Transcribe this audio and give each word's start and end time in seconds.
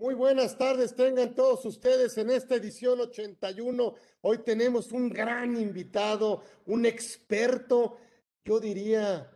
Muy 0.00 0.14
buenas 0.14 0.56
tardes, 0.56 0.94
tengan 0.94 1.34
todos 1.34 1.64
ustedes 1.64 2.16
en 2.18 2.30
esta 2.30 2.54
edición 2.54 3.00
81. 3.00 3.94
Hoy 4.20 4.38
tenemos 4.44 4.92
un 4.92 5.08
gran 5.08 5.56
invitado, 5.56 6.44
un 6.66 6.86
experto, 6.86 7.96
yo 8.44 8.60
diría, 8.60 9.28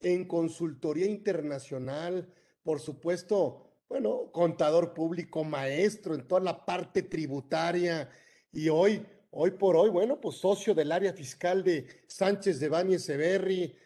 en 0.00 0.26
consultoría 0.26 1.04
internacional, 1.04 2.32
por 2.62 2.80
supuesto, 2.80 3.82
bueno, 3.90 4.32
contador 4.32 4.94
público, 4.94 5.44
maestro 5.44 6.14
en 6.14 6.26
toda 6.26 6.40
la 6.40 6.64
parte 6.64 7.02
tributaria 7.02 8.08
y 8.50 8.70
hoy, 8.70 9.06
hoy 9.32 9.50
por 9.50 9.76
hoy, 9.76 9.90
bueno, 9.90 10.18
pues 10.18 10.36
socio 10.36 10.74
del 10.74 10.92
área 10.92 11.12
fiscal 11.12 11.62
de 11.62 12.04
Sánchez 12.06 12.58
de 12.58 12.70
Bani 12.70 12.98
Severri, 12.98 13.76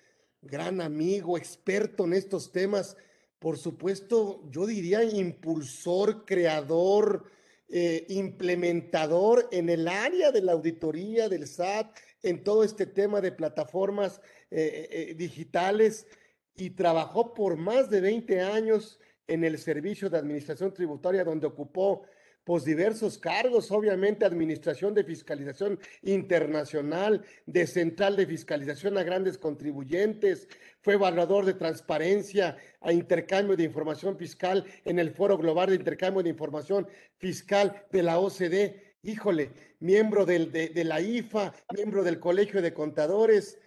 gran 0.40 0.80
amigo, 0.80 1.36
experto 1.36 2.04
en 2.04 2.12
estos 2.12 2.52
temas 2.52 2.96
por 3.40 3.56
supuesto, 3.56 4.42
yo 4.50 4.66
diría 4.66 5.02
impulsor, 5.02 6.26
creador, 6.26 7.24
eh, 7.70 8.04
implementador 8.10 9.48
en 9.50 9.70
el 9.70 9.88
área 9.88 10.30
de 10.30 10.42
la 10.42 10.52
auditoría 10.52 11.26
del 11.28 11.46
SAT, 11.46 11.96
en 12.22 12.44
todo 12.44 12.62
este 12.62 12.84
tema 12.84 13.22
de 13.22 13.32
plataformas 13.32 14.20
eh, 14.50 14.88
eh, 14.90 15.14
digitales 15.14 16.06
y 16.54 16.70
trabajó 16.70 17.32
por 17.32 17.56
más 17.56 17.88
de 17.88 18.02
20 18.02 18.42
años 18.42 19.00
en 19.26 19.42
el 19.44 19.58
Servicio 19.58 20.10
de 20.10 20.18
Administración 20.18 20.74
Tributaria, 20.74 21.24
donde 21.24 21.46
ocupó 21.46 22.02
pues 22.50 22.64
diversos 22.64 23.16
cargos, 23.16 23.70
obviamente 23.70 24.24
administración 24.24 24.92
de 24.92 25.04
fiscalización 25.04 25.78
internacional, 26.02 27.24
de 27.46 27.64
central 27.64 28.16
de 28.16 28.26
fiscalización 28.26 28.98
a 28.98 29.04
grandes 29.04 29.38
contribuyentes, 29.38 30.48
fue 30.80 30.94
evaluador 30.94 31.44
de 31.44 31.54
transparencia 31.54 32.56
a 32.80 32.92
intercambio 32.92 33.56
de 33.56 33.62
información 33.62 34.18
fiscal 34.18 34.64
en 34.84 34.98
el 34.98 35.12
Foro 35.12 35.38
Global 35.38 35.68
de 35.68 35.76
Intercambio 35.76 36.24
de 36.24 36.30
Información 36.30 36.88
Fiscal 37.18 37.84
de 37.92 38.02
la 38.02 38.18
OCDE. 38.18 38.96
Híjole, 39.04 39.52
miembro 39.78 40.26
del, 40.26 40.50
de, 40.50 40.82
la 40.82 41.00
IFA, 41.00 41.54
miembro 41.72 42.02
del 42.02 42.18
Colegio 42.18 42.60
de 42.62 42.74
Contadores. 42.74 43.60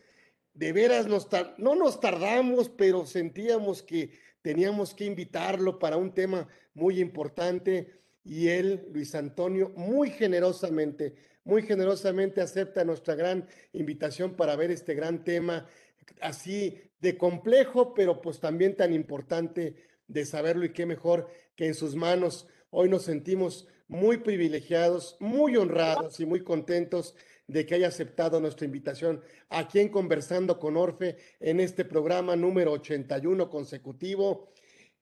De 0.53 0.73
veras, 0.73 1.07
nos 1.07 1.29
no 1.57 1.75
nos 1.75 2.01
tardamos, 2.01 2.67
pero 2.67 3.05
sentíamos 3.05 3.81
que 3.81 4.11
teníamos 4.41 4.93
que 4.93 5.05
invitarlo 5.05 5.79
para 5.79 5.95
un 5.95 6.13
tema 6.13 6.49
muy 6.73 6.99
importante 6.99 8.02
y 8.23 8.47
él, 8.47 8.87
Luis 8.91 9.15
Antonio, 9.15 9.69
muy 9.75 10.09
generosamente, 10.09 11.15
muy 11.43 11.63
generosamente 11.63 12.41
acepta 12.41 12.85
nuestra 12.85 13.15
gran 13.15 13.47
invitación 13.73 14.35
para 14.35 14.55
ver 14.55 14.71
este 14.71 14.93
gran 14.93 15.23
tema, 15.23 15.67
así 16.21 16.79
de 16.99 17.17
complejo, 17.17 17.93
pero 17.93 18.21
pues 18.21 18.39
también 18.39 18.75
tan 18.75 18.93
importante 18.93 19.75
de 20.07 20.25
saberlo 20.25 20.65
y 20.65 20.73
qué 20.73 20.85
mejor 20.85 21.29
que 21.55 21.67
en 21.67 21.73
sus 21.73 21.95
manos. 21.95 22.47
Hoy 22.69 22.89
nos 22.89 23.03
sentimos 23.03 23.67
muy 23.87 24.17
privilegiados, 24.17 25.17
muy 25.19 25.57
honrados 25.57 26.19
y 26.19 26.25
muy 26.25 26.43
contentos 26.43 27.15
de 27.47 27.65
que 27.65 27.75
haya 27.75 27.89
aceptado 27.89 28.39
nuestra 28.39 28.65
invitación 28.65 29.21
aquí 29.49 29.79
en 29.79 29.89
Conversando 29.89 30.59
con 30.59 30.77
Orfe 30.77 31.17
en 31.41 31.59
este 31.59 31.83
programa 31.83 32.37
número 32.37 32.71
81 32.71 33.49
consecutivo. 33.49 34.49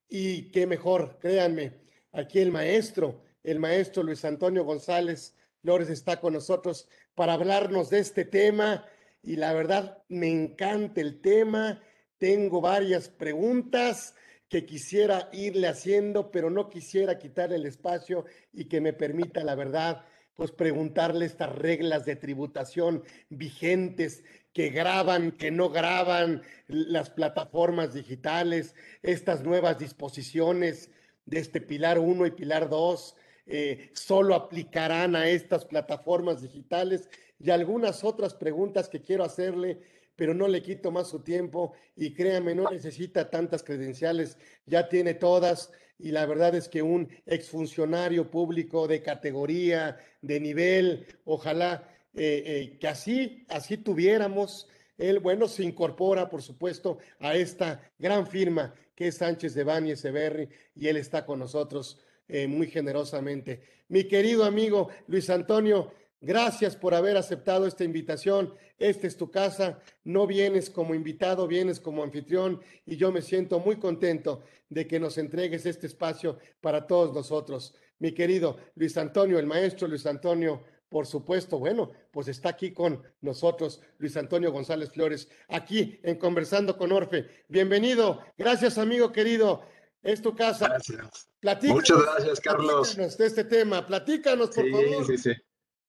Y 0.08 0.50
qué 0.50 0.66
mejor, 0.66 1.18
créanme, 1.20 1.81
Aquí 2.12 2.40
el 2.40 2.52
maestro, 2.52 3.22
el 3.42 3.58
maestro 3.58 4.02
Luis 4.02 4.24
Antonio 4.24 4.64
González 4.64 5.34
Flores 5.62 5.88
está 5.88 6.20
con 6.20 6.34
nosotros 6.34 6.88
para 7.14 7.32
hablarnos 7.32 7.88
de 7.88 8.00
este 8.00 8.24
tema 8.24 8.84
y 9.22 9.36
la 9.36 9.54
verdad 9.54 10.02
me 10.08 10.28
encanta 10.28 11.00
el 11.00 11.20
tema. 11.20 11.80
Tengo 12.18 12.60
varias 12.60 13.08
preguntas 13.08 14.14
que 14.48 14.66
quisiera 14.66 15.30
irle 15.32 15.68
haciendo, 15.68 16.30
pero 16.30 16.50
no 16.50 16.68
quisiera 16.68 17.16
quitarle 17.16 17.56
el 17.56 17.64
espacio 17.64 18.26
y 18.52 18.66
que 18.66 18.82
me 18.82 18.92
permita, 18.92 19.42
la 19.42 19.54
verdad, 19.54 20.04
pues 20.34 20.50
preguntarle 20.50 21.24
estas 21.24 21.54
reglas 21.54 22.04
de 22.04 22.16
tributación 22.16 23.04
vigentes 23.30 24.24
que 24.52 24.68
graban, 24.68 25.32
que 25.32 25.50
no 25.50 25.70
graban 25.70 26.42
las 26.66 27.08
plataformas 27.08 27.94
digitales, 27.94 28.74
estas 29.02 29.42
nuevas 29.42 29.78
disposiciones 29.78 30.90
de 31.26 31.38
este 31.38 31.60
Pilar 31.60 31.98
1 31.98 32.26
y 32.26 32.30
Pilar 32.32 32.68
2 32.68 33.16
eh, 33.46 33.90
solo 33.92 34.34
aplicarán 34.34 35.16
a 35.16 35.28
estas 35.28 35.64
plataformas 35.64 36.42
digitales 36.42 37.08
y 37.40 37.50
algunas 37.50 38.04
otras 38.04 38.34
preguntas 38.34 38.88
que 38.88 39.00
quiero 39.00 39.24
hacerle, 39.24 39.80
pero 40.14 40.32
no 40.32 40.46
le 40.46 40.62
quito 40.62 40.92
más 40.92 41.08
su 41.08 41.20
tiempo 41.20 41.72
y 41.96 42.14
créame, 42.14 42.54
no 42.54 42.70
necesita 42.70 43.30
tantas 43.30 43.64
credenciales, 43.64 44.38
ya 44.66 44.88
tiene 44.88 45.14
todas 45.14 45.72
y 45.98 46.12
la 46.12 46.24
verdad 46.26 46.54
es 46.54 46.68
que 46.68 46.82
un 46.82 47.08
exfuncionario 47.26 48.30
público 48.30 48.86
de 48.86 49.02
categoría, 49.02 49.96
de 50.20 50.40
nivel, 50.40 51.06
ojalá 51.24 51.88
eh, 52.14 52.42
eh, 52.46 52.78
que 52.78 52.88
así, 52.88 53.44
así 53.48 53.76
tuviéramos. 53.76 54.68
Él, 54.98 55.20
bueno, 55.20 55.48
se 55.48 55.64
incorpora, 55.64 56.28
por 56.28 56.42
supuesto, 56.42 56.98
a 57.18 57.34
esta 57.34 57.80
gran 57.98 58.26
firma 58.26 58.74
es 59.04 59.16
Sánchez 59.16 59.54
de 59.54 59.64
Bani 59.64 59.92
Echeverri, 59.92 60.48
y 60.74 60.88
él 60.88 60.96
está 60.96 61.24
con 61.24 61.38
nosotros 61.38 62.00
eh, 62.28 62.46
muy 62.46 62.68
generosamente. 62.68 63.62
Mi 63.88 64.04
querido 64.04 64.44
amigo 64.44 64.88
Luis 65.06 65.28
Antonio, 65.28 65.92
gracias 66.20 66.76
por 66.76 66.94
haber 66.94 67.16
aceptado 67.16 67.66
esta 67.66 67.84
invitación. 67.84 68.54
Esta 68.78 69.06
es 69.06 69.16
tu 69.16 69.30
casa, 69.30 69.80
no 70.04 70.26
vienes 70.26 70.70
como 70.70 70.94
invitado, 70.94 71.46
vienes 71.46 71.78
como 71.78 72.02
anfitrión 72.02 72.60
y 72.86 72.96
yo 72.96 73.12
me 73.12 73.22
siento 73.22 73.60
muy 73.60 73.76
contento 73.76 74.42
de 74.68 74.86
que 74.86 74.98
nos 74.98 75.18
entregues 75.18 75.66
este 75.66 75.86
espacio 75.86 76.38
para 76.60 76.86
todos 76.86 77.14
nosotros. 77.14 77.74
Mi 77.98 78.12
querido 78.12 78.56
Luis 78.74 78.96
Antonio, 78.96 79.38
el 79.38 79.46
maestro 79.46 79.86
Luis 79.86 80.06
Antonio 80.06 80.64
por 80.92 81.06
supuesto, 81.06 81.58
bueno, 81.58 81.90
pues 82.10 82.28
está 82.28 82.50
aquí 82.50 82.72
con 82.72 83.02
nosotros 83.22 83.80
Luis 83.98 84.14
Antonio 84.18 84.52
González 84.52 84.92
Flores, 84.92 85.26
aquí 85.48 85.98
en 86.02 86.18
Conversando 86.18 86.76
con 86.76 86.92
Orfe. 86.92 87.44
Bienvenido, 87.48 88.20
gracias 88.36 88.76
amigo 88.76 89.10
querido, 89.10 89.62
es 90.02 90.20
tu 90.20 90.36
casa. 90.36 90.68
Gracias. 90.68 91.28
Muchas 91.64 92.02
gracias, 92.02 92.40
Carlos. 92.40 92.94
De 92.94 93.26
este 93.26 93.44
tema, 93.44 93.86
platícanos, 93.86 94.50
por 94.50 94.70
favor. 94.70 95.06
Sí, 95.06 95.16
sí, 95.16 95.32
sí. 95.32 95.42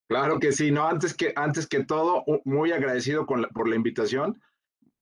Claro 0.07 0.39
que 0.39 0.53
sí, 0.53 0.71
no, 0.71 0.87
antes 0.87 1.13
que, 1.13 1.33
antes 1.35 1.67
que 1.67 1.83
todo, 1.83 2.23
muy 2.45 2.71
agradecido 2.71 3.25
por 3.25 3.67
la 3.67 3.75
invitación, 3.75 4.41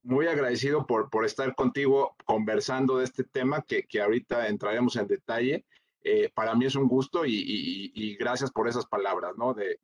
muy 0.04 0.26
agradecido 0.28 0.88
por, 0.88 1.12
por 1.12 1.26
estar 1.26 1.54
contigo 1.54 2.16
conversando 2.26 2.98
de 2.98 3.04
este 3.04 3.24
tema 3.24 3.62
que, 3.62 3.84
que 3.84 4.02
ahorita 4.02 4.48
entraremos 4.48 4.96
en 4.96 5.08
detalle. 5.08 5.66
Eh, 6.04 6.32
para 6.34 6.56
mí 6.56 6.66
es 6.66 6.76
un 6.76 6.88
gusto 6.88 7.26
y, 7.26 8.16
gracias 8.20 8.52
por 8.52 8.68
esas 8.68 8.86
palabras, 8.86 9.34
¿no? 9.38 9.54
De, 9.54 9.80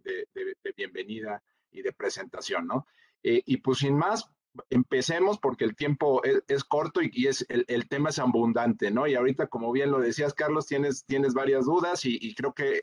bienvenida 0.76 1.42
y 1.72 1.82
de 1.82 1.94
presentación, 1.94 2.68
¿no? 2.68 2.88
Eh, 3.24 3.42
y 3.46 3.58
pues 3.58 3.80
sin 3.80 3.96
más, 3.96 4.30
empecemos 4.70 5.38
porque 5.40 5.64
el 5.64 5.76
tiempo 5.76 6.22
es, 6.24 6.64
corto 6.64 7.02
y, 7.04 7.28
es, 7.28 7.46
el, 7.50 7.88
tema 7.88 8.10
es 8.10 8.20
abundante, 8.20 8.90
¿no? 8.90 9.08
Y 9.08 9.16
ahorita, 9.16 9.48
como 9.48 9.72
bien 9.72 9.92
lo 9.92 10.00
decías, 10.00 10.34
Carlos, 10.34 10.66
tienes, 10.66 11.06
tienes 11.06 11.34
varias 11.34 11.66
dudas 11.66 12.06
y, 12.06 12.34
creo 12.34 12.54
que 12.54 12.82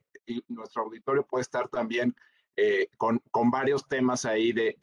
nuestro 0.48 0.82
auditorio 0.82 1.26
puede 1.26 1.42
estar 1.42 1.68
también 1.68 2.14
eh, 2.56 2.88
con, 2.96 3.20
con, 3.32 3.50
varios 3.50 3.86
temas 3.88 4.24
ahí 4.24 4.52
de, 4.52 4.76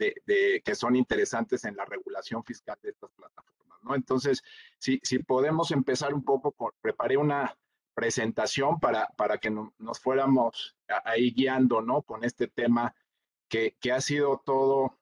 que 0.63 0.75
son 0.75 0.97
interesantes 0.97 1.63
en 1.63 1.77
la 1.77 1.85
regulación 1.85 2.43
fiscal 2.43 2.77
de 2.83 2.89
estas 2.89 3.11
plataformas, 3.11 3.79
¿no? 3.81 3.95
Entonces, 3.95 4.43
si, 4.77 4.99
si 5.03 5.19
podemos 5.19 5.71
empezar 5.71 6.13
un 6.13 6.23
poco, 6.23 6.53
preparé 6.81 7.15
una, 7.15 7.55
presentación 8.01 8.79
para, 8.79 9.09
para 9.15 9.37
que 9.37 9.51
nos 9.51 9.99
fuéramos 9.99 10.75
ahí 11.05 11.31
guiando, 11.31 11.83
¿no? 11.83 12.01
Con 12.01 12.23
este 12.23 12.47
tema 12.47 12.95
que, 13.47 13.77
que 13.79 13.91
ha 13.91 14.01
sido 14.01 14.41
todo 14.43 14.97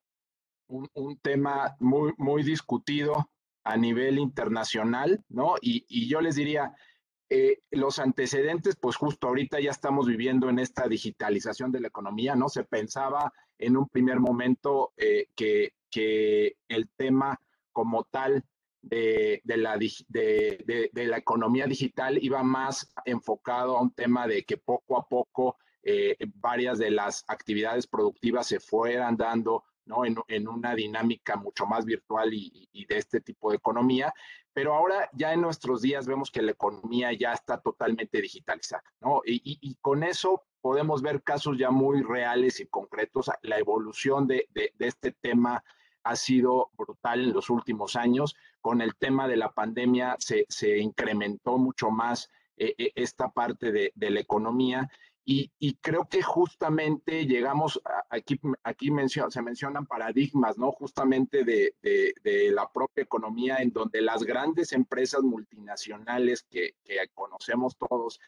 un, 0.67 1.17
tema 1.21 1.77
muy, 1.79 2.11
muy 2.17 2.43
discutido 2.43 3.29
a 3.63 3.77
nivel 3.77 4.19
internacional, 4.19 5.23
¿no? 5.29 5.55
Y, 5.61 5.85
y 5.87 6.09
yo 6.09 6.19
les 6.19 6.35
diría, 6.35 6.75
eh, 7.29 7.61
los 7.71 7.99
antecedentes, 7.99 8.75
pues 8.75 8.97
justo 8.97 9.27
ahorita 9.27 9.61
ya 9.61 9.71
estamos 9.71 10.05
viviendo 10.05 10.49
en 10.49 10.59
esta 10.59 10.89
digitalización 10.89 11.71
de 11.71 11.79
la 11.79 11.87
economía, 11.87 12.35
¿no? 12.35 12.49
Se 12.49 12.65
pensaba 12.65 13.31
en 13.57 13.77
un 13.77 13.87
primer 13.87 14.19
momento 14.19 14.91
eh, 14.97 15.27
que, 15.37 15.71
que 15.89 16.57
el 16.67 16.89
tema 16.97 17.39
como 17.71 18.03
tal 18.03 18.43
de, 18.81 19.41
la, 19.45 19.77
de, 19.77 20.91
la 20.93 21.17
economía 21.17 21.65
digital 21.65 22.17
iba 22.21 22.43
más 22.43 22.93
enfocado 23.05 23.77
a 23.77 23.81
un 23.81 23.91
tema 23.91 24.27
de 24.27 24.43
que 24.43 24.57
poco 24.57 24.97
a 24.97 25.07
poco 25.07 25.57
eh, 25.83 26.17
varias 26.35 26.77
de 26.77 26.91
las 26.91 27.23
actividades 27.27 27.87
productivas 27.87 28.47
se 28.47 28.59
fueran 28.59 29.17
dando 29.17 29.63
¿no? 29.85 30.03
en, 30.05 30.47
una 30.47 30.75
dinámica 30.75 31.35
mucho 31.35 31.65
más 31.65 31.85
virtual 31.85 32.33
y, 32.33 32.69
de 32.87 32.97
este 32.97 33.21
tipo 33.21 33.49
de 33.49 33.57
economía. 33.57 34.13
Pero 34.53 34.73
ahora 34.73 35.09
ya 35.13 35.33
en 35.33 35.41
nuestros 35.41 35.81
días 35.81 36.05
vemos 36.05 36.31
que 36.31 36.41
la 36.41 36.51
economía 36.51 37.11
ya 37.13 37.33
está 37.33 37.59
totalmente 37.59 38.21
digitalizada, 38.21 38.83
¿no? 38.99 39.21
Y, 39.25 39.41
y 39.61 39.75
con 39.75 40.03
eso 40.03 40.43
podemos 40.61 41.01
ver 41.01 41.23
casos 41.23 41.57
ya 41.57 41.71
muy 41.71 42.01
reales 42.01 42.59
y 42.59 42.67
concretos, 42.67 43.29
la 43.43 43.57
evolución 43.57 44.27
de, 44.27 44.47
de, 44.49 44.73
de 44.75 44.87
este 44.87 45.11
tema 45.11 45.63
ha 46.03 46.15
sido 46.15 46.71
brutal 46.77 47.21
en 47.21 47.33
los 47.33 47.49
últimos 47.49 47.95
años. 47.95 48.35
Con 48.61 48.81
el 48.81 48.95
tema 48.95 49.27
de 49.27 49.37
la 49.37 49.51
pandemia 49.51 50.15
se, 50.19 50.77
incrementó 50.79 51.57
mucho 51.57 51.91
más 51.91 52.29
esta 52.57 53.29
parte 53.29 53.71
de, 53.71 53.93
de 53.95 54.09
la 54.09 54.19
economía 54.19 54.89
y, 55.31 55.75
creo 55.75 56.09
que 56.09 56.23
justamente 56.23 57.27
llegamos, 57.27 57.79
aquí, 58.09 58.39
aquí 58.63 58.89
se 59.29 59.41
mencionan 59.43 59.85
paradigmas, 59.85 60.57
¿no? 60.57 60.71
Justamente 60.71 61.43
de, 61.43 61.75
la 62.51 62.67
propia 62.71 63.03
economía 63.03 63.57
en 63.57 63.71
donde 63.71 64.01
las 64.01 64.23
grandes 64.23 64.73
empresas 64.73 65.21
multinacionales 65.21 66.41
que, 66.49 66.73
conocemos 67.13 67.77
todos 67.77 68.19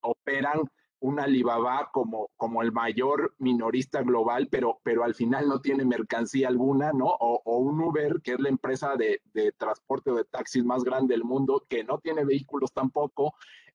operan 0.00 0.60
un 1.04 1.20
Alibaba 1.20 1.90
como, 1.92 2.30
como 2.38 2.62
el 2.62 2.72
mayor 2.72 3.34
minorista 3.38 4.02
global, 4.02 4.48
pero, 4.50 4.80
pero 4.82 5.04
al 5.04 5.14
final 5.14 5.46
no 5.46 5.60
tiene 5.60 5.84
mercancía 5.84 6.48
alguna, 6.48 6.92
¿no? 6.94 7.04
O, 7.06 7.42
o 7.44 7.58
un 7.58 7.78
Uber, 7.78 8.22
que 8.22 8.32
es 8.32 8.40
la 8.40 8.48
empresa 8.48 8.96
de, 8.96 9.20
de, 9.34 9.52
transporte 9.52 10.10
o 10.10 10.14
de 10.14 10.24
taxis 10.24 10.64
más 10.64 10.82
grande 10.82 11.12
del 11.12 11.22
mundo, 11.22 11.66
que 11.68 11.84
no 11.84 11.98
tiene 11.98 12.24
vehículos 12.24 12.72
tampoco, 12.72 13.34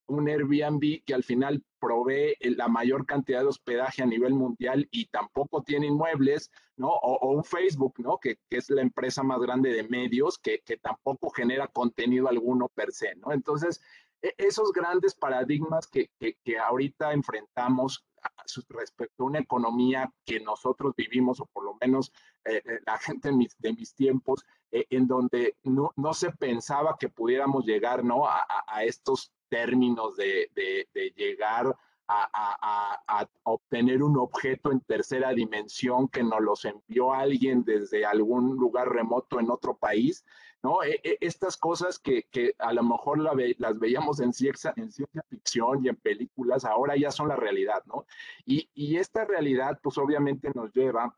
un 0.09 0.27
Airbnb 0.27 1.03
que 1.05 1.13
al 1.13 1.23
final 1.23 1.63
provee 1.79 2.35
la 2.41 2.67
mayor 2.67 3.05
cantidad 3.05 3.41
de 3.41 3.47
hospedaje 3.47 4.01
a 4.01 4.07
nivel 4.07 4.33
mundial 4.33 4.87
y 4.91 5.05
tampoco 5.05 5.61
tiene 5.61 5.87
inmuebles, 5.87 6.51
¿no? 6.75 6.89
O, 6.89 7.31
un 7.31 7.43
Facebook, 7.43 7.93
¿no? 7.99 8.17
Que, 8.17 8.37
es 8.49 8.69
la 8.69 8.81
empresa 8.81 9.23
más 9.23 9.39
grande 9.39 9.71
de 9.71 9.87
medios 9.87 10.37
que, 10.39 10.61
tampoco 10.81 11.29
genera 11.29 11.67
contenido 11.67 12.27
alguno 12.27 12.69
per 12.69 12.91
se, 12.91 13.15
¿no? 13.15 13.31
Entonces, 13.31 13.81
esos 14.21 14.71
grandes 14.71 15.15
paradigmas 15.15 15.87
que, 15.87 16.09
ahorita 16.57 17.13
enfrentamos 17.13 18.05
respecto 18.69 19.23
a 19.23 19.27
una 19.27 19.39
economía 19.39 20.11
que 20.25 20.39
nosotros 20.39 20.93
vivimos, 20.95 21.39
o 21.39 21.45
por 21.45 21.63
lo 21.63 21.77
menos 21.79 22.11
eh, 22.43 22.61
eh, 22.65 22.79
la 22.85 22.97
gente 22.97 23.29
de 23.29 23.73
mis, 23.73 23.95
tiempos, 23.95 24.43
eh, 24.71 24.85
en 24.89 25.07
donde 25.07 25.55
no, 25.63 25.93
se 26.13 26.31
pensaba 26.31 26.97
que 26.99 27.07
pudiéramos 27.07 27.65
llegar 27.65 28.03
¿no? 28.03 28.27
a, 28.27 28.45
a 28.67 28.83
estos 28.83 29.31
términos 29.49 30.15
de, 30.15 30.49
llegar 31.15 31.75
a, 32.07 33.27
obtener 33.43 34.01
un 34.01 34.17
objeto 34.17 34.71
en 34.71 34.79
tercera 34.81 35.31
dimensión 35.31 36.07
que 36.07 36.23
nos 36.23 36.41
los 36.41 36.65
envió 36.65 37.13
alguien 37.13 37.63
desde 37.63 38.05
algún 38.05 38.55
lugar 38.55 38.89
remoto 38.89 39.39
en 39.39 39.51
otro 39.51 39.77
país, 39.77 40.23
¿no? 40.63 40.83
E, 40.83 40.99
e, 41.03 41.17
estas 41.21 41.57
cosas 41.57 41.99
que, 41.99 42.25
a 42.57 42.73
lo 42.73 42.83
mejor 42.83 43.19
las 43.19 43.79
veíamos 43.79 44.19
en 44.19 44.33
ciencia, 44.33 44.73
en 44.75 44.91
ciencia 44.91 45.23
ficción 45.29 45.85
y 45.85 45.89
en 45.89 45.95
películas, 45.95 46.65
ahora 46.65 46.95
ya 46.97 47.11
son 47.11 47.29
la 47.29 47.35
realidad, 47.35 47.83
¿no? 47.85 48.05
Y, 48.45 48.67
esta 48.97 49.23
realidad, 49.23 49.79
pues 49.81 49.97
obviamente 49.97 50.51
nos 50.53 50.73
lleva 50.73 51.15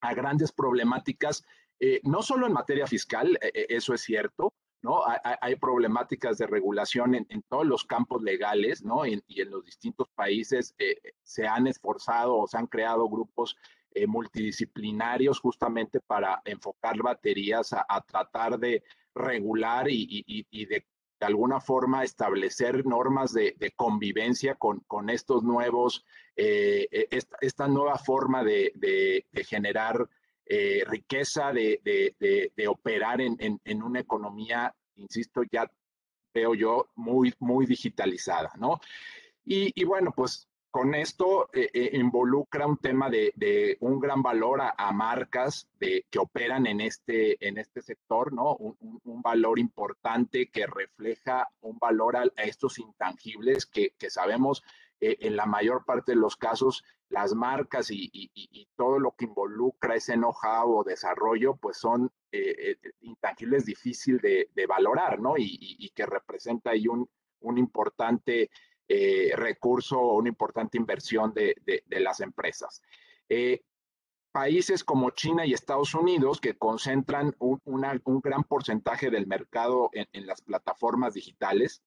a 0.00 0.14
grandes 0.14 0.52
problemáticas, 0.52 1.44
eh, 1.80 2.00
no 2.04 2.22
solo 2.22 2.46
en 2.46 2.52
materia 2.52 2.86
fiscal, 2.86 3.38
e, 3.40 3.66
eso 3.68 3.94
es 3.94 4.02
cierto, 4.02 4.52
¿no? 4.82 5.02
Hay, 5.42 5.56
problemáticas 5.56 6.38
de 6.38 6.46
regulación 6.46 7.14
en, 7.14 7.42
todos 7.48 7.66
los 7.66 7.84
campos 7.84 8.22
legales, 8.22 8.82
¿no? 8.82 9.04
y 9.04 9.22
en 9.28 9.50
los 9.50 9.64
distintos 9.64 10.08
países 10.14 10.74
eh, 10.78 10.96
se 11.22 11.46
han 11.46 11.66
esforzado 11.66 12.38
o 12.38 12.46
se 12.46 12.56
han 12.56 12.66
creado 12.66 13.06
grupos 13.08 13.56
eh, 13.92 14.06
multidisciplinarios 14.06 15.40
justamente 15.40 16.00
para 16.00 16.40
enfocar 16.44 16.96
baterías 17.02 17.72
a, 17.72 18.00
tratar 18.02 18.58
de 18.58 18.82
regular 19.14 19.86
y, 19.88 20.46
de, 20.66 20.84
alguna 21.20 21.60
forma 21.60 22.02
establecer 22.02 22.86
normas 22.86 23.32
de, 23.32 23.72
convivencia 23.76 24.54
con, 24.54 25.10
estos 25.10 25.42
nuevos, 25.42 26.04
eh, 26.36 27.08
esta, 27.40 27.68
nueva 27.68 27.98
forma 27.98 28.42
de 28.42 29.26
generar 29.46 30.08
eh, 30.52 30.82
riqueza 30.84 31.52
de, 31.52 32.66
operar 32.68 33.20
en, 33.20 33.82
una 33.84 34.00
economía, 34.00 34.74
insisto, 34.96 35.42
ya 35.48 35.70
veo 36.34 36.56
yo, 36.56 36.90
muy, 36.96 37.32
muy 37.38 37.66
digitalizada, 37.66 38.50
¿no? 38.58 38.80
Y, 39.44 39.84
bueno, 39.84 40.12
pues 40.12 40.48
con 40.70 40.94
esto 40.94 41.48
eh, 41.52 41.68
eh, 41.72 41.90
involucra 41.94 42.66
un 42.66 42.76
tema 42.78 43.10
de, 43.10 43.76
un 43.80 43.98
gran 43.98 44.22
valor 44.22 44.60
a, 44.62 44.92
marcas 44.92 45.68
de, 45.78 46.06
que 46.10 46.18
operan 46.18 46.66
en 46.66 46.80
este, 46.80 47.46
en 47.46 47.58
este 47.58 47.82
sector, 47.82 48.32
¿no? 48.32 48.54
Un, 48.54 49.22
valor 49.22 49.58
importante 49.58 50.48
que 50.50 50.66
refleja 50.66 51.46
un 51.60 51.78
valor 51.78 52.16
a, 52.16 52.24
estos 52.36 52.78
intangibles 52.78 53.66
que, 53.66 53.92
sabemos 54.08 54.62
en 55.00 55.36
la 55.36 55.46
mayor 55.46 55.84
parte 55.84 56.12
de 56.12 56.16
los 56.16 56.36
casos 56.36 56.84
las 57.10 57.34
marcas 57.34 57.88
y, 57.90 58.30
todo 58.76 58.98
lo 58.98 59.12
que 59.12 59.26
involucra 59.26 59.96
ese 59.96 60.14
know-how 60.14 60.78
o 60.78 60.84
desarrollo, 60.84 61.56
pues 61.56 61.76
son 61.76 62.10
eh, 62.32 62.76
eh, 62.82 62.90
intangibles 63.00 63.66
difíciles 63.66 64.22
de, 64.22 64.66
valorar, 64.66 65.20
¿no? 65.20 65.34
Y, 65.36 65.90
que 65.94 66.06
representa 66.06 66.70
ahí 66.70 66.86
un, 66.86 67.08
importante 67.58 68.50
eh, 68.92 69.30
recurso 69.36 70.00
o 70.00 70.16
una 70.16 70.28
importante 70.28 70.76
inversión 70.76 71.32
de, 71.32 71.54
las 71.88 72.20
empresas. 72.20 72.82
países 74.32 74.84
como 74.84 75.10
China 75.10 75.46
y 75.46 75.52
Estados 75.52 75.94
Unidos, 75.94 76.40
que 76.40 76.58
concentran 76.58 77.34
un, 77.38 78.20
gran 78.22 78.44
porcentaje 78.44 79.10
del 79.10 79.26
mercado 79.26 79.90
en, 79.92 80.26
las 80.26 80.42
plataformas 80.42 81.14
digitales 81.14 81.82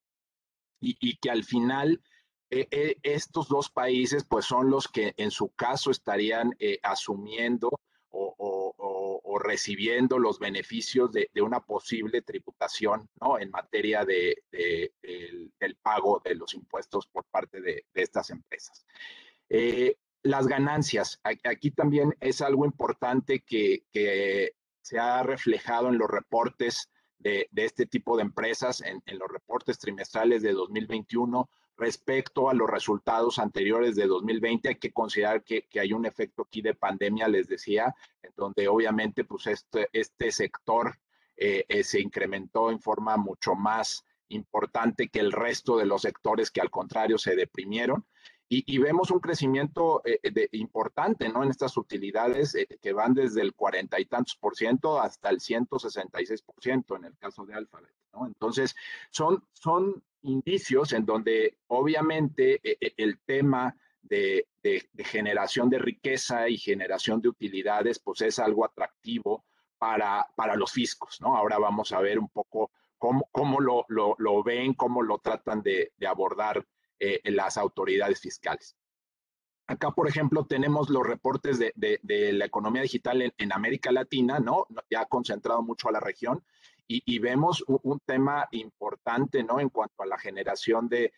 y 0.80 1.16
que 1.16 1.30
al 1.30 1.44
final 1.44 2.00
e, 2.56 2.68
e, 2.70 2.96
estos 3.02 3.48
dos 3.48 3.68
países 3.68 4.24
pues 4.24 4.44
son 4.44 4.70
los 4.70 4.86
que 4.86 5.12
en 5.16 5.32
su 5.32 5.48
caso 5.54 5.90
estarían 5.90 6.54
eh, 6.60 6.78
asumiendo 6.84 7.80
o, 8.10 8.63
recibiendo 9.38 10.18
los 10.18 10.38
beneficios 10.38 11.10
de, 11.12 11.28
una 11.40 11.60
posible 11.60 12.22
tributación 12.22 13.08
¿no? 13.20 13.38
en 13.38 13.50
materia 13.50 14.04
de, 14.04 14.42
del, 14.50 15.76
pago 15.82 16.20
de 16.24 16.34
los 16.34 16.54
impuestos 16.54 17.06
por 17.06 17.24
parte 17.24 17.60
de, 17.60 17.84
estas 17.94 18.30
empresas. 18.30 18.86
Eh, 19.48 19.96
las 20.22 20.46
ganancias, 20.46 21.20
aquí 21.22 21.70
también 21.70 22.14
es 22.20 22.40
algo 22.40 22.64
importante 22.64 23.40
que, 23.40 23.84
se 24.82 24.98
ha 24.98 25.22
reflejado 25.22 25.88
en 25.88 25.96
los 25.96 26.10
reportes 26.10 26.90
de, 27.18 27.48
este 27.54 27.86
tipo 27.86 28.16
de 28.16 28.22
empresas, 28.22 28.82
en 28.82 29.18
los 29.18 29.30
reportes 29.30 29.78
trimestrales 29.78 30.42
de 30.42 30.52
2021 30.52 31.48
Respecto 31.76 32.48
a 32.48 32.54
los 32.54 32.70
resultados 32.70 33.38
anteriores 33.40 33.96
de 33.96 34.06
2020, 34.06 34.68
hay 34.68 34.74
que 34.76 34.92
considerar 34.92 35.42
que, 35.42 35.66
hay 35.80 35.92
un 35.92 36.06
efecto 36.06 36.42
aquí 36.42 36.62
de 36.62 36.74
pandemia, 36.74 37.26
les 37.26 37.48
decía, 37.48 37.94
en 38.22 38.32
donde 38.36 38.68
obviamente 38.68 39.24
pues 39.24 39.48
este, 39.48 39.88
este 39.92 40.30
sector 40.30 40.96
eh, 41.36 41.64
eh, 41.68 41.82
se 41.82 42.00
incrementó 42.00 42.70
en 42.70 42.80
forma 42.80 43.16
mucho 43.16 43.56
más 43.56 44.04
importante 44.28 45.08
que 45.08 45.18
el 45.18 45.32
resto 45.32 45.76
de 45.76 45.86
los 45.86 46.02
sectores 46.02 46.52
que 46.52 46.60
al 46.60 46.70
contrario 46.70 47.18
se 47.18 47.34
deprimieron. 47.34 48.06
Y, 48.46 48.78
vemos 48.78 49.10
un 49.10 49.18
crecimiento 49.18 50.00
eh, 50.04 50.20
importante 50.52 51.28
¿no? 51.28 51.42
en 51.42 51.50
estas 51.50 51.76
utilidades 51.76 52.56
que 52.80 52.92
van 52.92 53.12
desde 53.12 53.40
el 53.40 53.52
cuarenta 53.52 53.98
y 53.98 54.04
tantos 54.04 54.36
por 54.36 54.54
ciento 54.54 55.00
hasta 55.00 55.30
el 55.30 55.40
166 55.40 56.42
por 56.42 56.62
ciento 56.62 56.94
en 56.94 57.06
el 57.06 57.16
caso 57.18 57.44
de 57.46 57.54
Alphabet. 57.54 57.92
¿no? 58.12 58.26
Entonces, 58.28 58.76
son, 59.10 59.42
son 59.54 60.04
indicios 60.24 60.92
en 60.92 61.04
donde 61.04 61.58
obviamente 61.68 62.60
e, 62.62 62.76
e, 62.80 62.94
el 62.96 63.20
tema 63.24 63.76
de, 64.02 64.46
generación 64.98 65.70
de 65.70 65.78
riqueza 65.78 66.48
y 66.48 66.56
generación 66.56 67.20
de 67.20 67.28
utilidades, 67.28 67.98
pues 67.98 68.22
es 68.22 68.38
algo 68.38 68.64
atractivo 68.64 69.44
para, 69.78 70.26
para 70.36 70.56
los 70.56 70.72
fiscos, 70.72 71.20
¿no? 71.20 71.36
Ahora 71.36 71.58
vamos 71.58 71.92
a 71.92 72.00
ver 72.00 72.18
un 72.18 72.28
poco 72.28 72.70
cómo, 72.98 73.28
cómo 73.32 73.60
lo, 73.60 73.84
lo, 73.88 74.42
ven, 74.42 74.74
cómo 74.74 75.02
lo 75.02 75.18
tratan 75.18 75.62
de, 75.62 75.92
abordar 76.06 76.66
eh, 76.98 77.20
las 77.24 77.56
autoridades 77.56 78.20
fiscales. 78.20 78.76
Acá, 79.66 79.90
por 79.92 80.08
ejemplo, 80.08 80.44
tenemos 80.46 80.90
los 80.90 81.06
reportes 81.06 81.58
de, 81.58 81.72
la 82.32 82.44
economía 82.44 82.82
digital 82.82 83.22
en, 83.22 83.32
en, 83.38 83.52
América 83.52 83.90
Latina, 83.92 84.38
¿no? 84.38 84.66
Ya 84.90 85.06
concentrado 85.06 85.62
mucho 85.62 85.88
a 85.88 85.92
la 85.92 86.00
región, 86.00 86.44
y, 86.86 87.18
vemos 87.18 87.64
un, 87.66 88.00
tema 88.04 88.46
importante, 88.52 89.42
¿no? 89.42 89.60
En 89.60 89.70
cuanto 89.70 90.02
a 90.02 90.06
la 90.06 90.18
generación 90.18 90.88
de, 90.88 91.12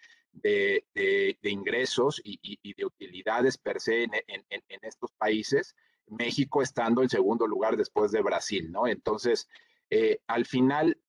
ingresos 1.42 2.20
y, 2.24 2.74
de 2.74 2.84
utilidades 2.84 3.58
per 3.58 3.80
se 3.80 4.04
en, 4.04 4.12
estos 4.82 5.12
países, 5.12 5.74
México 6.06 6.62
estando 6.62 7.02
en 7.02 7.08
segundo 7.08 7.46
lugar 7.46 7.76
después 7.76 8.12
de 8.12 8.22
Brasil, 8.22 8.70
¿no? 8.70 8.86
Entonces, 8.86 9.48
eh, 9.90 10.20
al 10.26 10.46
final, 10.46 11.00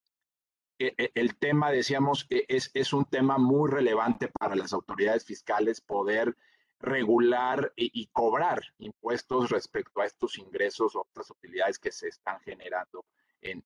e, 0.79 0.93
e, 0.97 1.11
el 1.13 1.37
tema, 1.37 1.71
decíamos, 1.71 2.25
e, 2.29 2.45
es, 2.47 2.71
es 2.73 2.93
un 2.93 3.05
tema 3.05 3.37
muy 3.37 3.69
relevante 3.69 4.27
para 4.27 4.55
las 4.55 4.73
autoridades 4.73 5.23
fiscales 5.25 5.81
poder 5.81 6.35
regular 6.79 7.73
y, 7.75 8.07
cobrar 8.07 8.61
impuestos 8.77 9.49
respecto 9.49 10.01
a 10.01 10.05
estos 10.05 10.37
ingresos 10.37 10.95
o 10.95 11.01
otras 11.01 11.29
utilidades 11.31 11.79
que 11.79 11.91
se 11.91 12.07
están 12.07 12.39
generando 12.41 13.05
en, 13.41 13.65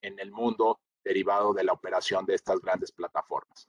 el 0.00 0.30
mundo 0.30 0.80
derivado 1.02 1.52
de 1.52 1.64
la 1.64 1.72
operación 1.72 2.24
de 2.24 2.34
estas 2.34 2.60
grandes 2.60 2.92
plataformas. 2.92 3.68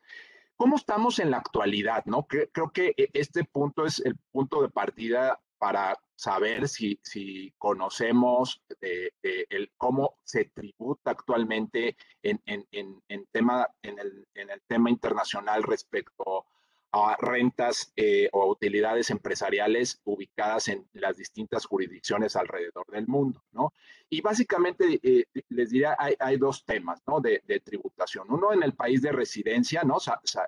¿Cómo 0.55 0.77
estamos 0.77 1.19
en 1.19 1.31
la 1.31 1.37
actualidad? 1.37 2.05
No? 2.05 2.27
Creo 2.27 2.71
que 2.71 2.93
e, 2.97 3.09
este 3.13 3.43
punto 3.43 3.85
es 3.85 3.99
el 3.99 4.17
punto 4.31 4.61
de 4.61 4.69
partida 4.69 5.39
para 5.57 5.99
saber 6.15 6.67
si, 6.67 6.99
conocemos 7.57 8.61
el, 8.81 9.71
cómo 9.77 10.17
se 10.23 10.45
tributa 10.45 11.11
actualmente 11.11 11.97
en, 12.21 12.41
en, 12.45 13.27
tema, 13.31 13.67
el, 13.81 14.27
en 14.33 14.49
el 14.49 14.61
tema 14.67 14.89
internacional 14.89 15.63
respecto 15.63 16.45
a 16.97 17.17
rentas 17.19 17.91
eh, 17.97 18.29
o 18.31 18.49
utilidades 18.49 19.09
empresariales 19.09 19.99
ubicadas 20.05 20.69
en 20.69 20.87
las 20.93 21.17
distintas 21.17 21.65
jurisdicciones 21.65 22.37
alrededor 22.37 22.85
del 22.87 23.05
mundo, 23.05 23.43
¿no? 23.51 23.73
Y 24.09 24.21
básicamente 24.21 25.01
eh, 25.03 25.25
les 25.49 25.71
diría, 25.71 25.97
hay, 25.99 26.15
hay, 26.19 26.37
dos 26.37 26.63
temas, 26.63 27.01
¿no? 27.05 27.19
De, 27.19 27.43
de, 27.45 27.59
tributación. 27.59 28.27
Uno 28.29 28.53
en 28.53 28.63
el 28.63 28.75
país 28.75 29.01
de 29.01 29.11
residencia, 29.11 29.83
¿no? 29.83 29.97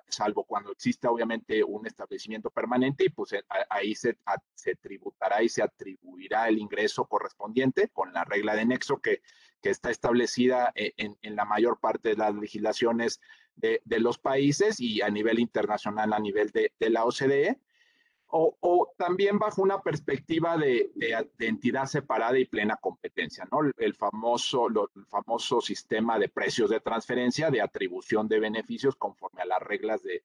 salvo 0.08 0.44
cuando 0.44 0.72
exista 0.72 1.10
obviamente 1.10 1.62
un 1.62 1.86
establecimiento 1.86 2.48
permanente 2.50 3.04
y 3.04 3.08
pues 3.10 3.32
eh, 3.34 3.44
ahí 3.68 3.94
se, 3.94 4.16
se 4.54 4.76
tributará 4.76 5.42
y 5.42 5.50
se 5.50 5.62
atribuirá 5.62 6.48
el 6.48 6.58
ingreso 6.58 7.04
correspondiente 7.04 7.88
con 7.88 8.12
la 8.14 8.24
regla 8.24 8.54
de 8.54 8.64
nexo 8.64 8.98
que, 9.02 9.20
que 9.60 9.68
está 9.68 9.90
establecida 9.90 10.72
en, 10.74 11.18
en 11.20 11.36
la 11.36 11.44
mayor 11.44 11.78
parte 11.78 12.10
de 12.10 12.16
las 12.16 12.34
legislaciones 12.34 13.20
de, 13.58 14.00
los 14.00 14.18
países 14.18 14.80
y 14.80 15.02
a 15.02 15.10
nivel 15.10 15.38
internacional, 15.38 16.12
a 16.12 16.18
nivel 16.18 16.50
de, 16.50 16.72
la 16.90 17.04
OCDE, 17.04 17.58
o, 18.30 18.92
también 18.98 19.38
bajo 19.38 19.62
una 19.62 19.80
perspectiva 19.80 20.58
de, 20.58 20.90
entidad 21.38 21.86
separada 21.86 22.38
y 22.38 22.44
plena 22.44 22.76
competencia, 22.76 23.48
¿no? 23.50 23.60
El 23.78 23.94
famoso, 23.94 24.68
famoso 25.08 25.60
sistema 25.60 26.18
de 26.18 26.28
precios 26.28 26.70
de 26.70 26.80
transferencia, 26.80 27.50
de 27.50 27.62
atribución 27.62 28.28
de 28.28 28.40
beneficios 28.40 28.96
conforme 28.96 29.42
a 29.42 29.46
las 29.46 29.62
reglas 29.62 30.02
de, 30.02 30.22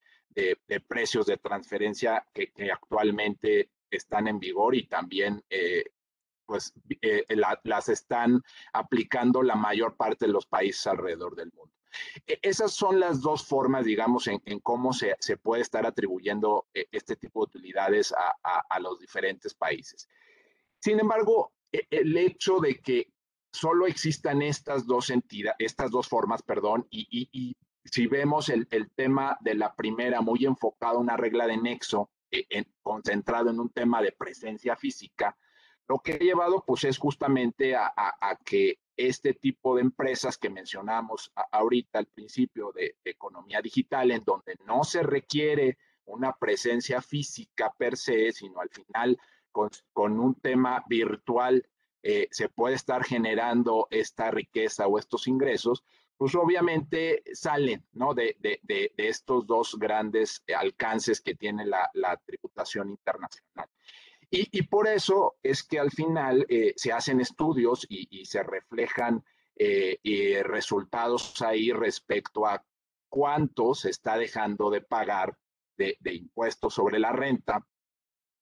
precios 0.87 1.25
de 1.25 1.37
transferencia 1.37 2.25
que, 2.33 2.51
actualmente 2.71 3.69
están 3.89 4.27
en 4.27 4.39
vigor 4.39 4.73
y 4.75 4.87
también 4.87 5.43
eh, 5.51 5.83
pues 6.47 6.73
eh, 7.01 7.25
las 7.63 7.89
están 7.89 8.41
aplicando 8.73 9.43
la 9.43 9.55
mayor 9.55 9.95
parte 9.95 10.25
de 10.25 10.31
los 10.31 10.47
países 10.47 10.87
alrededor 10.87 11.35
del 11.35 11.51
mundo. 11.53 11.73
E, 12.25 12.39
esas 12.41 12.73
son 12.73 13.00
las 13.00 13.21
dos 13.21 13.45
formas, 13.45 13.85
digamos, 13.85 14.27
en, 14.27 14.59
cómo 14.62 14.93
se, 14.93 15.15
puede 15.41 15.62
estar 15.62 15.85
atribuyendo 15.85 16.67
eh, 16.73 16.88
este 16.91 17.15
tipo 17.15 17.41
de 17.41 17.57
utilidades 17.57 18.13
a, 18.13 18.79
los 18.79 19.00
diferentes 19.00 19.53
países. 19.53 20.07
Sin 20.79 21.00
embargo, 21.00 21.53
e, 21.71 21.88
el 21.89 22.17
hecho 22.17 22.59
de 22.59 22.75
que 22.79 23.13
solo 23.51 23.88
existan 23.88 24.41
estas 24.41 24.85
dos 24.85 25.09
entidades, 25.09 25.57
estas 25.59 25.91
dos 25.91 26.07
formas, 26.07 26.41
perdón, 26.41 26.88
y, 26.89 27.55
si 27.85 28.07
vemos 28.07 28.47
el, 28.50 28.67
tema 28.95 29.38
de 29.41 29.55
la 29.55 29.75
primera 29.75 30.21
muy 30.21 30.45
enfocado 30.45 30.97
a 30.97 31.01
una 31.01 31.17
regla 31.17 31.47
de 31.47 31.57
nexo, 31.57 32.09
e, 32.31 32.65
concentrado 32.81 33.50
en 33.50 33.59
un 33.59 33.69
tema 33.69 34.01
de 34.01 34.12
presencia 34.12 34.75
física, 34.75 35.38
lo 35.88 36.00
que 36.00 36.13
ha 36.13 36.17
llevado 36.17 36.63
pues 36.65 36.83
es 36.85 36.97
justamente 36.97 37.75
a, 37.75 37.91
que 38.45 38.79
este 38.95 39.33
tipo 39.33 39.75
de 39.75 39.81
empresas 39.81 40.38
que 40.38 40.50
mencionamos 40.50 41.31
ahorita 41.51 42.00
al 42.00 42.05
principio 42.07 42.71
de, 42.71 42.95
economía 43.03 43.62
digital, 43.62 44.12
en 44.12 44.23
donde 44.23 44.55
no 44.65 44.83
se 44.83 45.03
requiere 45.03 45.77
una 46.05 46.33
presencia 46.33 47.01
física 47.01 47.73
per 47.77 47.97
se, 47.97 48.31
sino 48.31 48.59
al 48.59 48.69
final 48.69 49.17
con, 49.51 50.19
un 50.19 50.35
tema 50.35 50.83
virtual 50.88 51.67
eh, 52.01 52.27
se 52.31 52.50
puede 52.50 52.75
estar 52.75 53.03
generando 53.03 53.88
esta 53.89 54.29
riqueza 54.31 54.88
o 54.88 55.00
estos 55.00 55.27
ingresos, 55.27 55.83
pues 56.17 56.35
obviamente 56.35 57.23
salen 57.33 57.85
¿no? 57.93 58.13
de, 58.13 58.38
estos 58.97 59.47
dos 59.47 59.77
grandes 59.79 60.43
alcances 60.55 61.21
que 61.21 61.35
tiene 61.35 61.65
la 61.65 62.21
tributación 62.25 62.89
internacional. 62.89 63.69
Y, 64.35 64.63
por 64.63 64.87
eso 64.87 65.35
es 65.43 65.61
que 65.61 65.77
al 65.77 65.91
final 65.91 66.47
eh, 66.49 66.73
se 66.75 66.91
hacen 66.91 67.21
estudios 67.21 67.85
y, 67.87 68.25
se 68.25 68.41
reflejan 68.41 69.23
eh, 69.55 70.41
resultados 70.43 71.39
ahí 71.43 71.71
respecto 71.71 72.47
a 72.47 72.65
cuánto 73.09 73.75
se 73.75 73.91
está 73.91 74.17
dejando 74.17 74.71
de 74.71 74.81
pagar 74.81 75.37
de, 75.77 75.95
impuestos 76.05 76.73
sobre 76.73 76.97
la 76.97 77.11
renta 77.11 77.63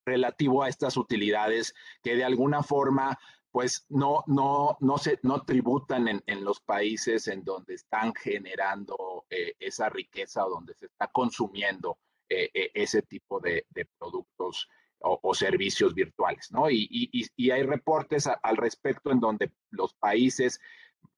relativo 0.06 0.64
a 0.64 0.70
estas 0.70 0.96
utilidades 0.96 1.74
que 2.02 2.16
de 2.16 2.24
alguna 2.24 2.64
forma 2.64 3.20
pues 3.52 3.86
no, 3.90 4.24
no, 4.28 4.78
no, 4.80 4.98
se, 4.98 5.20
no 5.24 5.44
tributan 5.44 6.08
en, 6.08 6.46
los 6.46 6.62
países 6.62 7.28
en 7.28 7.44
donde 7.44 7.74
están 7.74 8.14
generando 8.16 9.26
eh, 9.30 9.56
esa 9.60 9.90
riqueza 9.90 10.46
o 10.46 10.52
donde 10.52 10.74
se 10.74 10.86
está 10.86 11.08
consumiendo 11.08 11.98
ese 12.30 13.02
tipo 13.02 13.42
de 13.42 13.66
productos 14.00 14.70
o, 15.04 15.34
servicios 15.34 15.94
virtuales, 15.94 16.52
¿no? 16.52 16.70
Y, 16.70 17.10
hay 17.52 17.64
reportes 17.64 18.28
al 18.28 18.58
respecto 18.58 19.12
en 19.12 19.20
donde 19.20 19.52
los 19.70 19.94
países 19.94 20.60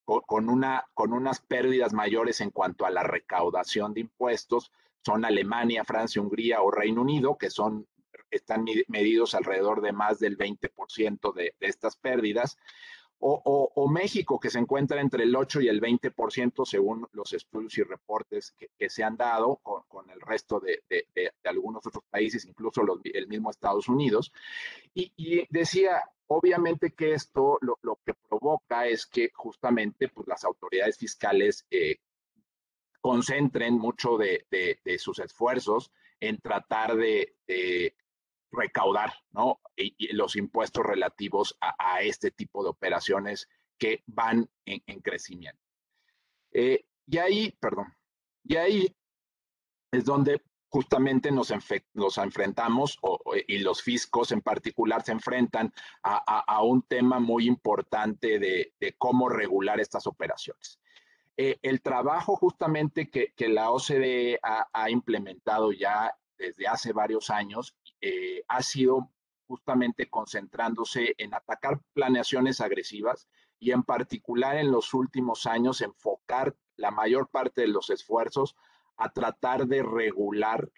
con, 0.04 0.48
una, 0.48 0.86
con 0.94 1.12
unas 1.12 1.40
pérdidas 1.40 1.92
mayores 1.92 2.40
en 2.40 2.50
cuanto 2.50 2.84
a 2.84 2.90
la 2.90 3.02
recaudación 3.02 3.94
de 3.94 4.00
impuestos 4.00 4.70
son 5.00 5.24
Alemania, 5.24 5.84
Francia, 5.84 6.20
Hungría 6.20 6.62
o 6.62 6.70
Reino 6.70 7.02
Unido, 7.02 7.36
que 7.38 7.50
son, 7.50 7.86
están 8.30 8.64
medidos 8.88 9.34
alrededor 9.34 9.80
de 9.80 9.92
más 9.92 10.18
del 10.18 10.36
20% 10.36 11.34
de, 11.34 11.54
de 11.58 11.66
estas 11.66 11.96
pérdidas 11.96 12.56
o, 13.26 13.88
México, 13.88 14.38
que 14.38 14.50
se 14.50 14.58
encuentra 14.58 15.00
entre 15.00 15.24
el 15.24 15.34
8 15.34 15.62
y 15.62 15.68
el 15.68 15.80
20% 15.80 16.66
según 16.66 17.08
los 17.12 17.32
estudios 17.32 17.78
y 17.78 17.82
reportes 17.82 18.52
que, 18.52 18.90
se 18.90 19.02
han 19.02 19.16
dado 19.16 19.60
con, 19.62 20.10
el 20.10 20.20
resto 20.20 20.60
de, 20.60 20.82
algunos 21.44 21.86
otros 21.86 22.04
países, 22.10 22.44
incluso 22.44 22.82
el 23.04 23.26
mismo 23.26 23.50
Estados 23.50 23.88
Unidos. 23.88 24.30
Y, 24.92 25.46
decía, 25.48 26.02
obviamente 26.26 26.90
que 26.90 27.14
esto 27.14 27.58
lo, 27.62 27.98
que 28.04 28.12
provoca 28.28 28.86
es 28.86 29.06
que 29.06 29.30
justamente 29.32 30.08
pues, 30.08 30.28
las 30.28 30.44
autoridades 30.44 30.98
fiscales 30.98 31.66
eh, 31.70 31.96
concentren 33.00 33.78
mucho 33.78 34.18
de, 34.18 34.46
sus 34.98 35.18
esfuerzos 35.18 35.90
en 36.20 36.38
tratar 36.38 36.94
de, 36.96 37.34
recaudar 38.54 39.12
los 40.12 40.36
impuestos 40.36 40.84
relativos 40.84 41.56
a, 41.60 42.02
este 42.02 42.30
tipo 42.30 42.62
de 42.62 42.70
operaciones 42.70 43.48
que 43.78 44.02
van 44.06 44.48
en, 44.64 45.00
crecimiento. 45.00 45.60
Eh, 46.52 46.86
y 47.06 47.18
ahí, 47.18 47.50
perdón, 47.60 47.94
y 48.44 48.56
ahí 48.56 48.96
es 49.90 50.04
donde 50.04 50.40
justamente 50.74 51.30
nos, 51.30 51.52
nos 51.92 52.18
enfrentamos, 52.18 52.98
y 53.46 53.58
los 53.58 53.80
fiscos 53.80 54.32
en 54.32 54.40
particular 54.40 55.04
se 55.04 55.12
enfrentan 55.12 55.72
a, 56.02 56.62
un 56.64 56.82
tema 56.82 57.20
muy 57.20 57.46
importante 57.46 58.40
de, 58.40 58.74
cómo 58.98 59.28
regular 59.28 59.78
estas 59.78 60.08
operaciones. 60.08 60.80
Eh, 61.36 61.60
el 61.62 61.80
trabajo 61.80 62.34
justamente 62.34 63.08
que, 63.08 63.48
la 63.48 63.70
OCDE 63.70 64.40
ha, 64.42 64.90
implementado 64.90 65.70
ya 65.70 66.12
desde 66.36 66.66
hace 66.66 66.92
varios 66.92 67.30
años 67.30 67.76
eh, 68.00 68.44
ha 68.48 68.62
sido 68.62 69.10
justamente 69.46 70.08
concentrándose 70.08 71.14
en 71.18 71.34
atacar 71.34 71.80
planeaciones 71.92 72.60
agresivas 72.60 73.28
y 73.58 73.72
en 73.72 73.82
particular 73.82 74.56
en 74.56 74.70
los 74.70 74.94
últimos 74.94 75.46
años 75.46 75.80
enfocar 75.80 76.56
la 76.76 76.90
mayor 76.90 77.28
parte 77.28 77.62
de 77.62 77.68
los 77.68 77.90
esfuerzos 77.90 78.56
a 78.96 79.12
tratar 79.12 79.66
de 79.66 79.82
regular 79.82 80.70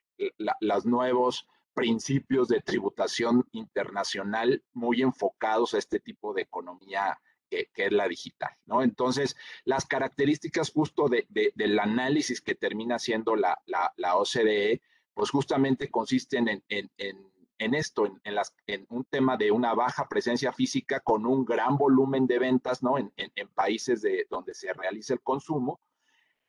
los 0.61 0.87
nuevos 0.87 1.47
principios 1.75 2.49
de 2.49 2.61
tributación 2.61 3.47
internacional 3.53 4.65
muy 4.73 5.03
enfocados 5.03 5.75
a 5.75 5.79
este 5.79 6.01
tipo 6.01 6.33
de 6.33 6.43
economía 6.43 7.21
que, 7.51 7.69
es 7.75 7.93
la 7.93 8.09
digital, 8.09 8.51
¿no? 8.65 8.83
Entonces, 8.83 9.37
las 9.65 9.85
características 9.85 10.73
justo 10.73 11.09
del 11.09 11.79
análisis 11.79 12.41
que 12.41 12.55
termina 12.55 12.99
siendo 12.99 13.37
la, 13.37 13.63
la 13.67 14.17
OCDE 14.17 14.81
pues 15.17 15.31
justamente 15.31 15.91
consisten 15.91 16.63
en, 16.69 17.75
esto, 17.75 18.05
en, 18.23 18.35
las, 18.35 18.55
en, 18.67 18.85
un 18.91 19.07
tema 19.07 19.39
de 19.39 19.51
una 19.51 19.73
baja 19.73 20.07
presencia 20.11 20.53
física 20.53 21.01
con 21.01 21.25
un 21.25 21.43
gran 21.43 21.79
volumen 21.79 22.27
de 22.27 22.39
ventas, 22.39 22.83
¿no? 22.83 22.99
En, 22.99 23.11
países 23.55 24.03
de, 24.03 24.27
donde 24.29 24.53
se 24.53 24.75
realiza 24.75 25.15
el 25.15 25.23
consumo. 25.23 25.81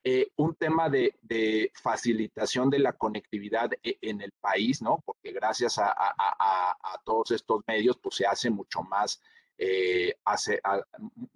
Eh, 0.03 0.31
un 0.35 0.53
tema 0.55 0.89
de, 0.89 1.71
facilitación 1.81 2.69
de 2.69 2.79
la 2.79 2.91
conectividad 2.91 3.71
e, 3.81 3.99
en 4.01 4.19
el 4.19 4.33
país, 4.33 4.81
¿no? 4.81 5.01
Porque 5.05 5.31
gracias 5.31 5.77
a, 5.77 5.95
todos 7.05 7.31
estos 7.31 7.61
medios, 7.67 7.97
pues 7.97 8.15
se 8.15 8.25
hace 8.25 8.49
mucho 8.49 8.81
más, 8.81 9.21
eh, 9.57 10.13
hace, 10.25 10.59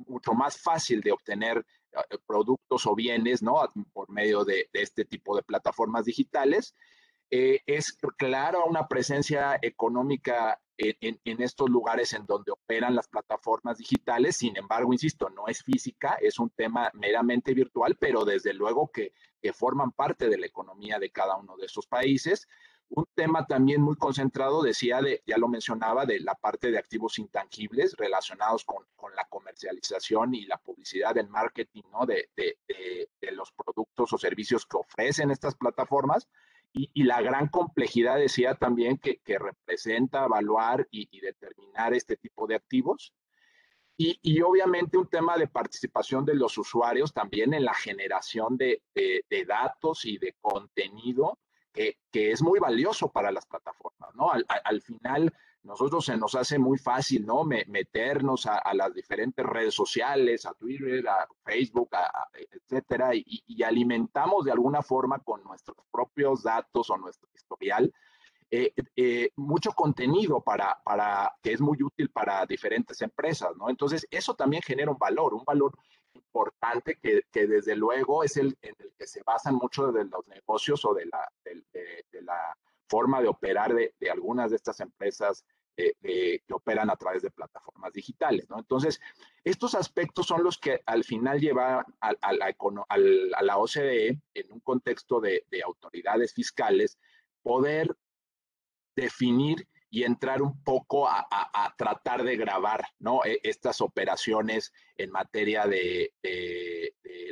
mucho 0.05 0.33
más 0.33 0.61
fácil 0.61 0.99
de 0.99 1.13
obtener 1.13 1.65
eh, 1.93 2.17
productos 2.27 2.85
o 2.85 2.93
bienes, 2.93 3.41
¿no? 3.41 3.55
Por 3.93 4.09
medio 4.09 4.43
de, 4.43 4.69
de 4.73 4.81
este 4.81 5.05
tipo 5.05 5.33
de 5.37 5.43
plataformas 5.43 6.03
digitales. 6.03 6.75
Eh, 7.33 7.61
es 7.65 7.97
claro 8.17 8.65
una 8.65 8.89
presencia 8.89 9.57
económica 9.61 10.59
en, 10.77 11.41
estos 11.41 11.69
lugares 11.69 12.11
en 12.11 12.25
donde 12.25 12.51
operan 12.51 12.93
las 12.93 13.07
plataformas 13.07 13.77
digitales. 13.77 14.35
Sin 14.35 14.57
embargo, 14.57 14.91
insisto, 14.91 15.29
no 15.29 15.47
es 15.47 15.63
física, 15.63 16.17
es 16.21 16.39
un 16.39 16.49
tema 16.49 16.91
meramente 16.93 17.53
virtual, 17.53 17.95
pero 17.97 18.25
desde 18.25 18.53
luego 18.53 18.91
que, 18.91 19.13
forman 19.53 19.91
parte 19.91 20.29
de 20.29 20.37
la 20.37 20.45
economía 20.45 20.99
de 20.99 21.09
cada 21.09 21.35
uno 21.35 21.57
de 21.57 21.65
esos 21.65 21.87
países. 21.87 22.47
Un 22.89 23.05
tema 23.15 23.47
también 23.47 23.81
muy 23.81 23.95
concentrado, 23.95 24.61
decía, 24.61 25.01
de, 25.01 25.23
ya 25.25 25.37
lo 25.37 25.47
mencionaba, 25.47 26.05
de 26.05 26.19
la 26.19 26.35
parte 26.35 26.69
de 26.69 26.77
activos 26.77 27.17
intangibles 27.17 27.95
relacionados 27.97 28.65
con, 28.65 28.85
con 28.95 29.15
la 29.15 29.25
comercialización 29.29 30.35
y 30.35 30.45
la 30.45 30.57
publicidad, 30.57 31.17
el 31.17 31.29
marketing, 31.29 31.83
¿no? 31.91 32.05
De, 32.05 32.29
de, 32.35 32.59
de, 33.19 33.31
los 33.31 33.51
productos 33.53 34.13
o 34.13 34.17
servicios 34.17 34.65
que 34.65 34.77
ofrecen 34.77 35.31
estas 35.31 35.55
plataformas. 35.55 36.27
Y, 36.73 37.03
la 37.03 37.21
gran 37.21 37.47
complejidad, 37.49 38.17
decía 38.17 38.55
también, 38.55 38.97
que, 38.97 39.19
representa 39.37 40.25
evaluar 40.25 40.87
y, 40.89 41.19
determinar 41.19 41.93
este 41.93 42.15
tipo 42.15 42.47
de 42.47 42.55
activos. 42.55 43.13
Y, 43.97 44.41
obviamente 44.41 44.97
un 44.97 45.07
tema 45.07 45.37
de 45.37 45.47
participación 45.47 46.25
de 46.25 46.35
los 46.35 46.57
usuarios 46.57 47.13
también 47.13 47.53
en 47.53 47.65
la 47.65 47.73
generación 47.73 48.57
de, 48.57 48.81
datos 49.47 50.05
y 50.05 50.17
de 50.17 50.35
contenido 50.39 51.39
que, 51.73 51.97
es 52.13 52.41
muy 52.41 52.59
valioso 52.59 53.11
para 53.11 53.31
las 53.31 53.45
plataformas, 53.45 54.15
¿no? 54.15 54.31
Al, 54.31 54.81
final, 54.81 55.33
nosotros 55.63 56.05
se 56.05 56.17
nos 56.17 56.35
hace 56.35 56.57
muy 56.57 56.77
fácil, 56.77 57.25
¿no? 57.25 57.43
meternos 57.43 58.47
a, 58.47 58.73
las 58.73 58.93
diferentes 58.93 59.45
redes 59.45 59.75
sociales, 59.75 60.45
a 60.45 60.53
Twitter, 60.53 61.07
a 61.07 61.27
Facebook, 61.43 61.89
a, 61.93 62.27
etcétera, 62.33 63.11
y, 63.13 63.63
alimentamos 63.63 64.45
de 64.45 64.51
alguna 64.51 64.81
forma 64.81 65.19
con 65.19 65.43
nuestros 65.43 65.77
propios 65.91 66.43
datos 66.43 66.89
o 66.89 66.97
nuestro 66.97 67.29
historial 67.35 67.93
eh, 68.49 68.73
eh, 68.97 69.29
mucho 69.37 69.71
contenido 69.71 70.41
para, 70.41 70.81
para, 70.83 71.31
que 71.41 71.53
es 71.53 71.61
muy 71.61 71.81
útil 71.81 72.09
para 72.09 72.45
diferentes 72.45 73.01
empresas, 73.01 73.55
¿no? 73.55 73.69
Entonces, 73.69 74.05
eso 74.11 74.33
también 74.33 74.61
genera 74.61 74.91
un 74.91 74.97
valor, 74.97 75.33
un 75.33 75.45
valor 75.45 75.71
importante 76.13 76.97
que, 77.01 77.21
que 77.31 77.47
desde 77.47 77.75
luego 77.75 78.23
es 78.23 78.35
el 78.35 78.57
en 78.61 78.75
el 78.79 78.91
que 78.97 79.07
se 79.07 79.23
basan 79.23 79.55
muchos 79.55 79.93
de 79.93 80.05
los 80.05 80.27
negocios 80.27 80.83
o 80.83 80.93
de 80.93 81.05
la, 81.05 81.31
de, 81.45 81.63
de, 82.11 82.21
la 82.23 82.57
forma 82.91 83.21
de 83.21 83.29
operar 83.29 83.73
de, 83.73 83.93
algunas 84.11 84.49
de 84.49 84.57
estas 84.57 84.81
empresas 84.81 85.45
eh, 85.77 86.41
que 86.45 86.53
operan 86.53 86.89
a 86.89 86.97
través 86.97 87.21
de 87.21 87.31
plataformas 87.31 87.93
digitales. 87.93 88.45
Entonces, 88.53 88.99
estos 89.45 89.73
aspectos 89.75 90.27
son 90.27 90.43
los 90.43 90.57
que 90.57 90.81
al 90.85 91.05
final 91.05 91.39
llevan 91.39 91.85
a, 92.01 92.33
la, 92.33 93.53
a 93.53 93.57
OCDE 93.57 94.19
en 94.33 94.51
un 94.51 94.59
contexto 94.59 95.21
de, 95.21 95.45
de 95.49 95.63
autoridades 95.63 96.33
fiscales 96.33 96.99
poder 97.41 97.95
definir 98.93 99.65
y 99.89 100.03
entrar 100.03 100.41
un 100.41 100.61
poco 100.61 101.07
a, 101.07 101.27
tratar 101.77 102.23
de 102.23 102.35
grabar. 102.35 102.85
E, 103.25 103.39
estas 103.43 103.79
operaciones 103.79 104.73
en 104.97 105.11
materia 105.11 105.65
de 105.65 106.13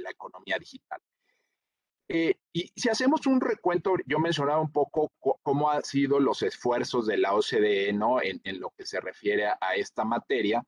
la 0.03 0.09
economía 0.09 0.57
digital. 0.57 1.01
Eh, 2.11 2.35
y 2.51 2.71
si 2.75 2.89
hacemos 2.89 3.27
un 3.27 3.39
recuento, 3.39 3.93
yo 4.07 4.17
mencionaba 4.17 4.59
un 4.59 4.71
poco 4.71 5.11
cómo 5.43 5.69
han 5.69 5.83
sido 5.83 6.19
los 6.19 6.41
esfuerzos 6.41 7.05
de 7.05 7.17
la 7.17 7.35
OCDE 7.35 7.93
¿no? 7.93 8.19
en, 8.19 8.41
en 8.43 8.59
lo 8.59 8.71
que 8.71 8.83
se 8.87 8.99
refiere 8.99 9.45
a, 9.45 9.59
a 9.61 9.75
esta 9.75 10.03
materia. 10.03 10.65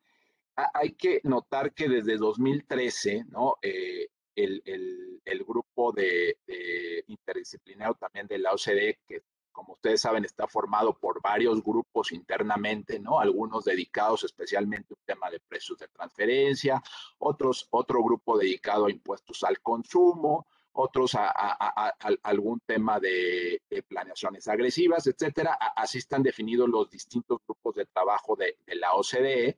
hay 0.56 0.94
que 0.94 1.20
notar 1.24 1.74
que 1.74 1.90
desde 1.90 2.18
2013, 2.18 3.26
¿no? 3.30 3.56
Eh, 3.64 4.08
el, 4.36 4.62
el, 4.66 5.22
el, 5.26 5.44
grupo 5.44 5.92
de, 5.92 6.38
de, 6.46 7.04
interdisciplinario 7.08 7.96
también 7.96 8.28
de 8.28 8.38
la 8.38 8.54
OCDE, 8.54 9.00
que 9.08 9.24
como 9.52 9.74
ustedes 9.74 10.02
saben, 10.02 10.24
está 10.24 10.48
formado 10.48 10.98
por 10.98 11.22
varios 11.22 11.62
grupos 11.64 12.12
internamente, 12.12 13.00
¿no? 13.00 13.20
Algunos 13.20 13.66
dedicados 13.66 14.24
especialmente 14.24 14.94
a 14.94 14.98
un 14.98 15.06
tema 15.06 15.30
de 15.30 15.40
precios 15.40 15.80
de 15.80 15.88
transferencia, 15.88 16.82
otros, 17.18 17.68
otro 17.72 18.04
grupo 18.04 18.38
dedicado 18.38 18.86
a 18.86 18.92
impuestos 18.92 19.44
al 19.44 19.60
consumo, 19.60 20.48
otros 20.74 21.16
a, 21.16 21.94
algún 22.24 22.60
tema 22.66 23.00
de, 23.00 23.62
planeaciones 23.88 24.48
agresivas, 24.48 25.08
etcétera. 25.08 25.58
Así 25.76 25.98
están 25.98 26.24
definidos 26.24 26.70
los 26.70 26.90
distintos 26.90 27.40
grupos 27.46 27.76
de 27.76 27.86
trabajo 27.86 28.36
de, 28.36 28.58
la 28.76 28.94
OCDE. 28.94 29.58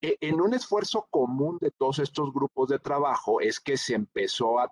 E, 0.00 0.18
en 0.20 0.40
un 0.40 0.54
esfuerzo 0.54 1.06
común 1.10 1.58
de 1.60 1.70
todos 1.70 2.00
estos 2.00 2.32
grupos 2.32 2.68
de 2.68 2.78
trabajo 2.78 3.40
es 3.40 3.60
que 3.60 3.76
se 3.76 3.94
empezó 3.94 4.58
a, 4.58 4.70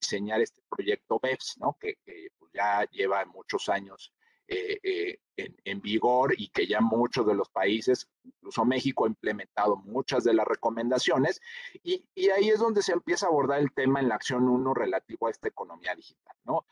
diseñar 0.00 0.40
este 0.40 0.62
proyecto 0.68 1.18
BEPS, 1.20 1.58
¿no? 1.58 1.76
que, 1.80 1.96
que 2.04 2.28
ya 2.54 2.84
lleva 2.90 3.24
muchos 3.24 3.68
años 3.68 4.12
eh, 4.48 4.78
eh, 4.82 5.18
en, 5.36 5.56
en, 5.64 5.80
vigor 5.80 6.34
y 6.36 6.48
que 6.48 6.66
ya 6.66 6.80
muchos 6.80 7.26
de 7.26 7.34
los 7.34 7.48
países, 7.50 8.08
incluso 8.24 8.64
México, 8.64 9.04
ha 9.04 9.08
implementado 9.08 9.76
muchas 9.76 10.24
de 10.24 10.34
las 10.34 10.46
recomendaciones 10.46 11.40
y, 11.82 12.04
y 12.14 12.30
ahí 12.30 12.48
es 12.48 12.58
donde 12.58 12.82
se 12.82 12.92
empieza 12.92 13.26
a 13.26 13.28
abordar 13.28 13.60
el 13.60 13.72
tema 13.72 14.00
en 14.00 14.08
la 14.08 14.16
acción 14.16 14.48
1 14.48 14.74
relativo 14.74 15.26
a 15.26 15.30
esta 15.30 15.48
economía 15.48 15.94
digital, 15.94 16.36
¿no? 16.44 16.64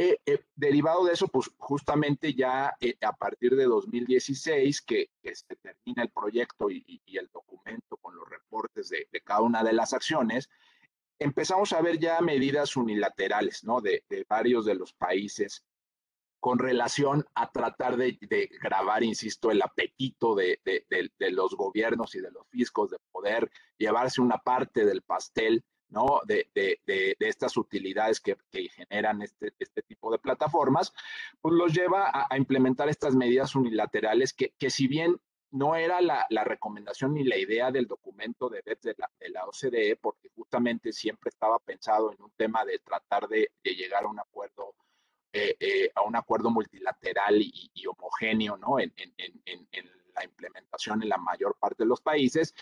Eh, 0.00 0.20
eh, 0.26 0.38
derivado 0.54 1.04
de 1.04 1.12
eso, 1.12 1.26
pues 1.26 1.50
justamente 1.58 2.32
ya 2.32 2.72
eh, 2.80 2.96
a 3.00 3.12
partir 3.12 3.56
de 3.56 3.64
2016, 3.64 4.80
que, 4.82 5.10
que, 5.20 5.34
se 5.34 5.56
termina 5.56 6.04
el 6.04 6.10
proyecto 6.10 6.70
y, 6.70 6.84
y, 7.04 7.18
el 7.18 7.28
documento 7.32 7.96
con 7.96 8.14
los 8.14 8.28
reportes 8.30 8.90
de, 8.90 9.08
de, 9.10 9.20
cada 9.22 9.40
una 9.40 9.64
de 9.64 9.72
las 9.72 9.92
acciones, 9.92 10.48
empezamos 11.18 11.72
a 11.72 11.82
ver 11.82 11.98
ya 11.98 12.20
medidas 12.20 12.76
unilaterales, 12.76 13.64
¿no? 13.64 13.80
De, 13.80 14.04
de 14.08 14.24
varios 14.28 14.64
de 14.66 14.76
los 14.76 14.92
países 14.92 15.64
con 16.40 16.58
relación 16.58 17.26
a 17.34 17.50
tratar 17.50 17.96
de, 17.96 18.18
grabar, 18.62 19.02
insisto, 19.02 19.50
el 19.50 19.62
apetito 19.62 20.34
de, 20.34 20.60
de, 20.64 21.30
los 21.30 21.54
gobiernos 21.54 22.14
y 22.14 22.20
de 22.20 22.30
los 22.30 22.46
fiscos 22.48 22.90
de 22.90 22.98
poder 23.10 23.50
llevarse 23.76 24.20
una 24.20 24.38
parte 24.38 24.84
del 24.84 25.02
pastel, 25.02 25.64
¿no? 25.88 26.20
De, 26.26 26.48
estas 27.18 27.56
utilidades 27.56 28.20
que, 28.20 28.36
generan 28.70 29.22
este, 29.22 29.52
este 29.58 29.82
tipo 29.82 30.12
de 30.12 30.18
plataformas, 30.18 30.92
pues 31.40 31.54
los 31.54 31.72
lleva 31.72 32.08
a, 32.08 32.26
a 32.30 32.36
implementar 32.36 32.88
estas 32.88 33.14
medidas 33.14 33.54
unilaterales 33.54 34.32
que, 34.32 34.54
que 34.58 34.70
si 34.70 34.86
bien 34.86 35.20
no 35.50 35.76
era 35.76 36.00
la, 36.00 36.26
la, 36.30 36.44
recomendación 36.44 37.14
ni 37.14 37.24
la 37.24 37.36
idea 37.36 37.70
del 37.70 37.86
documento 37.86 38.48
de 38.48 38.62
BEPS 38.64 38.82
de 38.82 38.94
la, 38.98 39.10
de 39.18 39.30
la 39.30 39.44
OCDE, 39.46 39.96
porque 39.96 40.28
justamente 40.34 40.92
siempre 40.92 41.30
estaba 41.30 41.58
pensado 41.58 42.12
en 42.12 42.22
un 42.22 42.30
tema 42.36 42.64
de 42.64 42.78
tratar 42.78 43.28
de, 43.28 43.50
de 43.62 43.74
llegar 43.74 44.04
a 44.04 44.08
un 44.08 44.20
acuerdo, 44.20 44.74
eh, 45.32 45.56
eh, 45.60 45.90
a 45.94 46.02
un 46.02 46.16
acuerdo 46.16 46.50
multilateral 46.50 47.40
y, 47.40 47.86
homogéneo, 47.86 48.56
¿no? 48.56 48.78
En, 48.78 48.92
la 50.14 50.24
implementación 50.24 51.02
en 51.02 51.10
la 51.10 51.16
mayor 51.16 51.56
parte 51.60 51.84
de 51.84 51.88
los 51.88 52.00
países. 52.00 52.54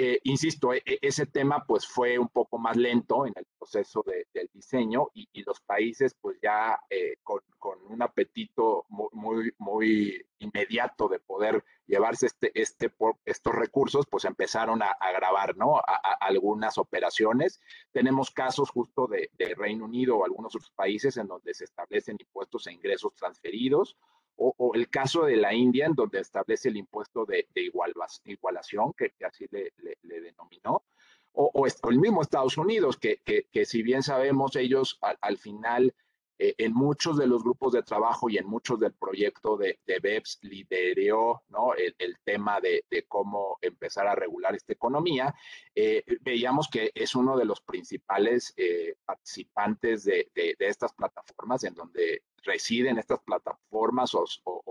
Eh, 0.00 0.20
insisto, 0.22 0.72
e, 0.72 0.80
e, 0.86 1.00
ese 1.02 1.26
tema 1.26 1.64
pues 1.66 1.84
fue 1.84 2.20
un 2.20 2.28
poco 2.28 2.56
más 2.56 2.76
lento 2.76 3.26
en 3.26 3.32
el 3.34 3.44
proceso 3.58 4.04
de, 4.06 4.28
del 4.32 4.48
diseño 4.54 5.08
y, 5.12 5.28
y, 5.32 5.42
los 5.42 5.60
países 5.60 6.14
pues 6.20 6.38
ya 6.40 6.78
eh, 6.88 7.16
con, 7.24 7.40
con, 7.58 7.80
un 7.84 8.00
apetito 8.00 8.86
muy, 8.90 9.08
muy, 9.12 9.52
muy, 9.58 10.24
inmediato 10.38 11.08
de 11.08 11.18
poder 11.18 11.64
llevarse 11.88 12.26
este, 12.26 12.52
este, 12.54 12.92
estos 13.24 13.52
recursos 13.52 14.06
pues 14.08 14.24
empezaron 14.24 14.84
a, 14.84 14.92
a 15.00 15.10
grabar, 15.10 15.56
¿no? 15.56 15.78
A, 15.78 16.16
algunas 16.20 16.78
operaciones. 16.78 17.60
Tenemos 17.90 18.30
casos 18.30 18.70
justo 18.70 19.08
de, 19.08 19.30
de 19.32 19.52
Reino 19.56 19.84
Unido 19.84 20.18
o 20.18 20.24
algunos 20.24 20.54
otros 20.54 20.70
países 20.70 21.16
en 21.16 21.26
donde 21.26 21.54
se 21.54 21.64
establecen 21.64 22.18
impuestos 22.20 22.68
a 22.68 22.72
ingresos 22.72 23.16
transferidos 23.16 23.96
o, 24.38 24.72
el 24.74 24.88
caso 24.88 25.24
de 25.24 25.36
la 25.36 25.52
India, 25.52 25.86
en 25.86 25.94
donde 25.94 26.20
establece 26.20 26.68
el 26.68 26.76
impuesto 26.76 27.24
de, 27.24 27.46
igualación, 27.54 28.92
que, 28.94 29.12
así 29.24 29.46
le, 29.50 29.72
denominó, 30.02 30.84
o, 31.32 31.66
el 31.66 31.98
mismo 31.98 32.22
Estados 32.22 32.56
Unidos, 32.56 32.96
que, 32.96 33.20
que, 33.24 33.66
si 33.66 33.82
bien 33.82 34.02
sabemos, 34.02 34.56
ellos 34.56 34.98
al 35.00 35.38
final, 35.38 35.94
eh, 36.38 36.54
en 36.58 36.72
muchos 36.72 37.16
de 37.18 37.26
los 37.26 37.42
grupos 37.42 37.72
de 37.72 37.82
trabajo 37.82 38.30
y 38.30 38.38
en 38.38 38.46
muchos 38.46 38.78
del 38.78 38.92
proyecto 38.92 39.56
de, 39.56 39.80
de 39.86 39.98
BEPS 39.98 40.38
lideró 40.42 41.42
¿no? 41.48 41.74
el, 41.74 42.16
tema 42.24 42.60
de, 42.60 42.84
de, 42.90 43.04
cómo 43.04 43.58
empezar 43.60 44.06
a 44.06 44.14
regular 44.14 44.54
esta 44.54 44.72
economía, 44.72 45.34
eh, 45.74 46.04
veíamos 46.20 46.68
que 46.68 46.92
es 46.94 47.14
uno 47.14 47.36
de 47.36 47.44
los 47.44 47.60
principales 47.60 48.54
eh, 48.56 48.94
participantes 49.04 50.04
de, 50.04 50.30
de, 50.34 50.54
estas 50.60 50.92
plataformas 50.92 51.64
en 51.64 51.74
donde 51.74 52.22
residen 52.44 52.98
estas 52.98 53.20
plataformas 53.20 54.14
o, 54.14 54.24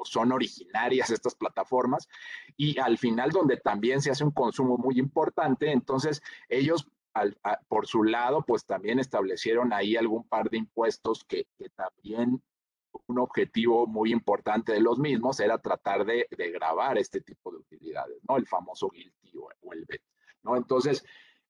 son 0.06 0.32
originarias 0.32 1.10
estas 1.10 1.36
plataformas 1.36 2.08
y 2.56 2.80
al 2.80 2.98
final 2.98 3.32
donde 3.32 3.58
también 3.58 4.02
se 4.02 4.12
hace 4.12 4.24
un 4.24 4.32
consumo 4.32 4.78
muy 4.78 5.00
importante, 5.00 5.72
entonces 5.72 6.22
ellos 6.50 6.88
al, 7.20 7.38
a, 7.44 7.60
por 7.68 7.88
su 7.88 8.04
lado 8.04 8.44
pues 8.46 8.66
también 8.66 9.00
establecieron 9.00 9.74
ahí 9.74 9.96
algún 9.96 10.28
par 10.28 10.50
de 10.50 10.58
impuestos 10.58 11.24
que, 11.24 11.48
que 11.58 11.70
también 11.70 12.42
un 13.08 13.20
objetivo 13.20 13.86
muy 13.86 14.12
importante 14.12 14.74
de 14.74 14.80
los 14.80 14.98
mismos 14.98 15.40
era 15.40 15.58
tratar 15.60 16.06
de, 16.06 16.28
de 16.30 16.52
grabar 16.52 16.98
este 16.98 17.22
tipo 17.22 17.52
de 17.52 17.58
utilidades, 17.58 18.18
¿no? 18.28 18.38
El 18.38 18.48
famoso 18.48 18.90
guilty 18.90 19.34
o, 19.38 19.74
el 19.74 19.86
BET, 19.86 20.02
¿no? 20.44 20.56
Entonces, 20.56 21.06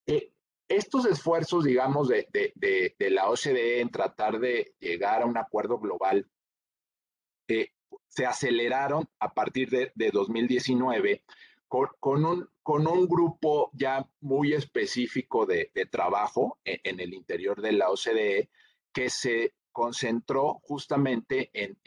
eh, 0.05 0.31
estos 0.67 1.05
esfuerzos, 1.05 1.63
digamos, 1.63 2.09
de, 2.09 2.27
de, 2.33 2.95
de, 2.97 3.09
la 3.09 3.29
OCDE 3.29 3.79
en 3.79 3.89
tratar 3.89 4.39
de 4.39 4.73
llegar 4.79 5.21
a 5.21 5.25
un 5.25 5.37
acuerdo 5.37 5.79
global 5.79 6.27
eh, 7.47 7.71
se 8.07 8.25
aceleraron 8.25 9.07
a 9.19 9.33
partir 9.33 9.69
de, 9.69 10.11
2019 10.11 11.23
con, 11.67 11.87
con, 11.99 12.25
un, 12.25 12.49
con, 12.63 12.87
un, 12.87 13.07
grupo 13.07 13.71
ya 13.73 14.07
muy 14.21 14.53
específico 14.53 15.45
de, 15.45 15.71
trabajo 15.91 16.59
en, 16.63 16.79
en, 16.83 16.99
el 16.99 17.13
interior 17.13 17.61
de 17.61 17.73
la 17.73 17.89
OCDE 17.89 18.49
que 18.93 19.09
se 19.09 19.53
concentró 19.71 20.59
justamente 20.63 21.49
en, 21.53 21.77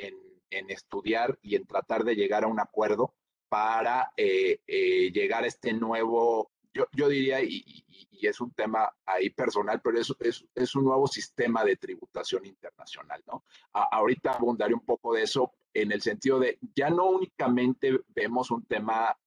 en 0.51 0.71
estudiar 0.71 1.39
y 1.43 1.57
en 1.57 1.67
tratar 1.67 2.05
de 2.05 2.17
llegar 2.17 2.45
a 2.45 2.49
un 2.49 2.61
acuerdo 2.61 3.15
para 3.49 4.13
eh, 4.17 4.61
eh, 4.67 5.11
llegar 5.13 5.45
a 5.45 5.49
este 5.49 5.73
nuevo, 5.73 6.53
yo, 6.73 6.87
yo 6.93 7.09
diría, 7.09 7.43
y, 7.43 7.85
es 8.23 8.39
un 8.39 8.53
tema 8.53 8.87
ahí 9.07 9.31
personal, 9.31 9.81
pero 9.83 9.99
es, 9.99 10.13
es, 10.21 10.45
es, 10.55 10.75
un 10.77 10.85
nuevo 10.85 11.07
sistema 11.07 11.65
de 11.65 11.77
tributación 11.77 12.45
internacional, 12.45 13.23
¿no? 13.27 13.45
ahorita 13.73 14.33
abundaré 14.33 14.75
un 14.75 14.85
poco 14.85 15.15
de 15.15 15.23
eso 15.23 15.55
en 15.73 15.91
el 15.91 16.03
sentido 16.03 16.39
de, 16.39 16.59
ya 16.77 16.91
no 16.91 17.07
únicamente 17.07 17.99
vemos 18.09 18.51
un 18.51 18.67
tema 18.67 19.19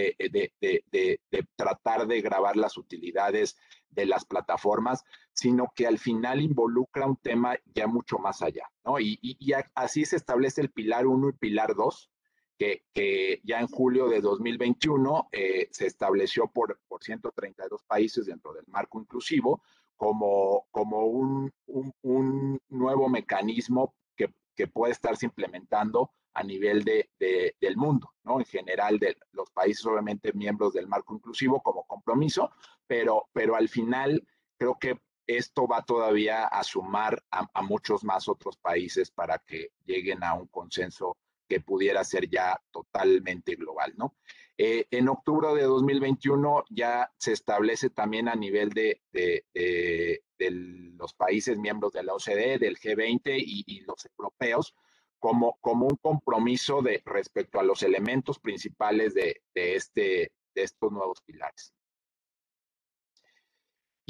eh, 0.00 0.14
de, 0.30 0.52
de, 0.60 1.46
tratar 1.56 2.06
de 2.06 2.20
grabar 2.20 2.56
las 2.56 2.76
utilidades 2.76 3.56
de 3.90 4.06
las 4.06 4.24
plataformas, 4.24 5.04
sino 5.32 5.72
que 5.74 5.88
al 5.88 5.98
final 5.98 6.40
involucra 6.40 7.06
un 7.06 7.16
tema 7.16 7.56
ya 7.74 7.88
mucho 7.88 8.18
más 8.18 8.42
allá, 8.42 8.70
¿no? 8.84 9.00
Y, 9.00 9.18
así 9.74 10.04
se 10.04 10.14
establece 10.14 10.60
el 10.60 10.70
pilar 10.70 11.06
1 11.06 11.30
y 11.30 11.32
pilar 11.32 11.74
2, 11.74 12.10
que, 12.58 13.40
ya 13.42 13.60
en 13.60 13.66
julio 13.66 14.08
de 14.08 14.20
2021 14.20 15.28
eh, 15.32 15.68
se 15.72 15.86
estableció 15.86 16.48
por, 16.48 16.80
por 16.86 17.02
132 17.02 17.82
países 17.84 18.26
dentro 18.26 18.52
del 18.52 18.64
marco 18.68 19.00
inclusivo 19.00 19.62
como, 19.96 20.66
como 20.70 21.06
un, 21.06 21.52
un, 21.66 21.92
un 22.02 22.60
nuevo 22.68 23.08
mecanismo 23.08 23.94
que, 24.16 24.32
que, 24.54 24.68
puede 24.68 24.92
estarse 24.92 25.26
implementando 25.26 26.12
a 26.38 26.44
nivel 26.44 26.84
de, 26.84 27.10
de, 27.18 27.56
del 27.60 27.76
mundo, 27.76 28.14
¿no? 28.22 28.38
En 28.38 28.46
general 28.46 29.00
de 29.00 29.16
los 29.32 29.50
países 29.50 29.84
obviamente 29.86 30.32
miembros 30.32 30.72
del 30.72 30.86
marco 30.86 31.14
inclusivo 31.14 31.60
como 31.60 31.84
compromiso, 31.84 32.52
pero, 32.86 33.28
pero 33.32 33.56
al 33.56 33.68
final 33.68 34.24
creo 34.56 34.78
que 34.78 35.00
esto 35.26 35.66
va 35.66 35.82
todavía 35.82 36.44
a 36.46 36.62
sumar 36.62 37.22
a, 37.32 37.62
muchos 37.62 38.04
más 38.04 38.28
otros 38.28 38.56
países 38.56 39.10
para 39.10 39.38
que 39.38 39.72
lleguen 39.84 40.22
a 40.22 40.34
un 40.34 40.46
consenso 40.46 41.16
que 41.48 41.60
pudiera 41.60 42.04
ser 42.04 42.30
ya 42.30 42.58
totalmente 42.70 43.56
global, 43.56 43.94
¿no? 43.96 44.16
Eh, 44.56 44.86
en 44.90 45.08
octubre 45.08 45.54
de 45.54 45.62
2021 45.62 46.64
ya 46.70 47.12
se 47.18 47.32
establece 47.32 47.90
también 47.90 48.28
a 48.28 48.36
nivel 48.36 48.70
de, 48.70 49.02
de, 49.12 50.22
los 50.96 51.14
países 51.14 51.58
miembros 51.58 51.92
de 51.92 52.04
la 52.04 52.14
OCDE, 52.14 52.58
del 52.58 52.78
G20 52.78 53.34
y, 53.38 53.64
y, 53.66 53.80
los 53.80 54.06
europeos, 54.16 54.74
como, 55.18 55.58
como 55.60 55.86
un 55.86 55.96
compromiso 55.96 56.82
de, 56.82 57.02
respecto 57.04 57.58
a 57.58 57.62
los 57.62 57.82
elementos 57.82 58.38
principales 58.38 59.14
de, 59.14 59.42
este, 59.54 60.32
de 60.54 60.62
estos 60.62 60.92
nuevos 60.92 61.20
pilares. 61.22 61.74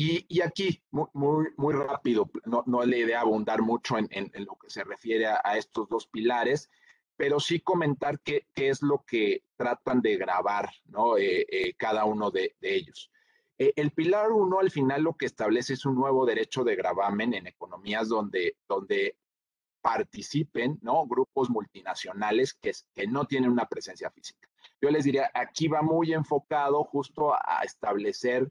Y, 0.01 0.40
aquí, 0.42 0.81
muy, 0.92 1.49
muy, 1.57 1.75
rápido, 1.75 2.31
no, 2.44 2.62
no 2.66 2.83
es 2.83 2.88
la 2.88 2.97
idea 2.97 3.21
abundar 3.21 3.62
mucho 3.62 3.99
en, 3.99 4.09
en, 4.12 4.44
lo 4.44 4.57
que 4.57 4.71
se 4.71 4.85
refiere 4.85 5.27
a, 5.27 5.59
estos 5.59 5.88
dos 5.88 6.07
pilares, 6.07 6.71
pero 7.16 7.40
sí 7.40 7.59
comentar 7.59 8.21
qué, 8.21 8.47
qué 8.55 8.68
es 8.68 8.81
lo 8.81 9.05
que 9.05 9.42
tratan 9.57 10.01
de 10.01 10.16
grabar 10.16 10.71
¿no? 10.85 11.16
Eh, 11.16 11.44
eh, 11.51 11.75
cada 11.75 12.05
uno 12.05 12.31
de, 12.31 12.55
de 12.61 12.77
ellos. 12.77 13.11
Eh, 13.59 13.73
el 13.75 13.90
pilar 13.90 14.31
uno 14.31 14.61
al 14.61 14.71
final 14.71 15.03
lo 15.03 15.16
que 15.16 15.27
establece 15.27 15.73
es 15.73 15.85
un 15.85 15.97
nuevo 15.97 16.25
derecho 16.25 16.62
de 16.62 16.77
gravamen 16.77 17.35
en 17.35 17.49
economías 17.49 18.09
donde, 18.09 18.57
donde 18.68 19.16
participen 19.81 20.79
¿no? 20.83 21.07
grupos 21.07 21.51
multinacionales 21.51 22.55
que, 22.55 22.73
que 22.95 23.07
no 23.07 23.27
tienen 23.27 23.51
una 23.51 23.67
presencia 23.67 24.11
física. 24.11 24.49
Yo 24.81 24.91
les 24.91 25.05
diría, 25.05 25.31
aquí 25.35 25.69
va 25.69 25.83
muy 25.83 26.12
enfocado 26.12 26.85
justo 26.85 27.35
a 27.35 27.62
establecer 27.64 28.51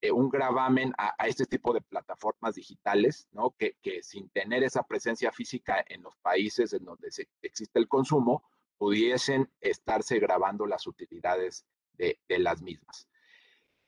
eh, 0.00 0.12
un 0.12 0.28
gravamen 0.28 0.92
a, 0.96 1.14
este 1.26 1.44
tipo 1.44 1.72
de 1.72 1.80
plataformas 1.80 2.54
digitales, 2.54 3.28
¿no? 3.32 3.54
Que, 3.58 3.76
que, 3.82 4.02
sin 4.02 4.28
tener 4.30 4.62
esa 4.62 4.84
presencia 4.84 5.32
física 5.32 5.84
en 5.88 6.02
los 6.02 6.16
países 6.18 6.72
en 6.72 6.84
donde 6.84 7.10
se, 7.10 7.28
existe 7.42 7.80
el 7.80 7.88
consumo, 7.88 8.44
pudiesen 8.76 9.50
estarse 9.60 10.20
grabando 10.20 10.66
las 10.66 10.86
utilidades 10.86 11.66
de, 11.94 12.20
de 12.28 12.38
las 12.38 12.62
mismas. 12.62 13.08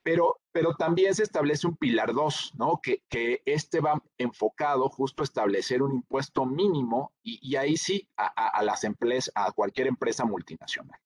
Pero, 0.02 0.40
pero, 0.50 0.74
también 0.76 1.14
se 1.14 1.22
establece 1.22 1.66
un 1.66 1.76
pilar 1.76 2.14
2, 2.14 2.54
¿no? 2.56 2.80
Que, 2.82 3.02
que, 3.08 3.42
este 3.44 3.80
va 3.80 4.02
enfocado 4.16 4.88
justo 4.88 5.22
a 5.22 5.24
establecer 5.24 5.82
un 5.82 5.92
impuesto 5.92 6.46
mínimo 6.46 7.12
y, 7.22 7.56
ahí 7.56 7.76
sí 7.76 8.08
a, 8.16 8.62
las 8.62 8.84
empresas, 8.84 9.30
a 9.34 9.52
cualquier 9.52 9.88
empresa 9.88 10.24
multinacional. 10.24 10.98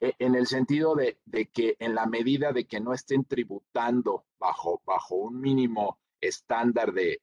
E, 0.00 0.14
en 0.20 0.36
el 0.36 0.46
sentido 0.46 0.94
de, 0.94 1.18
que 1.52 1.76
en 1.80 1.94
la 1.94 2.06
medida 2.06 2.52
de 2.52 2.66
que 2.66 2.80
no 2.80 2.92
estén 2.92 3.24
tributando 3.24 4.24
bajo, 4.38 4.82
bajo 4.84 5.16
un 5.16 5.40
mínimo 5.40 5.98
estándar 6.20 6.92
de, 6.92 7.20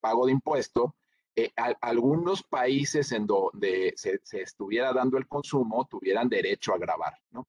pago 0.00 0.26
de 0.26 0.32
impuesto, 0.32 0.96
eh, 1.34 1.52
algunos 1.82 2.42
países 2.42 3.12
en 3.12 3.26
donde 3.26 3.92
se, 3.96 4.20
estuviera 4.32 4.94
dando 4.94 5.18
el 5.18 5.26
consumo 5.28 5.86
tuvieran 5.86 6.30
derecho 6.30 6.72
a 6.72 6.78
grabar, 6.78 7.20
¿no? 7.30 7.46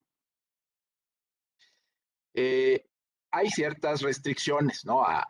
Eh, 2.34 2.86
hay 3.32 3.50
ciertas 3.50 4.02
restricciones, 4.02 4.86
¿no? 4.86 5.04
A, 5.06 5.24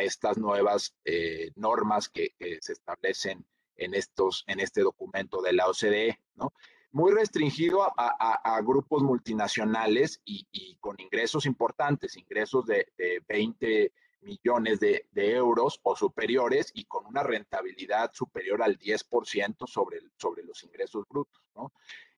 estas 0.00 0.38
nuevas 0.38 0.96
eh, 1.04 1.52
normas 1.56 2.08
que, 2.08 2.34
que, 2.38 2.58
se 2.60 2.72
establecen 2.72 3.46
en, 3.76 3.94
estos, 3.94 4.44
en 4.46 4.60
este 4.60 4.82
documento 4.82 5.40
de 5.40 5.52
la 5.52 5.68
OCDE, 5.68 6.20
¿no? 6.34 6.52
muy 6.94 7.10
restringido 7.10 7.82
a, 7.96 8.60
grupos 8.62 9.02
multinacionales 9.02 10.20
y, 10.24 10.76
con 10.76 10.94
ingresos 11.00 11.44
importantes, 11.44 12.16
ingresos 12.16 12.66
de, 12.66 12.86
20 13.28 13.92
millones 14.20 14.78
de, 14.78 15.04
euros 15.12 15.80
o 15.82 15.96
superiores 15.96 16.70
y 16.72 16.84
con 16.84 17.04
una 17.04 17.24
rentabilidad 17.24 18.12
superior 18.12 18.62
al 18.62 18.78
10% 18.78 19.66
sobre, 19.66 20.02
sobre 20.16 20.44
los 20.44 20.62
ingresos 20.62 21.04
brutos. 21.08 21.42
¿no? 21.56 21.72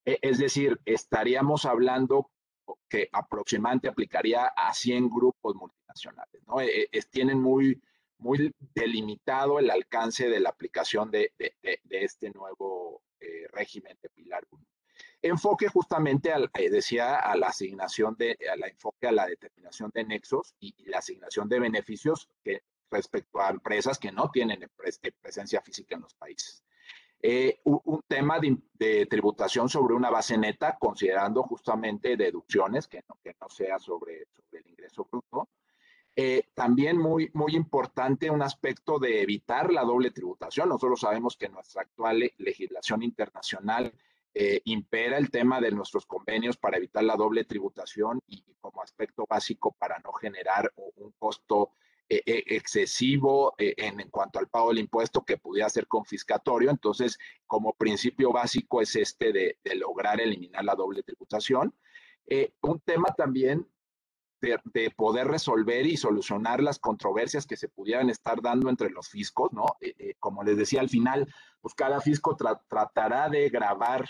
E, 0.04 0.18
es 0.20 0.36
decir, 0.36 0.78
estaríamos 0.84 1.64
hablando 1.64 2.30
que 2.88 3.08
aproximadamente 3.12 3.88
aplicaría 3.88 4.46
a 4.46 4.72
100 4.72 5.08
grupos 5.10 5.54
multinacionales. 5.54 6.42
¿no? 6.46 6.60
E, 6.60 6.88
es, 6.90 7.08
tienen 7.10 7.40
muy, 7.40 7.80
muy 8.18 8.54
delimitado 8.74 9.58
el 9.58 9.70
alcance 9.70 10.28
de 10.28 10.40
la 10.40 10.50
aplicación 10.50 11.10
de, 11.10 11.32
este 11.90 12.30
nuevo 12.30 13.02
eh, 13.20 13.46
régimen 13.52 13.98
de 14.02 14.08
Pilar 14.10 14.46
1. 14.50 14.64
Enfoque 15.22 15.68
justamente, 15.68 16.32
al, 16.32 16.50
eh, 16.54 16.70
decía, 16.70 17.16
a 17.16 17.36
la 17.36 17.48
asignación 17.48 18.14
de, 18.16 18.36
al 18.50 18.62
enfoque 18.64 19.06
a 19.08 19.12
la 19.12 19.26
determinación 19.26 19.90
de 19.92 20.04
nexos 20.04 20.54
y, 20.60 20.74
la 20.88 20.98
asignación 20.98 21.48
de 21.48 21.60
beneficios 21.60 22.28
que, 22.42 22.62
respecto 22.90 23.40
a 23.40 23.50
empresas 23.50 23.98
que 23.98 24.12
no 24.12 24.30
tienen 24.30 24.62
eh, 24.62 24.68
presencia 25.20 25.60
física 25.60 25.96
en 25.96 26.02
los 26.02 26.14
países. 26.14 26.62
Un, 27.64 28.02
tema 28.06 28.38
de, 28.38 29.06
tributación 29.06 29.68
sobre 29.68 29.94
una 29.94 30.10
base 30.10 30.38
neta, 30.38 30.76
considerando 30.78 31.42
justamente 31.42 32.16
deducciones, 32.16 32.86
que 32.86 33.02
no, 33.08 33.18
que 33.22 33.34
no 33.40 33.48
sea 33.48 33.78
sobre, 33.78 34.28
el 34.52 34.66
ingreso 34.66 35.08
bruto, 35.10 35.48
eh, 36.14 36.44
también 36.54 36.96
muy, 36.98 37.30
muy 37.34 37.54
importante 37.54 38.30
un 38.30 38.42
aspecto 38.42 38.98
de 38.98 39.20
evitar 39.20 39.70
la 39.70 39.82
doble 39.82 40.10
tributación. 40.10 40.68
Nosotros 40.70 41.00
sabemos 41.00 41.36
que 41.36 41.48
nuestra 41.48 41.82
actual 41.82 42.32
legislación 42.38 43.02
internacional 43.02 43.92
eh, 44.32 44.60
impera 44.64 45.18
el 45.18 45.30
tema 45.30 45.60
de 45.60 45.70
nuestros 45.70 46.06
convenios 46.06 46.56
para 46.56 46.76
evitar 46.76 47.04
la 47.04 47.16
doble 47.16 47.44
tributación 47.44 48.20
y, 48.26 48.44
como 48.60 48.82
aspecto 48.82 49.26
básico 49.28 49.72
para 49.78 49.98
no 49.98 50.12
generar 50.12 50.72
un 50.76 51.12
costo 51.18 51.72
eh, 52.08 52.22
excesivo 52.46 53.54
en, 53.58 54.00
en, 54.00 54.10
cuanto 54.10 54.38
al 54.38 54.48
pago 54.48 54.68
del 54.68 54.78
impuesto 54.78 55.24
que 55.24 55.38
pudiera 55.38 55.68
ser 55.68 55.86
confiscatorio. 55.86 56.70
Entonces, 56.70 57.18
como 57.46 57.74
principio 57.74 58.32
básico 58.32 58.80
es 58.80 58.96
este 58.96 59.32
de, 59.32 59.58
lograr 59.74 60.20
eliminar 60.20 60.64
la 60.64 60.74
doble 60.74 61.02
tributación. 61.02 61.74
un 62.62 62.80
tema 62.80 63.14
también 63.16 63.66
de, 64.40 64.90
poder 64.90 65.26
resolver 65.26 65.86
y 65.86 65.96
solucionar 65.96 66.62
las 66.62 66.78
controversias 66.78 67.46
que 67.46 67.56
se 67.56 67.68
pudieran 67.68 68.10
estar 68.10 68.40
dando 68.40 68.68
entre 68.68 68.90
los 68.90 69.08
fiscos, 69.08 69.52
¿no? 69.52 69.64
Eh, 69.80 69.94
eh, 69.98 70.14
como 70.20 70.42
les 70.42 70.56
decía 70.56 70.80
al 70.80 70.88
final, 70.88 71.32
pues 71.60 71.74
cada 71.74 72.00
fisco 72.00 72.36
tratará 72.36 73.28
de 73.28 73.48
grabar 73.48 74.08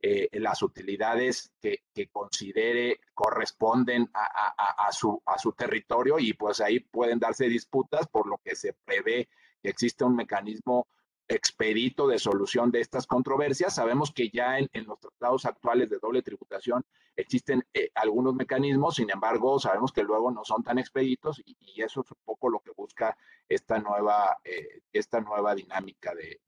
eh, 0.00 0.28
las 0.32 0.62
utilidades 0.62 1.52
que, 1.60 1.80
considere 2.12 3.00
corresponden 3.14 4.10
a, 4.12 4.92
su, 4.92 5.20
a 5.24 5.38
su 5.38 5.52
territorio 5.52 6.18
y 6.18 6.34
pues 6.34 6.60
ahí 6.60 6.80
pueden 6.80 7.18
darse 7.18 7.48
disputas 7.48 8.06
por 8.06 8.26
lo 8.26 8.38
que 8.44 8.54
se 8.54 8.74
prevé 8.74 9.28
que 9.62 9.70
existe 9.70 10.04
un 10.04 10.14
mecanismo 10.14 10.86
expedito 11.28 12.06
de 12.06 12.18
solución 12.18 12.70
de 12.70 12.80
estas 12.80 13.06
controversias. 13.06 13.74
Sabemos 13.74 14.12
que 14.12 14.30
ya 14.30 14.58
en, 14.58 14.68
los 14.86 15.00
tratados 15.00 15.44
actuales 15.44 15.90
de 15.90 15.98
doble 15.98 16.22
tributación 16.22 16.84
existen 17.16 17.64
eh, 17.72 17.90
algunos 17.94 18.34
mecanismos, 18.34 18.96
sin 18.96 19.10
embargo, 19.10 19.58
sabemos 19.58 19.92
que 19.92 20.02
luego 20.02 20.30
no 20.30 20.44
son 20.44 20.62
tan 20.62 20.78
expeditos 20.78 21.42
y, 21.44 21.56
eso 21.76 22.00
es 22.00 22.10
un 22.10 22.18
poco 22.24 22.48
lo 22.48 22.60
que 22.60 22.70
busca 22.70 23.16
esta 23.48 23.78
nueva, 23.78 24.38
eh, 24.44 24.80
esta 24.92 25.20
nueva 25.20 25.54
dinámica 25.54 26.14
de, 26.14 26.40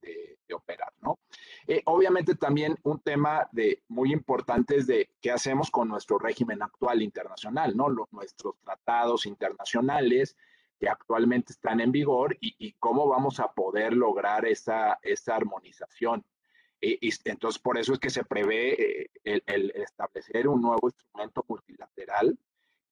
operar, 0.54 0.90
¿no? 1.02 1.18
Eh, 1.66 1.82
obviamente 1.84 2.34
también 2.34 2.74
un 2.82 3.00
tema 3.00 3.46
de, 3.52 3.82
muy 3.88 4.14
importante 4.14 4.76
es 4.76 4.86
de 4.86 5.10
qué 5.20 5.30
hacemos 5.30 5.70
con 5.70 5.88
nuestro 5.88 6.18
régimen 6.18 6.62
actual 6.62 7.02
internacional, 7.02 7.76
¿no? 7.76 7.90
nuestros 8.10 8.56
tratados 8.64 9.26
internacionales, 9.26 10.38
que 10.78 10.88
actualmente 10.88 11.52
están 11.52 11.80
en 11.80 11.92
vigor 11.92 12.36
y, 12.40 12.72
cómo 12.74 13.08
vamos 13.08 13.40
a 13.40 13.52
poder 13.52 13.92
lograr 13.92 14.46
esa, 14.46 14.98
esa 15.02 15.36
armonización. 15.36 16.24
Y, 16.80 17.10
entonces, 17.24 17.60
por 17.60 17.78
eso 17.78 17.92
es 17.92 17.98
que 17.98 18.10
se 18.10 18.24
prevé 18.24 19.10
el, 19.24 19.42
el 19.46 19.70
establecer 19.72 20.46
un 20.48 20.62
nuevo 20.62 20.88
instrumento 20.88 21.44
multilateral 21.48 22.38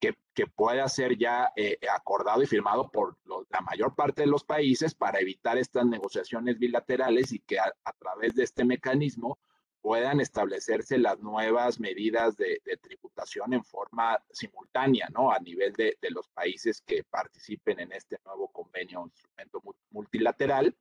que, 0.01 0.15
que 0.35 0.47
pueda 0.47 0.89
ser 0.89 1.17
ya 1.17 1.53
eh, 1.57 1.79
acordado 1.95 2.43
y 2.43 2.47
firmado 2.47 2.91
por 2.91 3.17
la 3.51 3.61
mayor 3.61 3.95
parte 3.95 4.23
de 4.23 4.29
los 4.29 4.45
países 4.45 4.95
para 4.95 5.21
evitar 5.21 5.57
estas 5.59 5.87
negociaciones 5.87 6.59
bilaterales 6.59 7.33
y 7.33 7.41
que 7.41 7.59
a, 7.59 7.73
través 7.99 8.35
de 8.35 8.45
este 8.45 8.65
mecanismo 8.65 9.39
puedan 9.87 10.19
establecerse 10.19 10.99
las 10.99 11.21
nuevas 11.21 11.79
medidas 11.79 12.37
de, 12.37 12.61
tributación 12.83 13.53
en 13.55 13.63
forma 13.63 14.21
simultánea, 14.33 15.09
¿no? 15.15 15.31
A 15.31 15.39
nivel 15.39 15.75
de, 15.75 15.97
los 16.11 16.27
países 16.31 16.81
que 16.81 17.05
participen 17.05 17.79
en 17.79 17.93
este 17.93 18.19
nuevo 18.25 18.49
convenio, 18.49 19.05
instrumento 19.05 19.63
multilateral. 19.91 20.77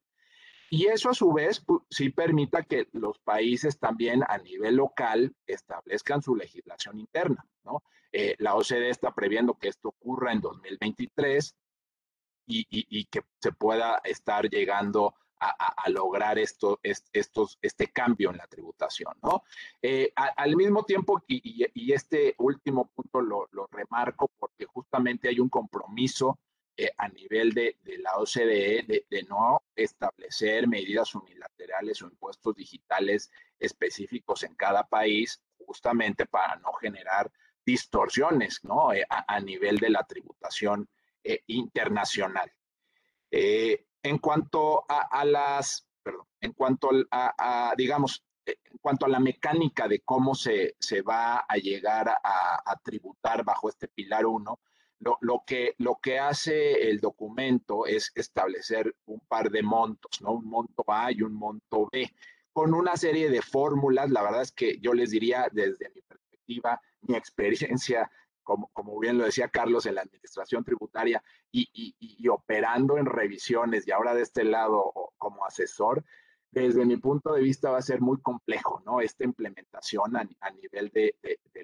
Y 0.72 0.88
eso 0.88 1.12
a 1.12 1.14
su 1.14 1.32
vez 1.32 1.64
sí 1.88 2.10
permita 2.10 2.64
que 2.64 2.88
los 2.94 3.20
países 3.20 3.78
también 3.78 4.24
a 4.28 4.40
nivel 4.40 4.78
local 4.78 5.36
establezcan 5.46 6.24
su 6.24 6.36
legislación 6.36 6.98
interna, 6.98 7.46
¿no? 7.64 7.84
Eh, 8.12 8.34
la 8.40 8.56
OCDE 8.56 8.90
está 8.90 9.14
previendo 9.14 9.54
que 9.54 9.68
esto 9.68 9.90
ocurra 9.90 10.32
en 10.32 10.42
2023 10.42 11.56
y, 12.48 13.06
que 13.06 13.22
se 13.40 13.52
pueda 13.52 14.02
estar 14.04 14.50
llegando 14.50 15.14
a, 15.40 15.90
lograr 15.90 16.40
esto, 16.40 16.80
estos, 16.82 17.58
este 17.62 17.92
cambio 17.92 18.32
en 18.32 18.38
la 18.38 18.48
tributación, 18.48 19.14
¿no? 19.22 19.44
Eh, 19.82 20.12
al 20.16 20.56
mismo 20.56 20.84
tiempo, 20.84 21.24
y, 21.28 21.94
este 21.94 22.36
último 22.40 22.88
punto 22.88 23.22
lo, 23.22 23.68
remarco 23.72 24.32
porque 24.38 24.66
justamente 24.66 25.30
hay 25.30 25.40
un 25.40 25.50
compromiso 25.50 26.40
eh, 26.78 26.92
a 26.98 27.08
nivel 27.08 27.54
de, 27.54 27.78
la 28.00 28.18
OCDE 28.18 29.06
de, 29.10 29.24
no 29.24 29.64
establecer 29.76 30.68
medidas 30.68 31.14
unilaterales 31.16 32.02
o 32.02 32.08
impuestos 32.08 32.56
digitales 32.56 33.32
específicos 33.60 34.44
en 34.44 34.56
cada 34.56 34.88
país, 34.88 35.42
justamente 35.66 36.26
para 36.26 36.58
no 36.58 36.74
generar 36.74 37.32
distorsiones 37.66 38.64
¿no? 38.64 38.94
Eh, 38.94 39.06
a, 39.10 39.40
nivel 39.40 39.78
de 39.78 39.90
la 39.90 40.04
tributación 40.04 40.90
internacional. 41.48 42.52
En 44.06 44.20
cuanto 44.20 44.86
a, 44.88 45.26
las, 45.26 45.88
perdón, 46.04 46.28
en 46.40 46.54
cuanto 46.54 46.90
a, 47.12 47.74
digamos, 47.76 48.24
en 48.46 48.78
cuanto 48.80 49.08
a 49.08 49.10
la 49.10 49.20
mecánica 49.20 49.88
de 49.88 50.02
cómo 50.02 50.36
se, 50.36 50.76
se 50.80 51.02
va 51.02 51.38
a 51.40 51.56
llegar 51.58 52.10
a, 52.10 52.62
a 52.64 52.76
tributar 52.84 53.44
bajo 53.44 53.68
este 53.70 53.88
pilar 53.88 54.28
1, 54.28 54.60
lo, 55.22 55.44
que, 55.46 55.74
lo 55.78 56.00
que 56.02 56.20
hace 56.20 56.90
el 56.90 57.00
documento 57.00 57.86
es 57.86 58.12
establecer 58.16 58.96
un 59.06 59.20
par 59.22 59.50
de 59.50 59.64
montos, 59.64 60.22
¿no? 60.22 60.34
Un 60.34 60.48
monto 60.48 60.84
A 60.88 61.12
y 61.12 61.22
un 61.22 61.34
monto 61.34 61.90
B, 61.92 62.14
con 62.54 62.74
una 62.74 62.96
serie 62.98 63.30
de 63.30 63.42
fórmulas. 63.42 64.10
La 64.12 64.22
verdad 64.22 64.42
es 64.42 64.52
que 64.52 64.78
yo 64.80 64.94
les 64.94 65.12
diría 65.12 65.48
desde 65.52 65.90
mi 65.94 66.02
perspectiva, 66.02 66.80
mi 67.02 67.16
experiencia, 67.16 68.10
como, 68.46 68.70
como 68.72 68.98
bien 68.98 69.18
lo 69.18 69.26
decía 69.26 69.50
Carlos, 69.50 69.86
en 69.86 69.96
la 69.96 70.02
administración 70.04 70.64
tributaria 70.64 71.22
y, 71.52 71.68
y 72.00 72.28
operando 72.30 72.98
en 72.98 73.06
revisiones 73.06 73.86
y 73.86 73.92
ahora 73.92 74.14
de 74.14 74.22
este 74.22 74.46
lado 74.46 74.94
como 75.18 75.46
asesor, 75.46 76.06
desde 76.56 76.86
mi 76.86 76.96
punto 76.96 77.34
de 77.34 77.42
vista 77.42 77.70
va 77.70 77.80
a 77.80 77.82
ser 77.82 78.00
muy 78.00 78.22
complejo, 78.22 78.82
¿no? 78.86 79.02
Esta 79.02 79.26
implementación 79.26 80.16
a, 80.16 80.24
nivel 80.52 80.90
de, 80.92 81.14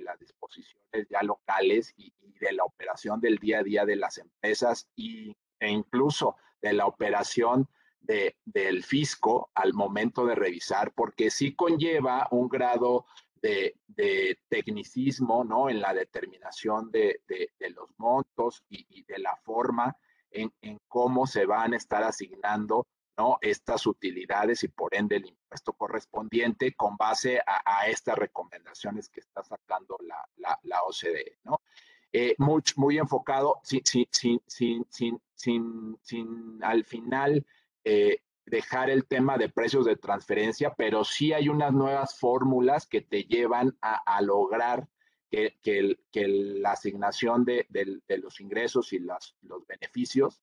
las 0.02 0.20
disposiciones 0.20 1.08
ya 1.10 1.24
locales 1.24 1.94
y, 1.96 2.13
de 2.41 2.52
la 2.52 2.65
operación 2.65 3.22
del 3.22 3.38
día 3.38 3.60
a 3.60 3.63
día 3.63 3.86
de 3.86 3.96
las 3.96 4.17
empresas 4.17 4.89
y, 4.96 5.34
e 5.60 5.70
incluso 5.70 6.36
de 6.62 6.74
la 6.74 6.88
operación 6.88 7.70
del 8.02 8.84
fisco 8.84 9.52
al 9.54 9.74
momento 9.74 10.26
de 10.26 10.36
revisar, 10.36 10.91
porque 10.94 11.30
sí 11.30 11.56
conlleva 11.56 12.28
un 12.32 12.50
grado 12.50 13.06
de, 13.42 13.76
tecnicismo, 14.48 15.44
¿no? 15.44 15.70
En 15.70 15.82
la 15.82 15.94
determinación 15.94 16.92
de, 16.92 17.22
los 17.76 17.90
montos 17.98 18.64
y, 18.70 19.04
de 19.04 19.20
la 19.20 19.36
forma 19.38 19.96
en, 20.30 20.52
en 20.62 20.80
cómo 20.88 21.28
se 21.28 21.46
van 21.46 21.74
a 21.74 21.78
estar 21.78 22.04
asignando 22.04 22.86
estas 23.42 23.86
utilidades 23.86 24.64
y 24.64 24.68
por 24.68 24.96
ende 24.96 25.18
el 25.18 25.28
impuesto 25.28 25.74
correspondiente 25.74 26.74
con 26.74 26.96
base 26.98 27.40
a, 27.46 27.88
estas 27.88 28.18
recomendaciones 28.18 29.10
que 29.10 29.20
está 29.20 29.44
sacando 29.44 29.98
la, 30.02 30.58
la, 30.64 30.84
OCDE, 30.84 31.38
¿no? 31.44 31.62
Eh, 32.14 32.36
muy, 32.40 32.62
muy 32.76 32.98
enfocado, 32.98 33.62
sin, 33.64 33.82
sin, 33.86 34.42
sin, 34.48 36.00
sin 36.02 36.64
al 36.64 36.84
final 36.84 37.46
eh, 37.84 38.22
dejar 38.46 38.90
el 38.90 39.06
tema 39.06 39.38
de 39.38 39.50
precios 39.50 39.86
de 39.86 39.96
transferencia, 39.96 40.74
pero 40.76 41.04
sí 41.04 41.34
hay 41.34 41.50
unas 41.50 41.74
nuevas 41.74 42.20
fórmulas 42.20 42.88
que 42.88 43.02
te 43.02 43.24
llevan 43.24 43.78
a, 43.82 44.22
lograr 44.22 44.88
que, 45.30 45.58
que, 45.62 46.28
la 46.28 46.72
asignación 46.72 47.46
de, 47.46 47.66
de, 47.70 48.18
los 48.18 48.42
ingresos 48.42 48.92
y 48.94 49.00
los 49.00 49.36
beneficios 49.68 50.42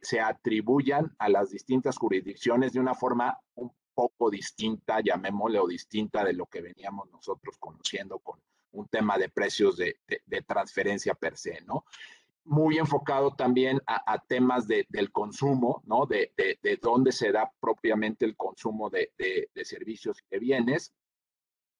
se, 0.00 0.20
atribuyan 0.20 1.14
a 1.18 1.28
las 1.28 1.50
distintas 1.50 1.96
jurisdicciones 1.96 2.72
de 2.72 2.80
una 2.80 2.94
forma 2.94 3.38
un 3.54 3.72
poco 3.94 4.30
distinta, 4.30 5.00
llamémosle 5.00 5.58
o 5.58 5.66
distinta 5.66 6.24
de 6.24 6.32
lo 6.32 6.46
que 6.46 6.60
veníamos 6.60 7.10
nosotros 7.10 7.56
conociendo 7.58 8.18
con 8.18 8.40
un 8.72 8.88
tema 8.88 9.18
de 9.18 9.28
precios 9.28 9.76
de, 9.76 9.96
transferencia 10.46 11.14
per 11.14 11.36
se, 11.36 11.60
¿no? 11.62 11.84
Muy 12.44 12.78
enfocado 12.78 13.30
también 13.34 13.80
a, 13.86 14.18
temas 14.18 14.66
del 14.66 15.12
consumo, 15.12 15.82
¿no? 15.86 16.06
De, 16.06 16.32
de, 16.36 16.76
dónde 16.82 17.12
se 17.12 17.30
da 17.30 17.52
propiamente 17.60 18.24
el 18.24 18.36
consumo 18.36 18.90
de, 18.90 19.12
servicios 19.64 20.18
y 20.18 20.34
de 20.34 20.38
bienes, 20.40 20.92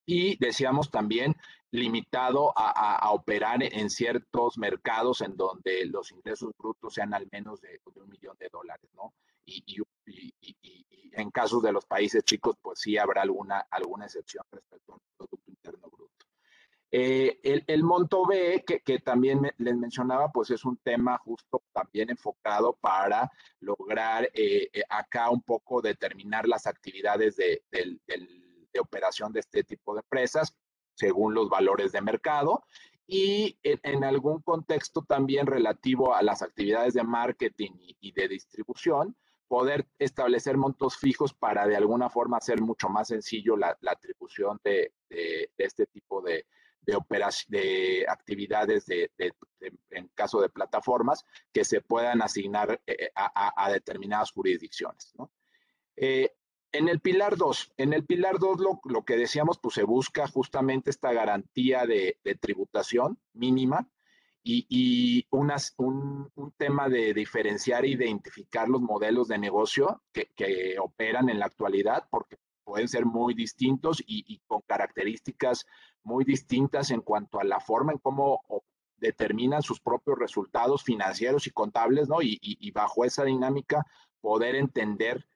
y 0.06 0.36
decíamos 0.38 0.90
también 0.90 1.36
limitado 1.70 2.52
a, 2.56 3.10
operar 3.12 3.62
en 3.62 3.90
ciertos 3.90 4.58
mercados 4.58 5.20
en 5.22 5.36
donde 5.36 5.86
los 5.86 6.12
ingresos 6.12 6.52
brutos 6.58 6.94
sean 6.94 7.14
al 7.14 7.28
menos 7.32 7.60
de, 7.60 7.80
un 7.94 8.08
millón 8.08 8.36
de 8.38 8.48
dólares, 8.50 8.90
¿no? 8.94 9.14
Y, 9.44 9.82
en 11.14 11.30
casos 11.30 11.62
de 11.62 11.72
los 11.72 11.84
países 11.84 12.24
chicos, 12.24 12.56
pues 12.62 12.80
sí 12.80 12.96
habrá 12.96 13.22
alguna, 13.22 13.66
alguna 13.70 14.06
excepción 14.06 14.44
respecto 14.50 14.94
al 14.94 15.00
Producto 15.16 15.50
Interno 15.50 15.90
Bruto. 15.90 16.01
Eh, 16.94 17.40
el, 17.66 17.82
monto 17.82 18.26
B, 18.26 18.62
que, 18.66 18.98
también 18.98 19.50
les 19.56 19.76
mencionaba, 19.76 20.30
pues 20.30 20.50
es 20.50 20.62
un 20.66 20.76
tema 20.76 21.16
justo 21.16 21.62
también 21.72 22.10
enfocado 22.10 22.74
para 22.74 23.30
lograr 23.60 24.24
eh, 24.34 24.68
eh, 24.70 24.82
acá 24.90 25.30
un 25.30 25.40
poco 25.40 25.80
determinar 25.80 26.46
las 26.46 26.66
actividades 26.66 27.36
del 27.36 27.62
de 28.72 28.80
operación 28.80 29.32
de 29.32 29.40
este 29.40 29.64
tipo 29.64 29.94
de 29.94 30.00
empresas 30.00 30.56
según 30.94 31.34
los 31.34 31.48
valores 31.48 31.92
de 31.92 32.00
mercado 32.00 32.64
y 33.06 33.58
en, 33.62 34.04
algún 34.04 34.40
contexto 34.42 35.02
también 35.02 35.46
relativo 35.46 36.14
a 36.14 36.22
las 36.22 36.42
actividades 36.42 36.94
de 36.94 37.02
marketing 37.02 37.72
y, 38.00 38.12
de 38.12 38.28
distribución, 38.28 39.16
poder 39.48 39.86
establecer 39.98 40.56
montos 40.56 40.96
fijos 40.96 41.34
para 41.34 41.66
de 41.66 41.76
alguna 41.76 42.08
forma 42.08 42.38
hacer 42.38 42.60
mucho 42.60 42.88
más 42.88 43.08
sencillo 43.08 43.56
la, 43.56 43.76
atribución 43.86 44.60
de, 44.64 44.92
este 45.58 45.86
tipo 45.86 46.22
de, 46.22 46.46
de, 46.82 46.98
de 47.48 48.06
actividades 48.08 48.86
de, 48.86 49.10
en 49.90 50.08
caso 50.14 50.40
de 50.40 50.48
plataformas 50.48 51.24
que 51.52 51.64
se 51.64 51.80
puedan 51.80 52.22
asignar 52.22 52.80
eh, 52.86 53.10
a, 53.14 53.70
determinadas 53.70 54.32
jurisdicciones. 54.32 55.12
¿no? 55.16 55.30
Eh, 55.96 56.30
en 56.72 56.88
el 56.88 57.00
pilar 57.00 57.36
2, 57.36 57.74
en 57.76 57.92
el 57.92 58.04
pilar 58.06 58.38
2 58.38 58.58
lo, 58.84 59.04
que 59.04 59.16
decíamos, 59.16 59.58
pues 59.58 59.74
se 59.74 59.82
busca 59.82 60.26
justamente 60.26 60.90
esta 60.90 61.12
garantía 61.12 61.86
de, 61.86 62.18
tributación 62.40 63.18
mínima 63.34 63.88
y, 64.42 65.26
un, 65.30 65.52
tema 66.56 66.88
de 66.88 67.12
diferenciar 67.12 67.84
e 67.84 67.88
identificar 67.88 68.68
los 68.68 68.80
modelos 68.80 69.28
de 69.28 69.38
negocio 69.38 70.02
que, 70.12 70.76
operan 70.80 71.28
en 71.28 71.38
la 71.38 71.46
actualidad, 71.46 72.08
porque 72.10 72.38
pueden 72.64 72.88
ser 72.88 73.04
muy 73.04 73.34
distintos 73.34 74.02
y, 74.06 74.40
con 74.46 74.60
características 74.66 75.66
muy 76.02 76.24
distintas 76.24 76.90
en 76.90 77.00
cuanto 77.00 77.40
a 77.40 77.44
la 77.44 77.60
forma 77.60 77.92
en 77.92 77.98
cómo 77.98 78.40
determinan 78.96 79.62
sus 79.62 79.80
propios 79.80 80.18
resultados 80.18 80.82
financieros 80.82 81.46
y 81.46 81.50
contables, 81.50 82.08
¿no? 82.08 82.18
Y, 82.22 82.70
bajo 82.72 83.04
esa 83.04 83.24
dinámica 83.24 83.84
poder 84.20 84.54
entender 84.54 85.26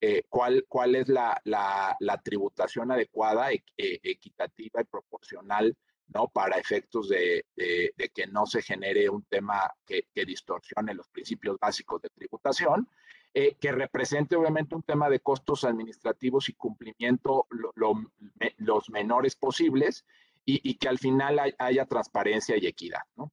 eh, 0.00 0.22
cuál, 0.28 0.64
cuál 0.68 0.94
es 0.94 1.08
la, 1.08 1.40
la, 1.44 2.22
tributación 2.22 2.92
adecuada, 2.92 3.50
e, 3.50 3.64
e, 3.76 3.98
equitativa 4.02 4.80
y 4.80 4.84
proporcional, 4.84 5.76
¿no? 6.08 6.28
Para 6.28 6.58
efectos 6.58 7.08
de, 7.08 7.44
de, 7.56 8.10
que 8.14 8.26
no 8.26 8.46
se 8.46 8.62
genere 8.62 9.08
un 9.08 9.24
tema 9.24 9.72
que, 9.84 10.06
que, 10.14 10.24
distorsione 10.24 10.94
los 10.94 11.08
principios 11.08 11.58
básicos 11.58 12.02
de 12.02 12.10
tributación, 12.10 12.88
eh, 13.38 13.54
que 13.60 13.70
represente 13.70 14.34
obviamente 14.34 14.74
un 14.74 14.82
tema 14.82 15.10
de 15.10 15.20
costos 15.20 15.64
administrativos 15.64 16.48
y 16.48 16.54
cumplimiento 16.54 17.46
los 18.56 18.88
menores 18.88 19.36
posibles 19.36 20.06
y, 20.42 20.66
y 20.70 20.76
que 20.76 20.88
al 20.88 20.98
final 20.98 21.54
haya 21.58 21.84
transparencia 21.84 22.56
y 22.56 22.66
equidad, 22.66 23.02
¿no? 23.14 23.30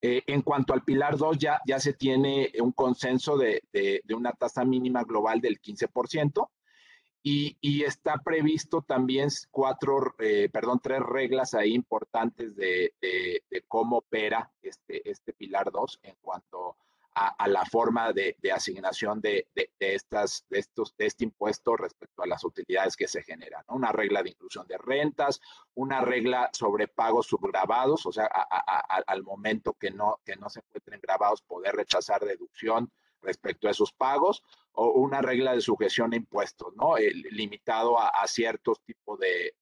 Eh, 0.00 0.22
en 0.28 0.40
cuanto 0.40 0.72
al 0.72 0.82
pilar 0.82 1.18
2, 1.18 1.36
ya, 1.36 1.60
ya 1.66 1.78
se 1.78 1.92
tiene 1.92 2.52
un 2.58 2.72
consenso 2.72 3.36
de, 3.36 3.60
una 4.16 4.32
tasa 4.32 4.64
mínima 4.64 5.04
global 5.04 5.42
del 5.42 5.60
15%. 5.60 6.48
y, 7.22 7.84
está 7.84 8.16
previsto 8.24 8.80
también 8.80 9.28
cuatro, 9.50 10.14
eh, 10.20 10.48
perdón, 10.50 10.80
tres 10.82 11.00
reglas 11.00 11.52
ahí 11.52 11.74
importantes 11.74 12.56
de, 12.56 12.94
cómo 13.68 13.98
opera 13.98 14.50
este, 14.62 15.06
este 15.10 15.34
Pilar 15.34 15.70
2 15.70 16.00
en 16.02 16.16
cuanto 16.22 16.70
a, 16.70 16.89
la 17.46 17.64
forma 17.64 18.12
de, 18.12 18.36
asignación 18.52 19.20
de, 19.20 19.48
estas, 19.78 20.44
de, 20.48 20.58
estos, 20.58 20.96
de 20.96 21.06
este 21.06 21.24
impuesto 21.24 21.76
respecto 21.76 22.22
a 22.22 22.26
las 22.26 22.44
utilidades 22.44 22.96
que 22.96 23.08
se 23.08 23.22
generan. 23.22 23.64
Una 23.68 23.92
regla 23.92 24.22
de 24.22 24.30
inclusión 24.30 24.66
de 24.66 24.78
rentas, 24.78 25.40
una 25.74 26.00
regla 26.00 26.50
sobre 26.52 26.88
pagos 26.88 27.26
subgravados, 27.26 28.06
o 28.06 28.12
sea, 28.12 28.26
al 28.26 29.22
momento 29.22 29.74
que 29.74 29.90
no, 29.90 30.20
que 30.24 30.36
no 30.36 30.48
se 30.48 30.60
encuentren 30.60 31.00
grabados, 31.00 31.42
poder 31.42 31.74
rechazar 31.74 32.24
deducción 32.24 32.90
respecto 33.22 33.68
a 33.68 33.70
esos 33.70 33.92
pagos 33.92 34.42
o 34.72 34.88
una 34.92 35.20
regla 35.20 35.54
de 35.54 35.60
sujeción 35.60 36.12
a 36.12 36.16
impuestos, 36.16 36.74
¿no? 36.76 36.96
limitado 36.96 37.98
a, 37.98 38.26
ciertos 38.26 38.80
tipos 38.82 39.18
de, 39.18 39.54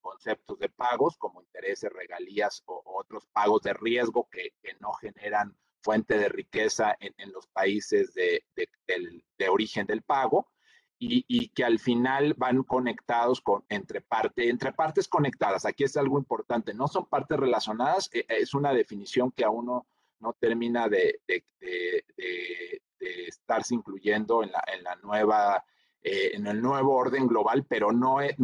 conceptos 0.00 0.58
de 0.58 0.68
pagos 0.68 1.16
como 1.16 1.42
intereses, 1.42 1.92
regalías 1.92 2.62
o, 2.66 2.82
otros 2.84 3.26
pagos 3.26 3.62
de 3.62 3.74
riesgo 3.74 4.28
que, 4.30 4.52
no 4.80 4.92
generan 4.94 5.56
fuente 5.84 6.16
de 6.18 6.28
riqueza 6.30 6.96
en, 6.98 7.30
los 7.30 7.46
países 7.48 8.14
de, 8.14 8.42
origen 9.48 9.86
del 9.86 10.02
pago. 10.02 10.48
Y, 10.98 11.50
que 11.50 11.64
al 11.64 11.78
final 11.80 12.32
van 12.32 12.62
conectados 12.62 13.42
con, 13.42 13.62
entre, 13.68 14.00
parte, 14.00 14.48
entre 14.48 14.72
partes 14.72 15.06
conectadas. 15.06 15.66
Aquí 15.66 15.84
es 15.84 15.98
algo 15.98 16.18
importante, 16.18 16.72
no 16.72 16.88
son 16.88 17.04
partes 17.04 17.38
relacionadas, 17.38 18.08
e, 18.10 18.24
es 18.26 18.54
una 18.54 18.72
definición 18.72 19.30
que 19.30 19.44
aún 19.44 19.66
no, 19.66 19.86
no 20.20 20.32
termina 20.32 20.88
de, 20.88 21.20
estarse 22.98 23.74
incluyendo 23.74 24.42
en 24.42 24.52
la, 24.52 24.64
en 24.74 24.82
la 24.82 24.96
nueva, 24.96 25.62
eh, 26.06 26.32
en 26.34 26.46
el 26.46 26.60
nuevo 26.60 26.94
orden 26.94 27.26
global, 27.26 27.64
pero 27.66 27.90
no, 27.90 28.20
es, 28.20 28.36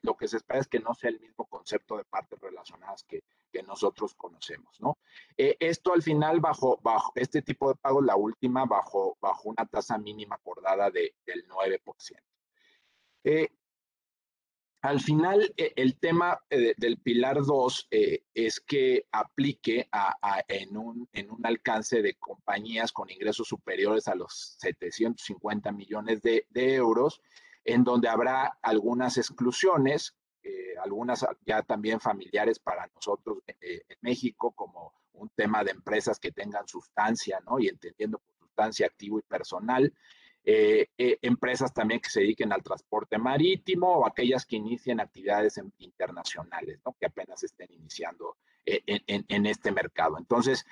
lo 0.00 0.16
que 0.16 0.26
se 0.26 0.38
espera 0.38 0.60
es 0.60 0.68
que 0.68 0.80
no 0.80 0.94
sea 0.94 1.10
el 1.10 1.20
mismo 1.20 1.44
concepto 1.44 1.98
de 1.98 2.04
partes 2.04 2.40
relacionadas 2.40 3.04
que, 3.04 3.22
que 3.52 3.62
nosotros 3.62 4.14
conocemos, 4.14 4.80
¿no? 4.80 4.96
Eh, 5.36 5.54
esto 5.60 5.92
al 5.92 6.02
final 6.02 6.40
bajo, 6.40 6.80
bajo 6.82 7.12
este 7.16 7.42
tipo 7.42 7.68
de 7.68 7.74
pagos, 7.74 8.02
la 8.06 8.16
última 8.16 8.64
bajo, 8.64 9.18
bajo 9.20 9.50
una 9.50 9.66
tasa 9.66 9.98
mínima 9.98 10.36
acordada 10.36 10.90
de, 10.90 11.14
del 11.26 11.46
9%. 11.46 11.80
Eh, 13.24 13.50
al 14.84 15.00
final, 15.00 15.54
eh, 15.56 15.72
el 15.76 15.96
tema 15.96 16.42
eh, 16.50 16.74
del 16.76 16.98
pilar 16.98 17.42
2 17.42 17.88
eh, 17.90 18.22
es 18.34 18.60
que 18.60 19.06
aplique 19.12 19.88
en, 20.46 20.76
un, 20.76 21.08
alcance 21.42 22.02
de 22.02 22.16
compañías 22.16 22.92
con 22.92 23.08
ingresos 23.08 23.48
superiores 23.48 24.08
a 24.08 24.14
los 24.14 24.58
750 24.58 25.72
millones 25.72 26.20
de, 26.20 26.44
euros, 26.54 27.22
en 27.64 27.82
donde 27.82 28.08
habrá 28.08 28.58
algunas 28.60 29.16
exclusiones, 29.16 30.14
algunas 30.82 31.24
ya 31.46 31.62
también 31.62 31.98
familiares 31.98 32.58
para 32.58 32.86
nosotros 32.94 33.38
en 33.46 33.96
México, 34.02 34.52
como 34.52 34.92
un 35.14 35.30
tema 35.30 35.64
de 35.64 35.70
empresas 35.70 36.18
que 36.18 36.30
tengan 36.30 36.68
sustancia, 36.68 37.40
¿no? 37.46 37.58
Y 37.58 37.68
entendiendo 37.68 38.18
por 38.18 38.48
sustancia 38.48 38.86
activo 38.86 39.18
y 39.18 39.22
personal, 39.22 39.94
eh, 40.46 40.88
eh, 40.98 41.16
empresas 41.22 41.72
también 41.72 42.00
que 42.00 42.10
se 42.10 42.20
dediquen 42.20 42.52
al 42.52 42.62
transporte 42.62 43.16
marítimo 43.16 43.88
o 43.88 44.06
aquellas 44.06 44.44
que 44.44 44.56
inicien 44.56 45.00
actividades 45.00 45.58
internacionales, 45.78 46.80
que 47.00 47.06
apenas 47.06 47.42
estén 47.42 47.72
iniciando 47.72 48.36
eh, 48.66 48.82
en, 48.86 49.46
este 49.46 49.72
mercado. 49.72 50.18
Entonces, 50.18 50.66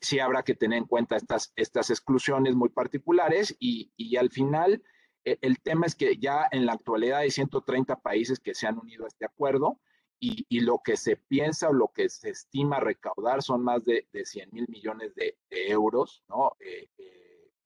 sí 0.00 0.20
habrá 0.20 0.42
que 0.42 0.54
tener 0.54 0.78
en 0.78 0.86
cuenta 0.86 1.16
estas, 1.16 1.52
estas 1.54 1.90
exclusiones 1.90 2.54
muy 2.54 2.70
particulares 2.70 3.54
y, 3.58 3.92
y 3.94 4.16
al 4.16 4.30
final 4.30 4.82
el 5.22 5.60
tema 5.60 5.84
es 5.84 5.94
que 5.94 6.16
ya 6.16 6.48
en 6.50 6.64
la 6.64 6.72
actualidad 6.72 7.18
hay 7.18 7.30
130 7.30 8.00
países 8.00 8.40
que 8.40 8.54
se 8.54 8.66
han 8.66 8.78
unido 8.78 9.04
a 9.04 9.08
este 9.08 9.26
acuerdo. 9.26 9.78
Y, 10.22 10.44
y, 10.50 10.60
lo 10.60 10.82
que 10.84 10.98
se 10.98 11.16
piensa 11.16 11.70
o 11.70 11.72
lo 11.72 11.92
que 11.94 12.10
se 12.10 12.28
estima 12.28 12.78
recaudar 12.78 13.42
son 13.42 13.64
más 13.64 13.82
de, 13.86 14.06
de 14.12 14.26
100 14.26 14.50
mil 14.52 14.66
millones 14.68 15.14
de, 15.14 15.38
euros, 15.48 16.22
¿no? 16.28 16.56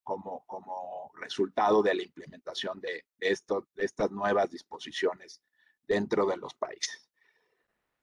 Como, 0.04 0.44
como 0.46 1.10
resultado 1.14 1.82
de 1.82 1.94
la 1.94 2.02
implementación 2.02 2.80
de, 2.80 3.04
de 3.18 3.38
estas 3.76 4.10
nuevas 4.10 4.50
disposiciones 4.50 5.42
dentro 5.86 6.26
de 6.26 6.36
los 6.36 6.54
países. 6.54 7.10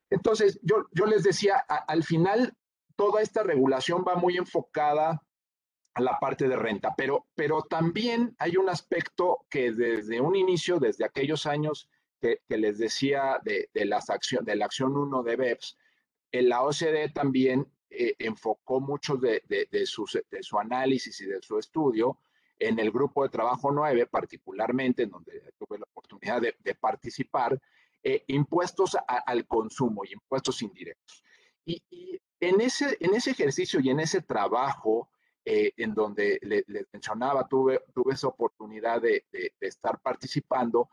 Entonces, 0.09 0.59
yo, 0.61 0.87
yo 0.91 1.05
les 1.05 1.23
decía, 1.23 1.55
al 1.55 2.03
final, 2.03 2.53
toda 2.97 3.21
esta 3.21 3.43
regulación 3.43 4.03
va 4.05 4.15
muy 4.15 4.37
enfocada 4.37 5.23
a 5.93 6.01
la 6.01 6.19
parte 6.19 6.47
de 6.47 6.55
renta, 6.55 6.93
pero, 6.97 7.27
pero 7.35 7.63
también 7.63 8.35
hay 8.39 8.57
un 8.57 8.69
aspecto 8.69 9.45
que 9.49 9.71
desde 9.71 10.19
un 10.21 10.35
inicio, 10.35 10.79
desde 10.79 11.05
aquellos 11.05 11.45
años 11.45 11.89
que, 12.19 12.41
les 12.49 12.77
decía 12.77 13.39
de, 13.43 13.69
de, 13.73 13.85
las 13.85 14.09
acción, 14.09 14.45
de 14.45 14.55
la 14.55 14.65
acción 14.65 14.95
1 14.95 15.23
de 15.23 15.35
BEPS, 15.35 15.77
en 16.31 16.49
la 16.49 16.61
OCDE 16.61 17.09
también 17.09 17.71
eh, 17.93 18.15
enfocó 18.19 18.79
mucho 18.79 19.17
de, 19.17 19.43
su, 19.85 20.05
de, 20.29 20.41
su, 20.41 20.57
análisis 20.57 21.19
y 21.19 21.25
de 21.25 21.41
su 21.41 21.59
estudio 21.59 22.19
en 22.57 22.79
el 22.79 22.89
grupo 22.89 23.23
de 23.23 23.29
trabajo 23.29 23.69
9, 23.69 24.05
particularmente, 24.05 25.03
en 25.03 25.09
donde 25.09 25.53
tuve 25.57 25.77
la 25.77 25.85
oportunidad 25.91 26.41
de, 26.41 26.75
participar, 26.75 27.61
eh, 28.01 28.23
impuestos 28.27 28.95
al 29.05 29.45
consumo 29.45 30.05
y 30.05 30.13
impuestos 30.13 30.61
indirectos. 30.61 31.21
Y, 31.65 31.83
en, 32.39 32.61
ese, 32.61 32.95
en 33.01 33.13
ese 33.13 33.31
ejercicio 33.31 33.81
y 33.81 33.89
en 33.89 33.99
ese 33.99 34.21
trabajo, 34.21 35.09
eh, 35.43 35.73
en 35.75 35.93
donde 35.93 36.39
les 36.43 36.87
mencionaba, 36.93 37.45
tuve, 37.45 37.83
tuve 37.93 38.13
esa 38.13 38.29
oportunidad 38.29 39.01
de, 39.01 39.25
estar 39.59 39.99
participando, 39.99 40.89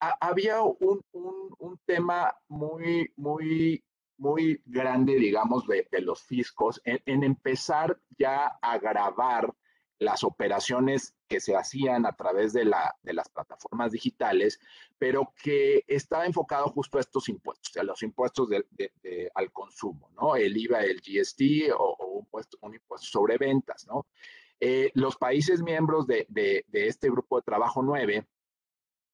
había 0.00 0.62
un, 0.62 1.02
un, 1.12 1.54
un, 1.58 1.78
tema 1.84 2.34
muy, 2.48 3.12
muy 3.16 3.84
muy 4.18 4.62
grande, 4.66 5.16
digamos, 5.16 5.66
de, 5.66 5.86
los 6.00 6.22
fiscos 6.22 6.80
en, 6.84 7.22
empezar 7.22 8.00
ya 8.18 8.58
a 8.60 8.78
grabar 8.78 9.54
las 9.98 10.22
operaciones 10.22 11.16
que 11.26 11.40
se 11.40 11.56
hacían 11.56 12.06
a 12.06 12.12
través 12.12 12.52
de, 12.52 12.64
la, 12.64 12.96
de 13.02 13.12
las 13.14 13.28
plataformas 13.28 13.90
digitales, 13.90 14.60
pero 14.96 15.32
que 15.42 15.84
estaba 15.88 16.26
enfocado 16.26 16.68
justo 16.68 16.98
a 16.98 17.00
estos 17.00 17.28
impuestos, 17.28 17.76
a 17.76 17.82
los 17.82 18.02
impuestos 18.02 18.48
al 19.34 19.52
consumo, 19.52 20.10
¿no? 20.14 20.36
El 20.36 20.56
IVA, 20.56 20.82
el 20.82 21.00
GST 21.00 21.72
o, 21.76 21.96
un, 22.12 22.18
impuesto, 22.20 22.58
un 22.60 22.74
impuesto 22.74 23.06
sobre 23.08 23.38
ventas, 23.38 23.86
¿no? 23.88 24.06
Eh, 24.60 24.90
los 24.94 25.16
países 25.16 25.62
miembros 25.62 26.06
de, 26.06 26.26
de, 26.28 26.64
este 26.72 27.08
grupo 27.10 27.36
de 27.36 27.42
trabajo 27.42 27.82
9 27.82 28.26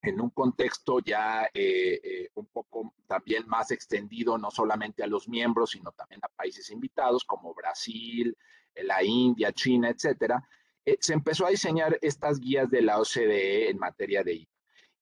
en 0.05 0.21
un 0.21 0.31
contexto 0.31 1.01
ya 1.01 1.45
eh, 1.55 2.01
eh, 2.03 2.31
un 2.35 2.47
poco 2.47 2.95
también 3.07 3.47
más 3.49 3.71
extendido, 3.71 4.37
no 4.39 4.51
solamente 4.51 5.03
a 5.03 5.07
los 5.07 5.29
miembros, 5.29 5.71
sino 5.71 5.93
también 5.93 6.21
a 6.23 6.29
países 6.29 6.71
invitados 6.71 7.25
como 7.25 7.55
Brasil, 7.55 8.37
la 8.75 9.03
India, 9.03 9.53
China, 9.53 9.89
etcétera, 9.89 10.43
eh, 10.85 10.99
se 11.01 11.15
empezó 11.15 11.47
a 11.47 11.51
diseñar 11.51 11.99
estas 12.03 12.39
guías 12.39 12.71
de 12.71 12.83
la 12.83 13.01
OCDE 13.01 13.71
en 13.71 13.79
materia 13.79 14.23
de 14.23 14.35
IVA. 14.35 14.51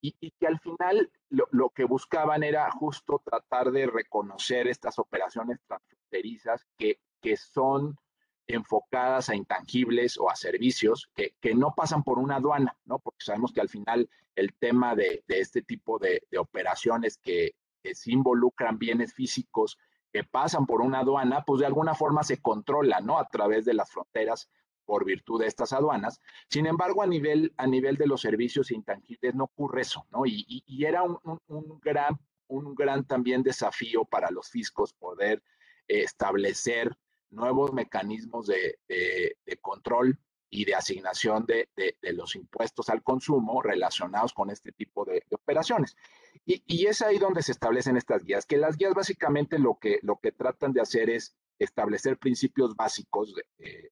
Y, 0.05 0.33
que 0.33 0.47
al 0.49 0.59
final 0.59 1.12
lo, 1.29 1.47
lo, 1.53 1.71
que 1.71 1.85
buscaban 1.85 2.43
era 2.43 2.69
justo 2.73 3.23
tratar 3.25 3.71
de 3.71 3.87
reconocer 3.87 4.67
estas 4.67 4.99
operaciones 4.99 5.61
transfronterizas 5.65 6.67
que, 6.77 6.99
que 7.21 7.37
son 7.37 7.97
enfocadas 8.46 9.28
a 9.28 9.35
intangibles 9.35 10.18
o 10.18 10.31
a 10.31 10.37
servicios 10.37 11.09
que, 11.14 11.35
que, 11.40 11.55
no 11.55 11.74
pasan 11.74 12.02
por 12.02 12.18
una 12.18 12.37
aduana, 12.37 12.76
¿no? 12.85 12.98
Porque 12.98 13.24
sabemos 13.24 13.52
que 13.52 13.61
al 13.61 13.68
final 13.68 14.11
el 14.35 14.52
tema 14.55 14.94
de, 14.94 15.24
de 15.28 15.40
este 15.40 15.62
tipo 15.62 15.98
de, 15.98 16.22
de 16.31 16.38
operaciones 16.38 17.18
que, 17.18 17.55
que 17.83 17.94
sí 17.94 18.12
involucran 18.12 18.78
bienes 18.78 19.14
físicos 19.14 19.78
que 20.12 20.24
pasan 20.24 20.66
por 20.66 20.83
una 20.83 21.00
aduana, 21.00 21.42
pues 21.44 21.61
de 21.61 21.66
alguna 21.66 21.94
forma 21.94 22.22
se 22.22 22.40
controla, 22.40 23.00
¿no? 23.00 23.18
A 23.18 23.28
través 23.28 23.64
de 23.64 23.74
las 23.74 23.90
fronteras 23.90 24.50
por 24.85 25.05
virtud 25.05 25.40
de 25.40 25.46
estas 25.46 25.72
aduanas. 25.72 26.20
Sin 26.48 26.66
embargo, 26.66 27.02
a 27.02 27.07
nivel, 27.07 27.55
a 27.57 27.66
nivel 27.66 27.96
de 27.96 28.07
los 28.07 28.20
servicios 28.20 28.70
intangibles 28.70 29.35
no 29.35 29.44
ocurre 29.44 29.83
eso, 29.83 30.07
¿no? 30.11 30.26
Y, 30.26 30.44
y, 30.66 30.85
era 30.85 31.02
un, 31.02 31.18
un, 31.46 31.81
gran, 31.81 32.18
un 32.48 32.74
gran 32.74 33.05
también 33.05 33.42
desafío 33.42 34.05
para 34.05 34.31
los 34.31 34.50
fiscos 34.50 34.92
poder 34.92 35.42
eh, 35.88 36.02
establecer 36.02 36.94
nuevos 37.33 37.73
mecanismos 37.73 38.47
de, 38.47 38.79
control 39.61 40.18
y 40.51 40.65
de 40.65 40.75
asignación 40.75 41.46
de, 41.46 41.69
los 42.13 42.37
impuestos 42.37 42.88
al 42.88 43.02
consumo 43.02 43.63
relacionados 43.63 44.33
con 44.33 44.50
este 44.50 44.73
tipo 44.73 45.04
de, 45.04 45.25
operaciones. 45.31 45.96
Y, 46.44 46.87
es 46.87 47.02
ahí 47.02 47.19
donde 47.19 47.42
se 47.42 47.52
establecen 47.52 47.96
estas 47.96 48.25
guías, 48.25 48.46
que 48.46 48.59
las 48.59 48.77
guías 48.77 48.94
básicamente 48.94 49.59
lo 49.59 49.79
que, 49.79 49.98
lo 50.02 50.19
que 50.21 50.33
tratan 50.33 50.73
de 50.73 50.81
hacer 50.81 51.11
es 51.11 51.35
establecer 51.59 52.19
principios 52.19 52.75
básicos 52.75 53.35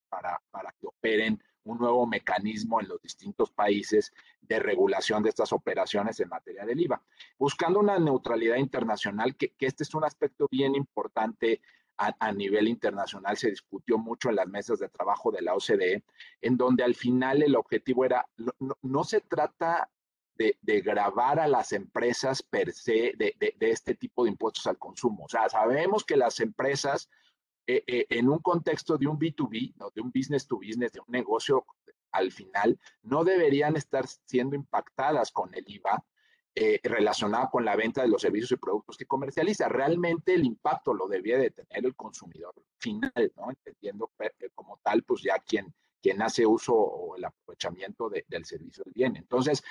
para, 0.09 0.41
para 0.51 0.73
que 0.73 0.87
operen 0.87 1.43
un 1.65 1.79
nuevo 1.79 2.07
mecanismo 2.07 2.81
en 2.81 2.89
los 2.89 3.01
distintos 3.03 3.51
países 3.51 4.13
de 4.41 4.59
regulación 4.59 5.23
de 5.23 5.29
estas 5.29 5.53
operaciones 5.53 6.19
en 6.21 6.29
materia 6.29 6.65
del 6.65 6.81
IVA, 6.81 7.03
buscando 7.39 7.81
una 7.81 7.99
neutralidad 7.99 8.57
internacional, 8.57 9.37
que, 9.37 9.51
que 9.53 9.67
este 9.67 9.85
es 9.85 9.95
un 9.95 10.05
aspecto 10.05 10.47
bien 10.51 10.75
importante 10.75 11.61
a, 11.97 12.33
nivel 12.33 12.69
internacional 12.69 13.37
se 13.37 13.51
discutió 13.51 13.99
mucho 13.99 14.31
en 14.31 14.37
las 14.37 14.49
mesas 14.49 14.79
de 14.79 14.89
trabajo 14.89 15.31
de 15.31 15.43
la 15.43 15.55
OCDE, 15.55 16.03
en 16.41 16.57
donde 16.57 16.83
al 16.83 16.95
final 16.95 17.43
el 17.43 17.57
objetivo 17.57 18.05
era, 18.05 18.27
no, 18.83 19.05
se 19.05 19.21
trata 19.21 19.91
de, 20.35 20.57
grabar 20.81 21.39
a 21.39 21.47
las 21.47 21.73
empresas 21.73 22.43
per 22.43 22.73
se 22.73 23.13
de, 23.17 23.57
este 23.61 23.95
tipo 23.95 24.25
de 24.25 24.31
impuestos 24.31 24.67
al 24.67 24.79
consumo. 24.79 25.25
O 25.25 25.29
sea, 25.29 25.49
sabemos 25.51 26.05
que 26.05 26.17
las 26.17 26.41
empresas 26.41 27.11
eh, 27.67 27.85
eh, 27.87 28.07
en 28.09 28.31
un 28.31 28.39
contexto 28.39 28.97
de 28.97 29.07
un 29.07 29.19
B2B, 29.19 29.75
¿no? 29.77 29.91
de 29.95 30.01
un 30.01 30.11
business 30.11 30.47
to 30.47 30.57
business, 30.57 30.93
de 30.93 31.01
un 31.01 31.13
negocio 31.13 31.67
al 32.13 32.33
final, 32.33 32.81
no 33.03 33.25
deberían 33.25 33.77
estar 33.77 34.07
siendo 34.07 34.57
impactadas 34.57 35.31
con 35.31 35.55
el 35.55 35.65
IVA 35.69 36.03
eh, 36.55 36.81
relacionado 36.83 37.49
con 37.51 37.65
la 37.65 37.77
venta 37.77 38.03
de 38.03 38.09
los 38.09 38.23
servicios 38.23 38.53
y 38.53 38.57
productos 38.57 38.97
que 38.97 39.07
comercializa. 39.07 39.69
Realmente 39.69 40.35
el 40.35 40.45
impacto 40.45 40.93
lo 40.95 41.07
debía 41.07 41.39
de 41.39 41.51
tener 41.51 41.87
el 41.87 41.95
consumidor 41.95 42.55
final, 42.79 43.13
¿no? 43.37 43.51
Entendiendo 43.51 44.11
como 44.55 44.79
tal, 44.83 45.03
pues 45.03 45.23
ya 45.23 45.39
quien, 45.39 45.73
quien 46.03 46.21
hace 46.23 46.47
uso 46.47 46.75
o 46.75 47.17
el 47.17 47.25
aprovechamiento 47.25 48.11
del 48.11 48.45
servicio 48.45 48.85
del 48.85 48.95
bien. 48.95 49.17
Entonces, 49.17 49.63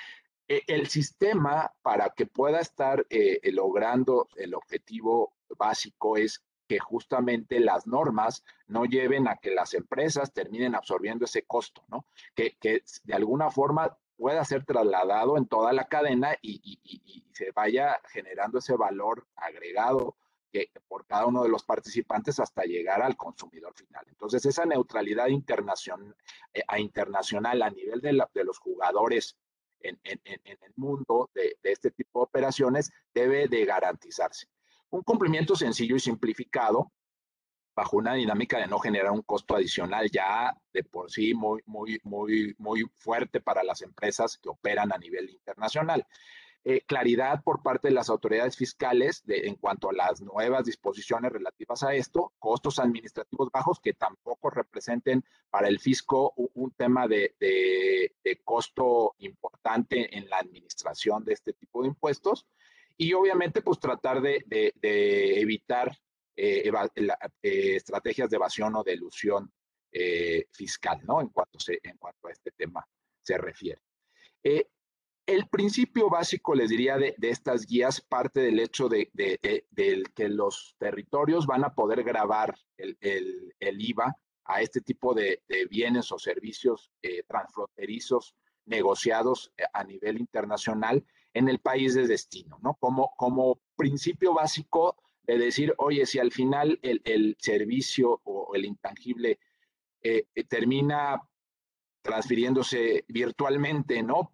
e, 0.48 0.62
el 0.66 0.88
sistema 0.88 1.72
para 1.82 2.10
que 2.10 2.26
pueda 2.26 2.60
estar 2.60 3.06
logrando 3.44 4.28
el 4.36 4.54
objetivo 4.54 5.34
básico 5.56 6.16
es 6.16 6.42
que 6.70 6.78
justamente 6.78 7.58
las 7.58 7.88
normas 7.88 8.44
no 8.68 8.84
lleven 8.84 9.26
a 9.26 9.38
que 9.38 9.50
las 9.50 9.74
empresas 9.74 10.32
terminen 10.32 10.76
absorbiendo 10.76 11.24
ese 11.24 11.42
costo, 11.42 11.82
¿no? 11.88 12.06
Que, 12.32 12.56
de 13.02 13.12
alguna 13.12 13.50
forma 13.50 13.98
pueda 14.20 14.44
ser 14.44 14.66
trasladado 14.66 15.38
en 15.38 15.46
toda 15.46 15.72
la 15.72 15.86
cadena 15.86 16.36
y, 16.42 16.78
se 17.32 17.52
vaya 17.52 17.98
generando 18.12 18.58
ese 18.58 18.76
valor 18.76 19.26
agregado 19.34 20.14
que, 20.52 20.70
por 20.88 21.06
cada 21.06 21.24
uno 21.24 21.42
de 21.42 21.48
los 21.48 21.64
participantes 21.64 22.38
hasta 22.38 22.64
llegar 22.64 23.00
al 23.00 23.16
consumidor 23.16 23.72
final. 23.74 24.04
Entonces, 24.08 24.44
esa 24.44 24.66
neutralidad 24.66 25.28
internacional, 25.28 26.14
eh, 26.52 26.62
a 26.68 26.78
internacional 26.78 27.62
a 27.62 27.70
nivel 27.70 28.02
de, 28.02 28.44
los 28.44 28.58
jugadores 28.58 29.38
en, 29.80 29.98
el 30.04 30.74
mundo 30.76 31.30
de, 31.32 31.56
de, 31.62 31.72
este 31.72 31.90
tipo 31.90 32.18
de 32.18 32.24
operaciones 32.24 32.92
debe 33.14 33.48
de 33.48 33.64
garantizarse. 33.64 34.48
Un 34.90 35.02
cumplimiento 35.02 35.56
sencillo 35.56 35.96
y 35.96 36.00
simplificado 36.00 36.92
bajo 37.74 37.96
una 37.96 38.14
dinámica 38.14 38.58
de 38.58 38.66
no 38.66 38.78
generar 38.78 39.12
un 39.12 39.22
costo 39.22 39.56
adicional 39.56 40.10
ya 40.10 40.56
de 40.72 40.84
por 40.84 41.10
sí 41.10 41.34
muy, 41.34 41.62
muy, 41.66 42.00
muy, 42.04 42.54
muy 42.58 42.84
fuerte 42.94 43.40
para 43.40 43.62
las 43.62 43.82
empresas 43.82 44.38
que 44.38 44.48
operan 44.48 44.92
a 44.92 44.98
nivel 44.98 45.30
internacional. 45.30 46.06
Eh, 46.62 46.82
claridad 46.82 47.42
por 47.42 47.62
parte 47.62 47.88
de 47.88 47.94
las 47.94 48.10
autoridades 48.10 48.54
fiscales 48.54 49.24
en 49.26 49.54
cuanto 49.54 49.88
a 49.88 49.94
las 49.94 50.20
nuevas 50.20 50.66
disposiciones 50.66 51.32
relativas 51.32 51.82
a 51.82 51.94
esto, 51.94 52.34
costos 52.38 52.78
administrativos 52.78 53.50
bajos 53.50 53.80
que 53.80 53.94
tampoco 53.94 54.50
representen 54.50 55.24
para 55.48 55.68
el 55.68 55.80
fisco 55.80 56.34
un, 56.36 56.70
tema 56.72 57.08
de, 57.08 57.34
costo 58.44 59.14
importante 59.20 60.14
en 60.14 60.28
la 60.28 60.36
administración 60.36 61.24
de 61.24 61.32
este 61.32 61.54
tipo 61.54 61.80
de 61.80 61.88
impuestos 61.88 62.46
y 62.98 63.14
obviamente 63.14 63.62
pues 63.62 63.80
tratar 63.80 64.20
de, 64.20 64.44
evitar 64.82 65.96
eh, 66.36 66.70
eh, 66.94 67.76
estrategias 67.76 68.30
de 68.30 68.36
evasión 68.36 68.74
o 68.76 68.82
de 68.82 68.94
ilusión 68.94 69.52
eh, 69.92 70.46
fiscal, 70.52 71.00
¿no? 71.04 71.20
En 71.20 71.28
cuanto, 71.28 71.58
se, 71.58 71.78
en 71.82 71.96
cuanto 71.98 72.28
a 72.28 72.32
este 72.32 72.52
tema 72.52 72.86
se 73.22 73.36
refiere. 73.36 73.80
el 74.42 75.48
principio 75.48 76.08
básico, 76.08 76.54
les 76.54 76.70
diría, 76.70 76.96
de, 76.96 77.14
estas 77.20 77.66
guías 77.66 78.00
parte 78.00 78.40
del 78.40 78.58
hecho 78.58 78.88
de, 78.88 79.10
que 79.12 80.28
los 80.28 80.74
territorios 80.78 81.46
van 81.46 81.64
a 81.64 81.74
poder 81.74 82.02
grabar 82.02 82.54
el, 82.76 82.96
el, 83.00 83.80
IVA 83.80 84.16
a 84.44 84.62
este 84.62 84.80
tipo 84.80 85.14
de, 85.14 85.42
bienes 85.68 86.10
o 86.10 86.18
servicios 86.18 86.90
transfronterizos 87.28 88.34
negociados 88.64 89.52
a 89.72 89.84
nivel 89.84 90.18
internacional 90.18 91.04
en 91.34 91.48
el 91.48 91.60
país 91.60 91.94
de 91.94 92.06
destino, 92.06 92.58
¿no? 92.62 92.74
Como, 92.80 93.12
como 93.16 93.60
principio 93.76 94.34
básico 94.34 94.96
de 95.22 95.38
decir, 95.38 95.74
oye, 95.78 96.06
si 96.06 96.18
al 96.18 96.32
final 96.32 96.78
el, 96.82 97.36
servicio 97.38 98.20
o 98.24 98.54
el 98.54 98.64
intangible 98.64 99.38
eh, 100.02 100.26
eh, 100.34 100.44
termina 100.44 101.20
transfiriéndose 102.02 103.04
virtualmente, 103.08 104.02
¿no? 104.02 104.32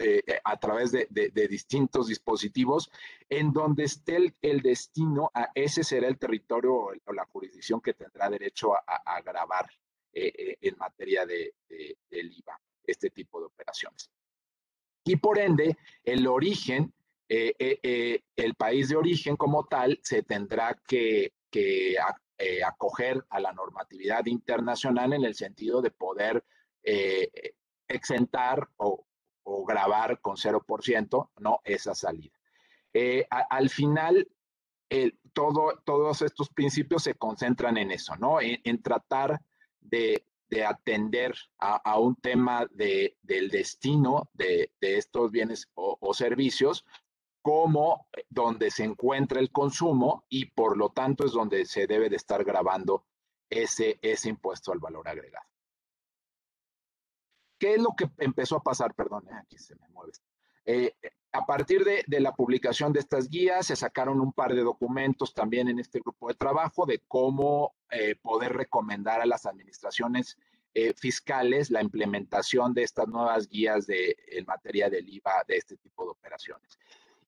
Eh, 0.00 0.22
a 0.44 0.56
través 0.60 0.92
de, 0.92 1.08
distintos 1.48 2.06
dispositivos, 2.06 2.88
en 3.28 3.52
donde 3.52 3.84
esté 3.84 4.32
el, 4.42 4.62
destino, 4.62 5.28
a 5.34 5.50
ese 5.54 5.82
será 5.82 6.06
el 6.06 6.18
territorio 6.18 6.72
o 7.04 7.12
la 7.12 7.24
jurisdicción 7.24 7.80
que 7.80 7.94
tendrá 7.94 8.30
derecho 8.30 8.74
a, 8.74 9.20
grabar 9.22 9.68
en 10.12 10.76
materia 10.78 11.26
de, 11.26 11.52
del 11.68 12.32
IVA, 12.32 12.60
este 12.84 13.10
tipo 13.10 13.40
de 13.40 13.46
operaciones 13.46 14.08
y 15.08 15.16
por 15.16 15.38
ende 15.38 15.76
el 16.04 16.26
origen, 16.26 16.92
eh, 17.28 17.54
eh, 17.58 17.78
eh, 17.82 18.22
el 18.36 18.54
país 18.54 18.88
de 18.88 18.96
origen 18.96 19.36
como 19.36 19.66
tal, 19.66 20.00
se 20.02 20.22
tendrá 20.22 20.80
que, 20.86 21.32
acoger 22.64 23.24
a 23.30 23.40
la 23.40 23.52
normatividad 23.52 24.26
internacional 24.26 25.12
en 25.12 25.24
el 25.24 25.34
sentido 25.34 25.82
de 25.82 25.90
poder 25.90 26.44
exentar 27.88 28.68
o, 28.76 29.04
grabar 29.66 30.20
con 30.20 30.36
0%, 30.36 31.30
no 31.40 31.60
esa 31.64 31.94
salida. 31.94 32.38
al 33.50 33.70
final, 33.70 34.28
todo, 35.32 35.82
todos 35.84 36.22
estos 36.22 36.48
principios 36.50 37.02
se 37.02 37.14
concentran 37.14 37.76
en 37.76 37.90
eso, 37.90 38.14
¿no? 38.16 38.38
en 38.40 38.82
tratar 38.82 39.40
de, 39.80 40.28
de 40.50 40.64
atender 40.64 41.34
a, 41.58 41.98
un 41.98 42.16
tema 42.16 42.66
de, 42.70 43.16
del 43.22 43.50
destino 43.50 44.30
de, 44.32 44.70
estos 44.80 45.30
bienes 45.30 45.68
o, 45.74 46.14
servicios 46.14 46.84
como 47.48 48.06
donde 48.28 48.70
se 48.70 48.84
encuentra 48.84 49.40
el 49.40 49.50
consumo 49.50 50.26
y 50.28 50.50
por 50.50 50.76
lo 50.76 50.90
tanto 50.90 51.24
es 51.24 51.32
donde 51.32 51.64
se 51.64 51.86
debe 51.86 52.10
de 52.10 52.16
estar 52.16 52.44
grabando 52.44 53.06
ese, 53.48 53.98
ese 54.02 54.28
impuesto 54.28 54.70
al 54.70 54.80
valor 54.80 55.08
agregado. 55.08 55.46
¿Qué 57.58 57.76
es 57.76 57.80
lo 57.80 57.94
que 57.96 58.10
empezó 58.18 58.56
a 58.56 58.62
pasar? 58.62 58.94
Perdón, 58.94 59.28
eh, 59.30 59.34
aquí 59.34 59.56
se 59.56 59.74
me 59.76 59.88
mueve. 59.88 60.12
Eh, 60.66 60.94
a 61.32 61.46
partir 61.46 61.86
de, 61.86 62.20
la 62.20 62.34
publicación 62.34 62.92
de 62.92 63.00
estas 63.00 63.30
guías, 63.30 63.64
se 63.64 63.76
sacaron 63.76 64.20
un 64.20 64.34
par 64.34 64.54
de 64.54 64.60
documentos 64.60 65.32
también 65.32 65.68
en 65.68 65.78
este 65.78 66.00
grupo 66.00 66.28
de 66.28 66.34
trabajo 66.34 66.84
de 66.84 67.02
cómo 67.08 67.76
eh, 67.90 68.16
poder 68.20 68.52
recomendar 68.52 69.22
a 69.22 69.26
las 69.26 69.46
administraciones 69.46 70.36
eh, 70.74 70.92
fiscales 70.92 71.70
la 71.70 71.80
implementación 71.80 72.74
de 72.74 72.82
estas 72.82 73.08
nuevas 73.08 73.48
guías 73.48 73.86
en 73.88 74.44
materia 74.44 74.90
del 74.90 75.08
IVA 75.08 75.44
de 75.48 75.56
este 75.56 75.78
tipo 75.78 76.04
de 76.04 76.10
operaciones. 76.10 76.78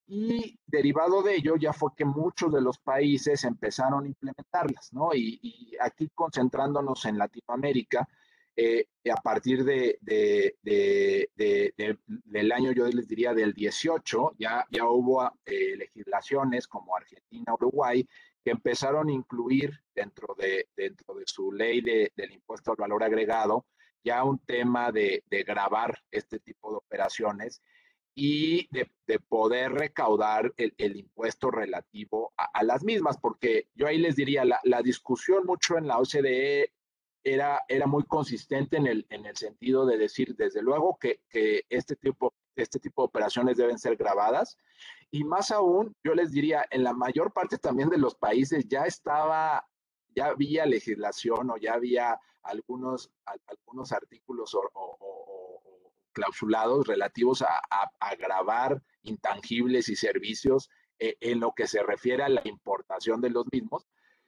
Y 0.07 0.59
derivado 0.65 1.21
de 1.21 1.35
ello 1.35 1.55
ya 1.55 1.73
fue 1.73 1.91
que 1.95 2.05
muchos 2.05 2.53
de 2.53 2.61
los 2.61 2.79
países 2.79 3.43
empezaron 3.43 4.03
a 4.03 4.07
implementarlas, 4.07 4.91
¿no? 4.93 5.13
Y, 5.13 5.75
aquí 5.79 6.09
concentrándonos 6.13 7.05
en 7.05 7.17
Latinoamérica, 7.17 8.07
eh, 8.55 8.87
a 9.09 9.21
partir 9.21 9.63
de, 9.63 9.97
del 12.03 12.51
año, 12.51 12.71
yo 12.73 12.85
les 12.87 13.07
diría 13.07 13.33
del 13.33 13.53
18, 13.53 14.33
ya, 14.37 14.65
ya 14.69 14.85
hubo 14.85 15.23
eh, 15.45 15.77
legislaciones 15.77 16.67
como 16.67 16.95
Argentina, 16.95 17.53
Uruguay, 17.53 18.05
que 18.43 18.51
empezaron 18.51 19.07
a 19.07 19.13
incluir 19.13 19.79
dentro 19.95 20.35
de, 20.37 20.67
dentro 20.75 21.15
de 21.15 21.23
su 21.25 21.51
ley 21.51 21.81
del 21.81 22.31
impuesto 22.31 22.71
al 22.71 22.77
valor 22.77 23.03
agregado 23.03 23.65
ya 24.03 24.23
un 24.23 24.39
tema 24.39 24.91
de, 24.91 25.23
grabar 25.45 25.99
este 26.11 26.39
tipo 26.39 26.71
de 26.71 26.77
operaciones 26.77 27.61
y 28.13 28.67
de, 28.71 28.89
poder 29.27 29.73
recaudar 29.73 30.53
el, 30.57 30.95
impuesto 30.95 31.51
relativo 31.51 32.33
a, 32.37 32.63
las 32.63 32.83
mismas, 32.83 33.17
porque 33.17 33.67
yo 33.75 33.87
ahí 33.87 33.97
les 33.97 34.15
diría, 34.15 34.45
la, 34.45 34.59
la 34.63 34.81
discusión 34.81 35.45
mucho 35.45 35.77
en 35.77 35.87
la 35.87 35.99
OCDE 35.99 36.71
era, 37.23 37.61
era 37.67 37.87
muy 37.87 38.03
consistente 38.03 38.77
en 38.77 38.87
el, 38.87 39.05
en 39.09 39.25
el 39.25 39.35
sentido 39.35 39.85
de 39.85 39.97
decir, 39.97 40.35
desde 40.35 40.61
luego, 40.61 40.97
que, 40.99 41.21
que 41.29 41.65
este, 41.69 41.95
tipo, 41.95 42.33
este 42.55 42.79
tipo 42.79 43.01
de 43.01 43.07
operaciones 43.07 43.57
deben 43.57 43.77
ser 43.77 43.95
grabadas. 43.95 44.57
Y 45.11 45.23
más 45.23 45.51
aún, 45.51 45.93
yo 46.03 46.15
les 46.15 46.31
diría, 46.31 46.65
en 46.69 46.83
la 46.83 46.93
mayor 46.93 47.33
parte 47.33 47.57
también 47.57 47.89
de 47.89 47.97
los 47.97 48.15
países 48.15 48.67
ya 48.67 48.85
estaba, 48.85 49.67
ya 50.15 50.27
había 50.27 50.65
legislación 50.65 51.49
o 51.49 51.57
ya 51.57 51.73
había 51.73 52.19
algunos, 52.43 53.11
algunos 53.25 53.91
artículos 53.91 54.55
o, 54.55 55.40
clausulados 56.11 56.87
relativos 56.87 57.41
a, 57.41 57.61
a, 57.69 58.15
grabar 58.15 58.81
intangibles 59.03 59.89
y 59.89 59.95
servicios 59.95 60.69
eh, 60.99 61.17
en 61.19 61.39
lo 61.39 61.53
que 61.53 61.67
se 61.67 61.81
refiere 61.81 62.23
a 62.23 62.29
la 62.29 62.41
importación 62.45 63.21
de 63.21 63.31
los 63.31 63.45
mismos. 63.51 63.87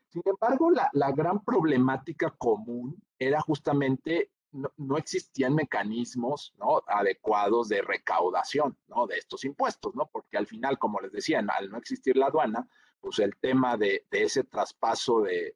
Sin 0.09 0.23
embargo, 0.25 0.71
la, 0.71 1.11
gran 1.11 1.43
problemática 1.43 2.29
común 2.31 3.01
era 3.17 3.41
justamente 3.41 4.31
no, 4.51 4.97
existían 4.97 5.55
mecanismos 5.55 6.53
¿no? 6.57 6.83
adecuados 6.87 7.69
de 7.69 7.81
recaudación 7.81 8.77
¿no? 8.87 9.07
de 9.07 9.17
estos 9.17 9.43
impuestos, 9.45 9.95
¿no? 9.95 10.07
porque 10.11 10.37
al 10.37 10.45
final, 10.45 10.77
como 10.77 10.99
les 10.99 11.11
decía, 11.11 11.43
al 11.47 11.69
no 11.71 11.77
existir 11.77 12.15
la 12.15 12.27
aduana, 12.27 12.67
pues 12.99 13.19
el 13.19 13.35
tema 13.37 13.75
de, 13.75 14.05
ese 14.11 14.43
traspaso 14.43 15.21
de, 15.21 15.55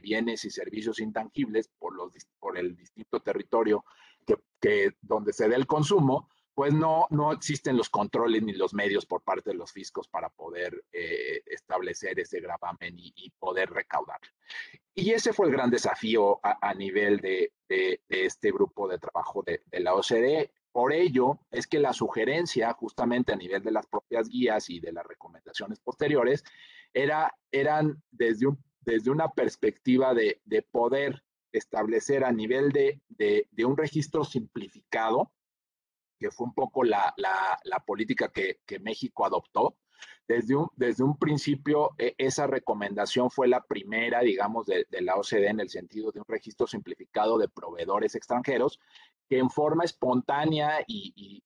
bienes 0.00 0.44
y 0.44 0.50
servicios 0.50 1.00
intangibles 1.00 1.68
por, 1.78 1.94
los, 1.94 2.12
por 2.38 2.56
el 2.56 2.76
distinto 2.76 3.20
territorio 3.20 3.84
que, 4.24 4.92
donde 5.00 5.32
se 5.32 5.48
dé 5.48 5.56
el 5.56 5.66
consumo, 5.66 6.28
pues 6.54 6.72
no, 6.72 7.06
no 7.10 7.32
existen 7.32 7.76
los 7.76 7.88
controles 7.88 8.42
ni 8.42 8.52
los 8.52 8.74
medios 8.74 9.06
por 9.06 9.22
parte 9.22 9.50
de 9.50 9.56
los 9.56 9.72
fiscos 9.72 10.06
para 10.08 10.28
poder 10.28 10.84
eh, 10.92 11.42
establecer 11.46 12.20
ese 12.20 12.40
gravamen 12.40 12.94
y, 12.98 13.30
poder 13.38 13.70
recaudar. 13.70 14.20
Y 14.94 15.12
ese 15.12 15.32
fue 15.32 15.46
el 15.46 15.52
gran 15.52 15.70
desafío 15.70 16.40
a, 16.42 16.74
nivel 16.74 17.18
de, 17.18 17.52
este 18.08 18.52
grupo 18.52 18.86
de 18.86 18.98
trabajo 18.98 19.42
de, 19.42 19.62
la 19.80 19.94
OCDE. 19.94 20.52
Por 20.70 20.92
ello 20.92 21.40
es 21.50 21.66
que 21.66 21.80
la 21.80 21.92
sugerencia, 21.92 22.72
justamente 22.74 23.32
a 23.32 23.36
nivel 23.36 23.62
de 23.62 23.72
las 23.72 23.86
propias 23.86 24.28
guías 24.28 24.68
y 24.68 24.80
de 24.80 24.92
las 24.92 25.06
recomendaciones 25.06 25.80
posteriores, 25.80 26.44
era, 26.92 27.34
eran 27.50 28.02
desde, 28.10 28.46
un, 28.46 28.62
desde 28.80 29.10
una 29.10 29.28
perspectiva 29.30 30.14
de, 30.14 30.40
poder 30.70 31.22
establecer 31.52 32.24
a 32.24 32.32
nivel 32.32 32.70
de, 32.70 33.46
un 33.64 33.76
registro 33.76 34.24
simplificado, 34.24 35.32
que 36.18 36.30
fue 36.30 36.46
un 36.46 36.54
poco 36.54 36.84
la, 36.84 37.14
política 37.86 38.30
que, 38.30 38.60
México 38.80 39.24
adoptó. 39.24 39.76
Desde 40.26 40.56
un, 40.56 40.68
desde 40.76 41.04
un 41.04 41.16
principio, 41.16 41.90
e, 41.98 42.14
esa 42.18 42.46
recomendación 42.46 43.30
fue 43.30 43.46
la 43.46 43.62
primera, 43.62 44.20
digamos, 44.20 44.66
de, 44.66 44.86
la 45.00 45.16
OCDE 45.16 45.48
en 45.48 45.60
el 45.60 45.68
sentido 45.68 46.10
de 46.10 46.20
un 46.20 46.26
registro 46.26 46.66
simplificado 46.66 47.38
de 47.38 47.48
proveedores 47.48 48.14
extranjeros 48.14 48.80
que 49.28 49.38
en 49.38 49.50
forma 49.50 49.84
espontánea 49.84 50.82
y, 50.86 51.42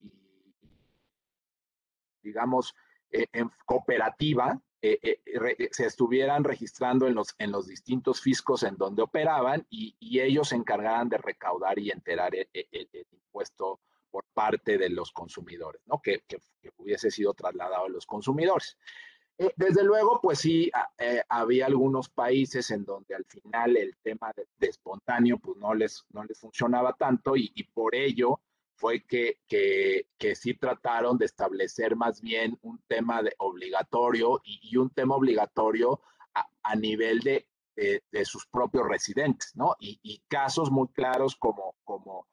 digamos, 2.23 2.75
e, 3.11 3.27
cooperativa, 3.65 4.61
eh, 4.83 4.99
eh, 5.03 5.69
se 5.71 5.87
estuvieran 5.87 6.45
registrando 6.45 7.07
en 7.07 7.15
los, 7.15 7.35
en 7.39 7.51
los 7.51 7.67
distintos 7.67 8.21
fiscos 8.21 8.63
en 8.63 8.77
donde 8.77 9.03
operaban 9.03 9.67
y, 9.71 9.95
ellos 10.21 10.49
se 10.49 10.57
encargaran 10.57 11.09
de 11.09 11.19
recaudar 11.19 11.79
y 11.79 11.91
enterar 11.91 12.35
el, 12.35 12.49
el 12.53 13.07
impuesto 13.13 13.81
por 14.17 14.25
parte 14.33 14.79
de 14.79 14.89
los 14.89 15.13
consumidores, 15.13 15.83
¿no? 15.85 16.01
Que, 16.01 16.23
hubiese 16.79 17.11
sido 17.11 17.35
trasladado 17.35 17.85
a 17.85 17.89
los 17.91 18.07
consumidores. 18.07 18.79
Eh, 19.37 19.53
desde 19.57 19.85
luego, 19.85 20.21
pues 20.23 20.39
sí, 20.39 20.71
eh, 20.99 21.23
había 21.29 21.67
algunos 21.67 22.09
países 22.09 22.71
en 22.71 22.87
donde 22.87 23.15
al 23.15 23.27
final 23.27 23.77
el 23.77 23.95
tema 23.99 24.33
de, 24.35 24.69
espontáneo 24.69 25.39
pues 25.39 25.59
no 25.59 25.75
les, 25.75 26.07
no 26.15 26.25
les 26.25 26.39
funcionaba 26.39 26.95
tanto 26.95 27.37
y, 27.37 27.51
por 27.75 27.95
ello 27.95 28.41
fue 28.77 29.05
que, 29.05 29.41
que, 29.49 30.07
que, 30.19 30.35
sí 30.35 30.55
trataron 30.55 31.19
de 31.19 31.27
establecer 31.27 31.97
más 31.97 32.21
bien 32.21 32.59
un 32.63 32.81
tema 32.87 33.23
de 33.23 33.35
obligatorio 33.39 34.41
y, 34.45 34.77
un 34.77 34.91
tema 34.91 35.17
obligatorio 35.17 36.01
a, 36.35 36.47
a 36.63 36.77
nivel 36.77 37.21
de, 37.21 37.49
de, 37.75 38.25
sus 38.25 38.47
propios 38.47 38.87
residentes, 38.89 39.57
¿no? 39.57 39.77
Y, 39.81 39.99
y 40.03 40.23
casos 40.29 40.71
muy 40.71 40.89
claros 40.89 41.37
como, 41.37 41.75
como 41.85 42.27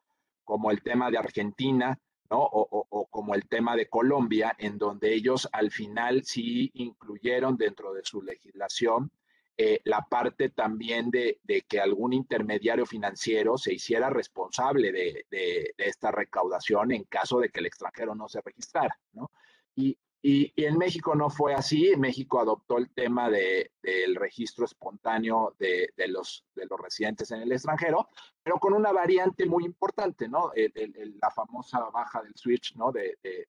como 0.44 0.70
el 0.70 0.82
tema 0.82 1.10
de 1.10 1.18
Argentina, 1.18 1.98
¿no? 2.30 2.38
O, 2.40 3.06
como 3.10 3.34
el 3.34 3.48
tema 3.48 3.76
de 3.76 3.88
Colombia, 3.88 4.54
en 4.58 4.78
donde 4.78 5.12
ellos 5.14 5.48
al 5.52 5.70
final 5.70 6.24
sí 6.24 6.70
incluyeron 6.74 7.56
dentro 7.56 7.92
de 7.92 8.04
su 8.04 8.22
legislación 8.22 9.10
eh, 9.56 9.80
la 9.84 10.02
parte 10.02 10.48
también 10.48 11.10
de, 11.10 11.38
que 11.68 11.80
algún 11.80 12.12
intermediario 12.12 12.86
financiero 12.86 13.56
se 13.56 13.74
hiciera 13.74 14.10
responsable 14.10 14.90
de, 14.90 15.26
de, 15.30 15.74
esta 15.78 16.10
recaudación 16.10 16.90
en 16.90 17.04
caso 17.04 17.38
de 17.38 17.50
que 17.50 17.60
el 17.60 17.66
extranjero 17.66 18.16
no 18.16 18.28
se 18.28 18.40
registrara, 18.40 18.98
¿no? 19.12 19.30
Y, 19.76 19.96
y, 20.20 20.52
en 20.56 20.76
México 20.76 21.14
no 21.14 21.30
fue 21.30 21.54
así. 21.54 21.94
México 21.96 22.40
adoptó 22.40 22.78
el 22.78 22.90
tema 22.90 23.30
de, 23.30 23.70
del 23.80 24.16
registro 24.16 24.64
espontáneo 24.64 25.54
de, 25.58 25.90
de, 25.96 26.08
los, 26.08 26.44
de 26.56 26.66
los 26.66 26.80
residentes 26.80 27.30
en 27.30 27.42
el 27.42 27.52
extranjero, 27.52 28.08
pero 28.42 28.58
con 28.58 28.72
una 28.72 28.90
variante 28.90 29.46
muy 29.46 29.64
importante, 29.64 30.28
¿no? 30.28 30.50
la 30.54 31.30
famosa 31.30 31.78
baja 31.90 32.22
del 32.22 32.34
switch, 32.34 32.74
¿no? 32.74 32.90
De, 32.90 33.18
de, 33.22 33.44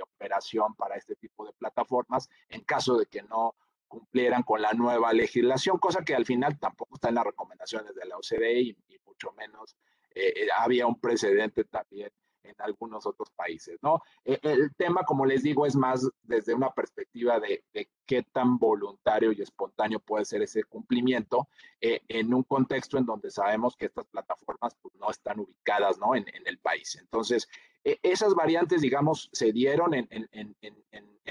operación 0.00 0.74
para 0.74 0.96
este 0.96 1.14
tipo 1.16 1.44
de 1.46 1.52
plataformas 1.52 2.28
en 2.48 2.62
caso 2.62 2.96
de 2.96 3.06
que 3.06 3.22
no 3.22 3.54
cumplieran 3.88 4.42
con 4.42 4.62
la 4.62 4.72
nueva 4.72 5.12
legislación, 5.12 5.78
cosa 5.78 6.04
que 6.04 6.14
al 6.14 6.26
final 6.26 6.58
tampoco 6.58 6.94
está 6.94 7.08
en 7.08 7.16
las 7.16 7.24
recomendaciones 7.24 7.94
de 7.94 8.04
la 8.06 8.16
OCDE 8.16 8.60
y, 8.60 8.76
mucho 9.04 9.32
menos 9.32 9.76
eh, 10.14 10.32
eh, 10.36 10.48
había 10.56 10.86
un 10.86 11.00
precedente 11.00 11.64
también 11.64 12.10
en 12.42 12.54
algunos 12.58 13.06
otros 13.06 13.30
países, 13.30 13.78
¿no? 13.82 14.02
E, 14.24 14.38
el 14.42 14.74
tema, 14.76 15.04
como 15.04 15.26
les 15.26 15.42
digo, 15.42 15.66
es 15.66 15.76
más 15.76 16.08
desde 16.22 16.54
una 16.54 16.72
perspectiva 16.72 17.40
de, 17.40 17.64
qué 18.06 18.22
tan 18.22 18.58
voluntario 18.58 19.32
y 19.32 19.42
espontáneo 19.42 20.00
puede 20.00 20.24
ser 20.24 20.42
ese 20.42 20.64
cumplimiento 20.64 21.48
eh, 21.80 22.00
en 22.08 22.32
un 22.32 22.42
contexto 22.42 22.96
en 22.96 23.04
donde 23.04 23.30
sabemos 23.30 23.76
que 23.76 23.86
estas 23.86 24.06
plataformas 24.06 24.74
pues, 24.80 24.94
no 24.94 25.10
están 25.10 25.40
ubicadas, 25.40 25.98
¿no? 25.98 26.14
En, 26.14 26.24
el 26.46 26.58
país. 26.58 26.96
Entonces, 27.00 27.48
e, 27.84 27.98
esas 28.02 28.34
variantes, 28.34 28.80
digamos, 28.80 29.28
se 29.32 29.52
dieron 29.52 29.94
en, 29.94 30.06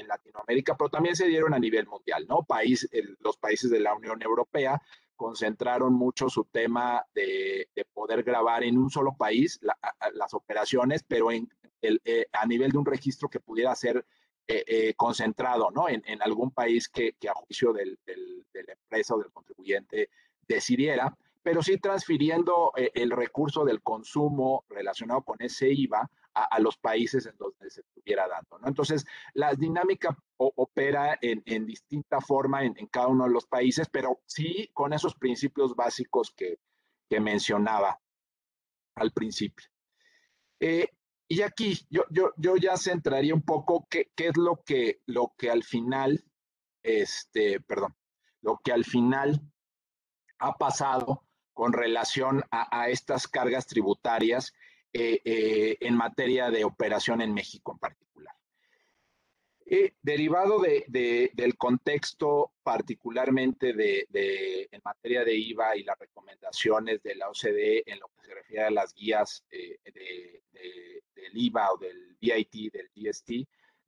Latinoamérica, 0.07 0.77
pero 0.77 0.89
también 0.89 1.17
se 1.17 1.27
dieron 1.27 1.53
a 1.53 1.59
nivel 1.59 1.85
mundial, 1.85 2.25
¿no? 2.29 2.43
País, 2.43 2.87
los 3.19 3.35
países 3.35 3.69
de 3.69 3.81
la 3.81 3.93
Unión 3.93 4.21
Europea 4.21 4.81
concentraron 5.17 5.93
mucho 5.93 6.29
su 6.29 6.45
tema 6.45 7.05
de, 7.13 7.67
poder 7.93 8.23
grabar 8.23 8.63
en 8.63 8.77
un 8.77 8.89
solo 8.89 9.15
país 9.17 9.59
las 10.13 10.33
operaciones, 10.33 11.03
pero 11.03 11.31
en 11.31 11.49
el, 11.81 11.99
eh, 12.05 12.27
a 12.31 12.45
nivel 12.45 12.71
de 12.71 12.77
un 12.77 12.85
registro 12.85 13.27
que 13.27 13.39
pudiera 13.39 13.75
ser 13.75 14.05
eh, 14.47 14.63
eh, 14.65 14.93
concentrado 14.95 15.71
¿no? 15.71 15.89
en, 15.89 16.21
algún 16.21 16.51
país 16.51 16.87
que, 16.87 17.15
a 17.27 17.33
juicio 17.33 17.73
del, 17.73 17.99
de 18.05 18.63
la 18.63 18.73
empresa 18.73 19.15
o 19.15 19.19
del 19.19 19.31
contribuyente 19.31 20.09
decidiera, 20.47 21.17
pero 21.43 21.61
sí 21.61 21.77
transfiriendo 21.77 22.71
el 22.75 23.11
recurso 23.11 23.65
del 23.65 23.81
consumo 23.81 24.63
relacionado 24.69 25.21
con 25.23 25.37
ese 25.41 25.69
IVA 25.69 26.09
a, 26.43 26.59
los 26.59 26.77
países 26.77 27.25
en 27.25 27.37
donde 27.37 27.69
se 27.69 27.81
estuviera 27.81 28.27
dando. 28.27 28.59
¿no? 28.59 28.67
Entonces, 28.67 29.05
la 29.33 29.53
dinámica 29.53 30.17
opera 30.37 31.17
en, 31.21 31.41
en 31.45 31.65
distinta 31.65 32.21
forma 32.21 32.63
en, 32.63 32.73
cada 32.87 33.07
uno 33.07 33.25
de 33.25 33.31
los 33.31 33.47
países, 33.47 33.87
pero 33.89 34.21
sí 34.25 34.69
con 34.73 34.93
esos 34.93 35.15
principios 35.15 35.75
básicos 35.75 36.31
que, 36.31 36.59
que 37.09 37.19
mencionaba 37.19 37.99
al 38.95 39.11
principio. 39.11 39.67
Eh, 40.59 40.89
y 41.27 41.41
aquí 41.41 41.77
yo, 41.89 42.03
yo, 42.09 42.31
yo, 42.37 42.55
ya 42.55 42.77
centraría 42.77 43.33
un 43.33 43.41
poco 43.41 43.87
qué, 43.89 44.11
qué, 44.15 44.27
es 44.27 44.37
lo 44.37 44.63
que, 44.63 45.01
lo 45.05 45.33
que 45.37 45.49
al 45.51 45.63
final, 45.63 46.23
este, 46.83 47.59
perdón, 47.61 47.95
lo 48.41 48.59
que 48.63 48.71
al 48.71 48.85
final 48.85 49.41
ha 50.39 50.53
pasado 50.53 51.23
con 51.53 51.73
relación 51.73 52.43
a, 52.51 52.81
a 52.81 52.89
estas 52.89 53.27
cargas 53.27 53.67
tributarias 53.67 54.53
eh, 54.99 55.21
eh, 55.23 55.77
en 55.81 55.95
materia 55.95 56.49
de 56.49 56.65
operación 56.65 57.21
en 57.21 57.31
México 57.31 57.71
en 57.71 57.77
particular. 57.77 58.35
Eh, 59.63 59.93
derivado 60.01 60.59
de, 60.59 61.29
del 61.35 61.55
contexto 61.55 62.53
particularmente 62.63 63.73
de, 63.73 64.67
en 64.71 64.81
materia 64.83 65.23
de 65.23 65.35
IVA 65.35 65.77
y 65.77 65.83
las 65.83 65.99
recomendaciones 65.99 67.03
de 67.03 67.13
la 67.13 67.29
OCDE 67.29 67.83
en 67.85 67.99
lo 67.99 68.07
que 68.07 68.25
se 68.25 68.33
refiere 68.33 68.63
a 68.63 68.71
las 68.71 68.91
guías 68.95 69.45
del 69.51 70.41
IVA 71.33 71.73
o 71.73 71.77
del 71.77 72.17
VIT, 72.19 72.73
del 72.73 72.89
GST, 72.95 73.31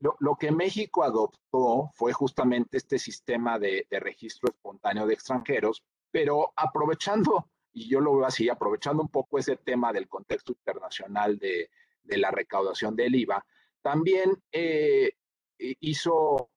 lo, 0.02 0.16
lo, 0.20 0.36
que 0.36 0.52
México 0.52 1.04
adoptó 1.04 1.90
fue 1.96 2.14
justamente 2.14 2.78
este 2.78 3.00
sistema 3.00 3.58
de, 3.58 3.88
registro 3.90 4.52
espontáneo 4.52 5.08
de 5.08 5.16
extranjeros, 5.16 5.84
pero 6.12 6.54
aprovechando 6.56 7.50
y 7.80 7.88
yo 7.88 8.02
lo 8.02 8.18
veo 8.18 8.26
así, 8.26 8.50
aprovechando 8.50 9.02
un 9.02 9.08
poco 9.08 9.40
ese 9.40 9.56
tema 9.56 9.94
del 9.94 10.10
contexto 10.10 10.52
internacional 10.52 11.40
de, 11.40 11.70
la 12.04 12.30
recaudación 12.30 12.96
del 12.96 13.16
IVA, 13.16 13.46
también 13.82 14.36
eh, 14.52 15.12
hizo 15.58 16.50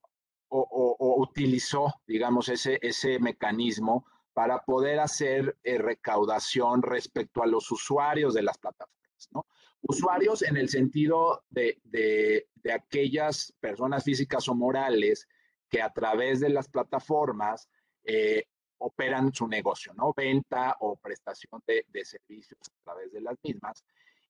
o, 0.49 1.15
utilizó, 1.19 1.93
digamos, 2.05 2.49
ese, 2.49 2.77
ese 2.81 3.19
mecanismo 3.19 4.05
para 4.33 4.59
poder 4.59 4.99
hacer 4.99 5.57
eh, 5.63 5.77
recaudación 5.77 6.81
respecto 6.81 7.41
a 7.41 7.47
los 7.47 7.71
usuarios 7.71 8.33
de 8.33 8.41
las 8.41 8.57
plataformas, 8.57 9.29
¿no? 9.31 9.45
Usuarios 9.81 10.41
en 10.41 10.57
el 10.57 10.69
sentido 10.69 11.43
de, 11.49 11.79
de, 11.83 12.47
aquellas 12.73 13.53
personas 13.59 14.03
físicas 14.03 14.47
o 14.47 14.55
morales 14.55 15.27
que 15.69 15.81
a 15.81 15.91
través 15.91 16.39
de 16.39 16.49
las 16.49 16.67
plataformas 16.69 17.69
eh, 18.05 18.45
operan 18.83 19.33
su 19.33 19.47
negocio, 19.47 19.93
¿no? 19.93 20.13
Venta 20.15 20.75
o 20.81 20.97
prestación 20.97 21.61
de, 21.65 21.85
servicios 22.03 22.59
a 22.67 22.83
través 22.83 23.11
de 23.13 23.21
las 23.21 23.35
mismas 23.43 23.83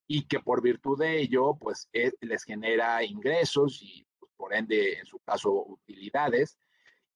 y 0.08 0.28
que 0.28 0.40
por 0.40 0.62
virtud 0.62 1.00
de 1.00 1.20
ello, 1.20 1.56
pues 1.56 1.90
les 1.92 2.44
genera 2.44 3.04
ingresos 3.04 3.82
y 3.82 4.06
pues, 4.20 4.32
por 4.36 4.54
ende, 4.54 5.00
en 5.00 5.06
su 5.06 5.20
caso, 5.20 5.52
utilidades. 5.52 6.58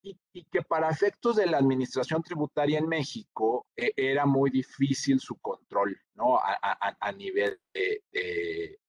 Y, 0.02 0.46
que 0.46 0.62
para 0.62 0.90
efectos 0.90 1.36
de 1.36 1.48
la 1.48 1.58
administración 1.58 2.24
tributaria 2.24 2.80
en 2.80 2.88
México 2.88 3.66
e, 3.76 3.92
era 3.98 4.26
muy 4.26 4.50
difícil 4.50 5.20
su 5.20 5.36
control, 5.36 6.00
¿no? 6.14 6.40
A, 6.40 7.12
nivel 7.12 7.60
de, 7.74 8.80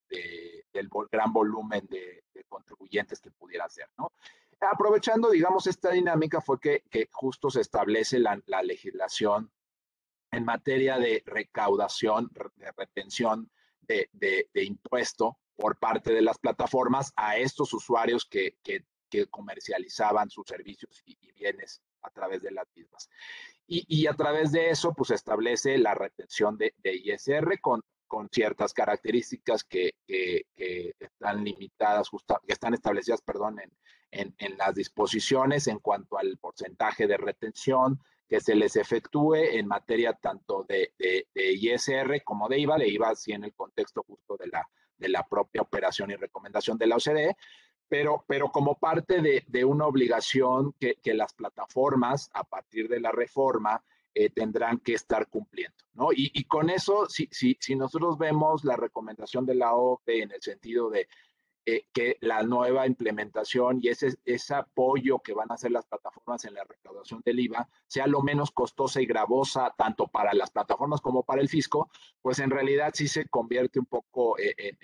del 0.73 0.89
gran 1.11 1.33
volumen 1.33 1.87
de, 1.91 2.25
contribuyentes 2.49 3.21
que 3.21 3.31
pudiera 3.33 3.65
hacer, 3.65 3.89
¿no? 3.99 4.13
Aprovechando, 4.61 5.31
digamos, 5.31 5.67
esta 5.67 5.91
dinámica 5.91 6.41
fue 6.41 6.61
que, 6.61 6.83
justo 7.13 7.51
se 7.51 7.61
establece 7.61 8.19
la, 8.19 8.41
legislación 8.63 9.53
en 10.31 10.45
materia 10.45 10.99
de 10.99 11.23
recaudación, 11.27 12.31
de 12.57 12.73
retención 12.77 13.51
de, 13.83 14.49
impuesto 14.55 15.39
por 15.57 15.79
parte 15.79 16.13
de 16.13 16.23
las 16.23 16.39
plataformas 16.39 17.13
a 17.17 17.37
estos 17.37 17.73
usuarios 17.73 18.25
que, 18.25 18.57
que, 18.63 18.85
comercializaban 19.31 20.29
sus 20.29 20.47
servicios 20.47 21.03
y, 21.07 21.17
bienes 21.33 21.81
a 22.03 22.11
través 22.11 22.43
de 22.43 22.51
las 22.51 22.67
mismas. 22.75 23.09
Y, 23.67 23.85
y, 23.89 24.07
a 24.07 24.15
través 24.15 24.53
de 24.53 24.71
eso, 24.71 24.93
pues 24.93 25.11
establece 25.11 25.79
la 25.79 25.95
retención 25.95 26.59
de, 26.59 26.75
de 26.79 26.97
ISR 26.97 27.61
con, 27.61 27.83
con 28.09 28.29
ciertas 28.31 28.73
características 28.73 29.63
que, 29.63 29.93
están 30.99 31.45
limitadas, 31.45 32.09
que 32.47 32.53
están 32.53 32.75
establecidas, 32.75 33.23
perdón, 33.23 33.61
en, 34.11 34.35
las 34.57 34.75
disposiciones 34.75 35.69
en 35.69 35.79
cuanto 35.79 36.19
al 36.19 36.39
porcentaje 36.39 37.07
de 37.07 37.19
retención 37.19 38.01
que 38.27 38.41
se 38.41 38.55
les 38.55 38.77
efectúe 38.77 39.37
en 39.37 39.67
materia 39.67 40.13
tanto 40.15 40.65
de, 40.69 40.93
ISR 41.35 42.23
como 42.25 42.49
de 42.49 42.59
IVA, 42.59 42.79
de 42.79 42.89
IVA 42.89 43.15
sí 43.15 43.33
en 43.33 43.45
el 43.45 43.55
contexto 43.55 44.03
justo 44.03 44.37
de 44.37 45.09
la, 45.09 45.27
propia 45.29 45.63
operación 45.63 46.11
y 46.11 46.17
recomendación 46.17 46.77
de 46.79 46.87
la 46.87 46.97
OCDE, 46.97 47.37
pero, 47.89 48.53
como 48.53 48.79
parte 48.79 49.23
de, 49.47 49.65
una 49.65 49.87
obligación 49.87 50.75
que, 50.79 50.99
las 51.15 51.33
plataformas, 51.33 52.31
a 52.35 52.45
partir 52.45 52.89
de 52.89 53.01
la 53.01 53.13
reforma, 53.13 53.83
eh, 54.21 54.31
tendrán 54.31 54.79
que 54.81 54.95
estar 54.95 55.29
cumpliendo. 55.29 55.77
¿no? 55.93 56.09
Y, 56.13 56.43
con 56.47 56.71
eso, 56.71 57.07
si, 57.09 57.29
nosotros 57.77 58.19
vemos 58.19 58.65
la 58.65 58.75
recomendación 58.75 59.47
de 59.47 59.55
la 59.55 59.77
OCDE 59.77 60.23
en 60.23 60.33
el 60.33 60.43
sentido 60.43 60.91
de 60.91 61.07
eh, 61.65 61.85
que 61.93 62.17
la 62.21 62.43
nueva 62.43 62.89
implementación 62.89 63.79
y 63.81 63.91
ese, 63.91 64.17
ese 64.25 64.55
apoyo 64.57 65.21
que 65.21 65.35
van 65.35 65.53
a 65.53 65.55
hacer 65.55 65.71
las 65.71 65.87
plataformas 65.87 66.45
en 66.47 66.55
la 66.55 66.65
recaudación 66.65 67.23
del 67.25 67.39
IVA 67.39 67.69
sea 67.87 68.09
lo 68.09 68.21
menos 68.21 68.51
costosa 68.51 69.01
y 69.01 69.07
gravosa 69.07 69.73
tanto 69.79 70.09
para 70.09 70.35
las 70.35 70.51
plataformas 70.51 71.01
como 71.01 71.23
para 71.23 71.41
el 71.41 71.49
fisco, 71.49 71.89
pues 72.21 72.41
en 72.41 72.51
realidad 72.51 72.91
sí 72.95 73.07
se 73.07 73.29
convierte 73.29 73.79
un 73.79 73.87
poco 73.87 74.37
en, 74.37 74.77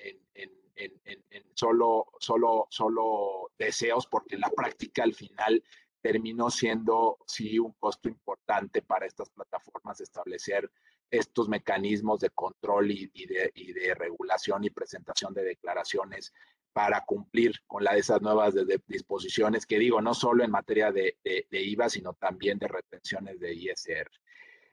en 0.77 1.45
solo, 1.55 2.07
solo, 2.21 2.67
solo 2.71 3.51
deseos, 3.59 4.07
porque 4.07 4.37
en 4.37 4.43
la 4.43 4.51
práctica 4.51 5.03
al 5.03 5.15
final 5.15 5.63
terminó 6.05 6.51
siendo 6.51 7.17
sí 7.27 7.59
un 7.59 7.73
costo 7.81 8.11
importante 8.11 8.83
para 8.83 9.07
estas 9.07 9.31
plataformas 9.31 10.03
establecer 10.03 10.71
estos 11.11 11.49
mecanismos 11.49 12.21
de 12.21 12.29
control 12.29 12.91
y, 12.91 13.11
y, 13.15 13.25
de, 13.25 13.51
y, 13.55 13.73
de, 13.73 13.95
regulación 13.95 14.65
y 14.65 14.69
presentación 14.69 15.33
de 15.33 15.45
declaraciones 15.45 16.35
para 16.75 17.07
cumplir 17.07 17.55
con 17.67 17.85
la 17.85 17.97
esas 17.97 18.21
nuevas 18.21 18.53
de, 18.53 18.67
de 18.67 18.83
disposiciones 18.87 19.65
que 19.65 19.79
digo, 19.79 20.03
no 20.03 20.13
solo 20.13 20.45
en 20.45 20.51
materia 20.51 20.93
de, 20.93 21.17
IVA, 21.51 21.89
sino 21.89 22.13
también 22.13 22.59
de 22.59 22.69
retenciones 22.69 23.41
de 23.41 23.55
ISR. 23.55 24.11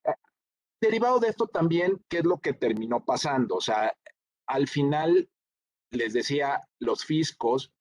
Eh, 0.03 0.13
derivado 0.81 1.21
de 1.21 1.29
esto 1.29 1.47
también, 1.47 2.03
¿qué 2.09 2.17
es 2.17 2.25
lo 2.25 2.39
que 2.41 2.51
terminó 2.51 3.05
pasando? 3.05 3.55
O 3.55 3.61
sea, 3.61 3.95
al 4.47 4.67
final, 4.67 5.29
les 5.91 6.11
decía, 6.11 6.59
los 6.77 7.05
fiscos, 7.05 7.71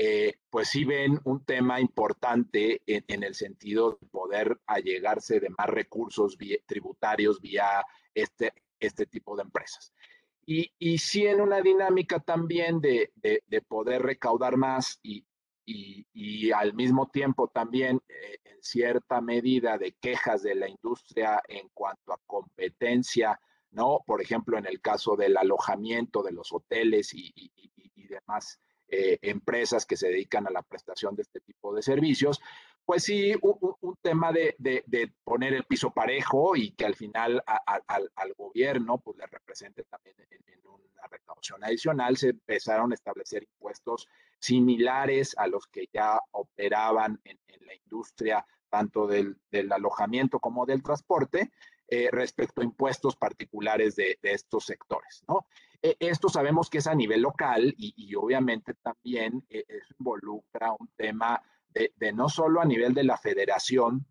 eh, 0.00 0.38
pues 0.48 0.68
sí 0.68 0.84
ven 0.84 1.18
un 1.24 1.44
tema 1.44 1.80
importante 1.80 2.82
en, 2.86 3.24
el 3.24 3.34
sentido 3.34 3.98
de 4.00 4.06
poder 4.06 4.60
allegarse 4.64 5.40
de 5.40 5.50
más 5.50 5.68
recursos 5.68 6.38
tributarios 6.66 7.40
vía 7.40 7.84
este, 8.14 8.52
este 8.78 9.06
tipo 9.06 9.34
de 9.36 9.42
empresas. 9.42 9.92
Y, 10.46 10.72
y 10.78 10.98
sí 10.98 11.26
en 11.26 11.40
una 11.40 11.60
dinámica 11.60 12.20
también 12.20 12.80
de, 12.80 13.10
de, 13.16 13.42
de 13.48 13.60
poder 13.60 14.02
recaudar 14.02 14.56
más 14.56 15.00
y, 15.02 15.26
y, 15.66 16.06
y, 16.12 16.52
al 16.52 16.74
mismo 16.74 17.08
tiempo 17.08 17.48
también 17.48 18.00
eh, 18.08 18.38
en 18.44 18.62
cierta 18.62 19.20
medida 19.20 19.78
de 19.78 19.96
quejas 20.00 20.44
de 20.44 20.54
la 20.54 20.68
industria 20.68 21.42
en 21.48 21.68
cuanto 21.74 22.12
a 22.12 22.20
competencia, 22.24 23.38
¿no? 23.72 24.04
Por 24.06 24.22
ejemplo, 24.22 24.56
en 24.58 24.66
el 24.66 24.80
caso 24.80 25.16
del 25.16 25.36
alojamiento 25.36 26.22
de 26.22 26.32
los 26.32 26.52
hoteles 26.52 27.12
y, 27.12 27.32
y 27.34 28.06
demás 28.06 28.60
eh, 28.88 29.18
empresas 29.22 29.84
que 29.84 29.96
se 29.96 30.08
dedican 30.08 30.46
a 30.46 30.50
la 30.50 30.62
prestación 30.62 31.14
de 31.14 31.22
este 31.22 31.40
tipo 31.40 31.74
de 31.74 31.82
servicios, 31.82 32.40
pues 32.88 33.02
sí, 33.02 33.34
un, 33.42 33.98
tema 34.00 34.32
de, 34.32 34.56
poner 35.22 35.52
el 35.52 35.64
piso 35.64 35.90
parejo 35.90 36.56
y 36.56 36.70
que 36.70 36.86
al 36.86 36.94
final 36.94 37.42
al, 37.44 38.34
gobierno 38.34 38.96
pues 38.96 39.18
le 39.18 39.26
represente 39.26 39.84
también 39.84 40.16
en, 40.30 40.66
una 40.66 41.06
recaudación 41.10 41.62
adicional, 41.62 42.16
se 42.16 42.30
empezaron 42.30 42.92
a 42.92 42.94
establecer 42.94 43.42
impuestos 43.42 44.08
similares 44.38 45.34
a 45.36 45.48
los 45.48 45.66
que 45.66 45.90
ya 45.92 46.18
operaban 46.30 47.20
en, 47.24 47.38
la 47.66 47.74
industria 47.74 48.46
tanto 48.70 49.06
del, 49.06 49.36
alojamiento 49.70 50.40
como 50.40 50.64
del 50.64 50.82
transporte, 50.82 51.50
eh, 51.88 52.08
respecto 52.12 52.60
a 52.60 52.64
impuestos 52.64 53.16
particulares 53.16 53.96
de, 53.96 54.18
estos 54.22 54.66
sectores. 54.66 55.22
Eh, 55.82 55.96
esto 56.00 56.28
sabemos 56.28 56.68
que 56.70 56.78
es 56.78 56.86
a 56.86 56.94
nivel 56.94 57.22
local 57.22 57.74
y, 57.76 58.14
obviamente 58.14 58.74
también 58.74 59.44
eso 59.48 59.94
involucra 59.98 60.72
un 60.78 60.88
tema 60.96 61.42
de, 61.72 62.12
no 62.12 62.28
solo 62.28 62.60
a 62.60 62.64
nivel 62.64 62.94
de 62.94 63.04
la 63.04 63.16
federación, 63.16 64.06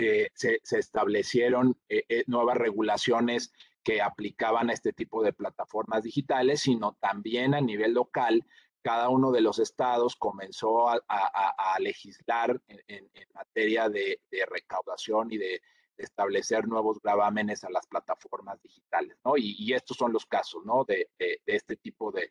eh, 0.00 0.30
se, 0.34 0.60
se, 0.62 0.78
establecieron 0.78 1.76
eh, 1.88 2.04
eh, 2.08 2.24
nuevas 2.28 2.56
regulaciones 2.56 3.52
que 3.82 4.00
aplicaban 4.00 4.70
a 4.70 4.72
este 4.72 4.92
tipo 4.92 5.24
de 5.24 5.32
plataformas 5.32 6.04
digitales, 6.04 6.60
sino 6.60 6.96
también 7.00 7.52
a 7.52 7.60
nivel 7.60 7.94
local. 7.94 8.46
Cada 8.80 9.08
uno 9.08 9.32
de 9.32 9.40
los 9.40 9.58
estados 9.58 10.14
comenzó 10.14 10.88
a, 10.88 11.00
legislar 11.80 12.62
en, 12.68 13.10
materia 13.34 13.88
de, 13.88 14.20
recaudación 14.48 15.32
y 15.32 15.38
de, 15.38 15.60
establecer 15.98 16.66
nuevos 16.66 17.00
gravámenes 17.02 17.64
a 17.64 17.70
las 17.70 17.86
plataformas 17.86 18.62
digitales, 18.62 19.18
¿no? 19.24 19.36
Y, 19.36 19.72
estos 19.72 19.96
son 19.96 20.12
los 20.12 20.26
casos, 20.26 20.64
¿no? 20.64 20.84
De, 20.84 21.10
este 21.46 21.76
tipo 21.76 22.12
de, 22.12 22.30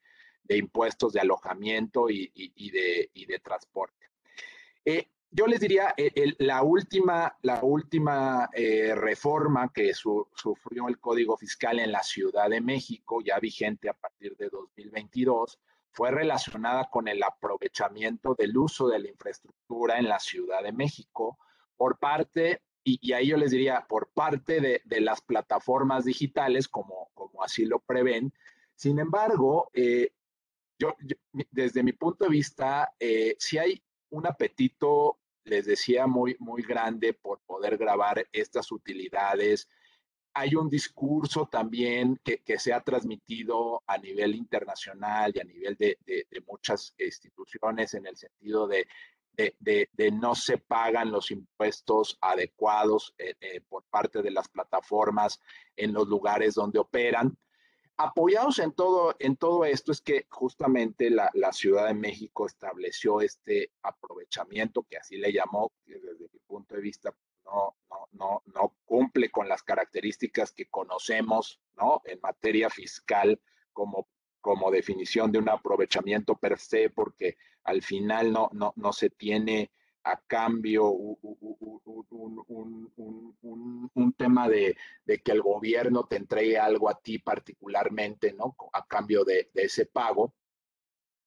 impuestos 0.49 1.13
de 1.13 1.19
alojamiento 1.19 2.09
y, 2.09 2.31
de, 2.71 3.39
transporte. 3.43 4.09
Eh, 4.83 5.09
yo 5.29 5.45
les 5.45 5.59
diría, 5.59 5.93
eh, 5.97 6.33
la 6.39 6.63
última, 6.63 7.37
la 7.41 7.61
última 7.61 8.49
eh, 8.53 8.95
reforma 8.95 9.71
que 9.73 9.93
su, 9.93 10.27
sufrió 10.33 10.87
el 10.87 10.99
Código 10.99 11.37
Fiscal 11.37 11.79
en 11.79 11.91
la 11.91 12.01
Ciudad 12.01 12.49
de 12.49 12.61
México, 12.61 13.21
ya 13.21 13.37
vigente 13.39 13.89
a 13.89 13.93
partir 13.93 14.35
de 14.37 14.49
2022, 14.49 15.59
fue 15.91 16.11
relacionada 16.11 16.89
con 16.89 17.07
el 17.07 17.21
aprovechamiento 17.23 18.35
del 18.35 18.57
uso 18.57 18.87
de 18.87 18.99
la 18.99 19.09
infraestructura 19.09 19.97
en 19.97 20.07
la 20.07 20.19
Ciudad 20.19 20.63
de 20.63 20.71
México 20.71 21.37
por 21.75 21.99
parte, 21.99 22.61
y, 22.89 23.11
ahí 23.11 23.27
yo 23.27 23.37
les 23.37 23.51
diría, 23.51 23.85
por 23.85 24.07
parte 24.07 24.61
de, 24.61 24.81
de 24.85 25.01
las 25.01 25.19
plataformas 25.19 26.05
digitales, 26.05 26.69
como, 26.69 27.09
como, 27.13 27.43
así 27.43 27.65
lo 27.65 27.79
prevén. 27.79 28.31
Sin 28.75 28.99
embargo, 28.99 29.69
eh, 29.73 30.13
yo, 30.79 30.95
desde 31.51 31.83
mi 31.83 31.91
punto 31.91 32.23
de 32.23 32.31
vista, 32.31 32.93
eh, 32.97 33.35
si 33.39 33.57
hay 33.57 33.83
un 34.11 34.25
apetito, 34.25 35.19
les 35.43 35.65
decía, 35.65 36.07
muy, 36.07 36.37
muy 36.39 36.61
grande 36.63 37.13
por 37.13 37.41
poder 37.41 37.77
grabar 37.77 38.25
estas 38.31 38.71
utilidades. 38.71 39.67
Hay 40.33 40.55
un 40.55 40.69
discurso 40.69 41.47
también 41.47 42.21
que, 42.23 42.37
que 42.37 42.57
se 42.57 42.71
ha 42.71 42.79
transmitido 42.81 43.83
a 43.85 43.97
nivel 43.97 44.33
internacional 44.33 45.33
y 45.35 45.41
a 45.41 45.43
nivel 45.43 45.75
de, 45.75 45.97
de 46.05 46.41
muchas 46.47 46.93
instituciones 46.99 47.95
en 47.95 48.05
el 48.05 48.15
sentido 48.15 48.65
de, 48.65 48.87
de, 49.37 49.89
de, 49.93 50.11
no 50.11 50.33
se 50.33 50.57
pagan 50.57 51.11
los 51.11 51.29
impuestos 51.29 52.17
adecuados 52.21 53.13
eh, 53.19 53.35
eh, 53.39 53.61
por 53.61 53.83
parte 53.83 54.23
de 54.23 54.31
las 54.31 54.49
plataformas 54.49 55.39
en 55.75 55.93
los 55.93 56.07
lugares 56.07 56.55
donde 56.55 56.79
operan 56.79 57.37
apoyados 57.97 58.59
en 58.59 58.71
todo, 58.73 59.15
en 59.19 59.35
todo 59.37 59.65
esto 59.65 59.91
es 59.91 60.01
que 60.01 60.27
justamente 60.29 61.09
la, 61.09 61.29
la, 61.33 61.51
Ciudad 61.51 61.87
de 61.87 61.95
México 61.95 62.45
estableció 62.45 63.21
este 63.21 63.71
aprovechamiento, 63.81 64.83
que 64.83 64.97
así 64.97 65.17
le 65.17 65.33
llamó, 65.33 65.71
que 65.83 65.95
desde 65.95 66.29
mi 66.31 66.39
punto 66.45 66.75
de 66.75 66.81
vista 66.81 67.13
no, 67.45 67.75
no, 67.89 68.07
no, 68.11 68.43
no 68.53 68.75
cumple 68.85 69.31
con 69.31 69.49
las 69.49 69.63
características 69.63 70.51
que 70.51 70.67
conocemos 70.67 71.59
¿no? 71.75 72.01
en 72.05 72.19
materia 72.21 72.69
fiscal 72.69 73.41
como, 73.73 74.07
como 74.41 74.71
definición 74.71 75.31
de 75.31 75.39
un 75.39 75.49
aprovechamiento 75.49 76.35
per 76.35 76.57
se, 76.59 76.89
porque 76.89 77.37
al 77.63 77.81
final 77.81 78.31
no, 78.31 78.49
no, 78.53 78.73
no 78.75 78.93
se 78.93 79.09
tiene 79.09 79.71
a 80.03 80.21
cambio 80.25 80.89
un, 80.89 81.17
un, 83.41 83.91
un, 83.93 84.13
tema 84.13 84.47
de, 84.47 84.77
de, 85.03 85.19
que 85.19 85.33
el 85.33 85.41
gobierno 85.41 86.05
te 86.05 86.15
entregue 86.15 86.57
algo 86.57 86.89
a 86.89 86.99
ti 86.99 87.19
particularmente, 87.19 88.31
¿no? 88.33 88.55
A 88.71 88.85
cambio 88.85 89.25
de, 89.25 89.49
de 89.53 89.63
ese 89.63 89.85
pago. 89.85 90.33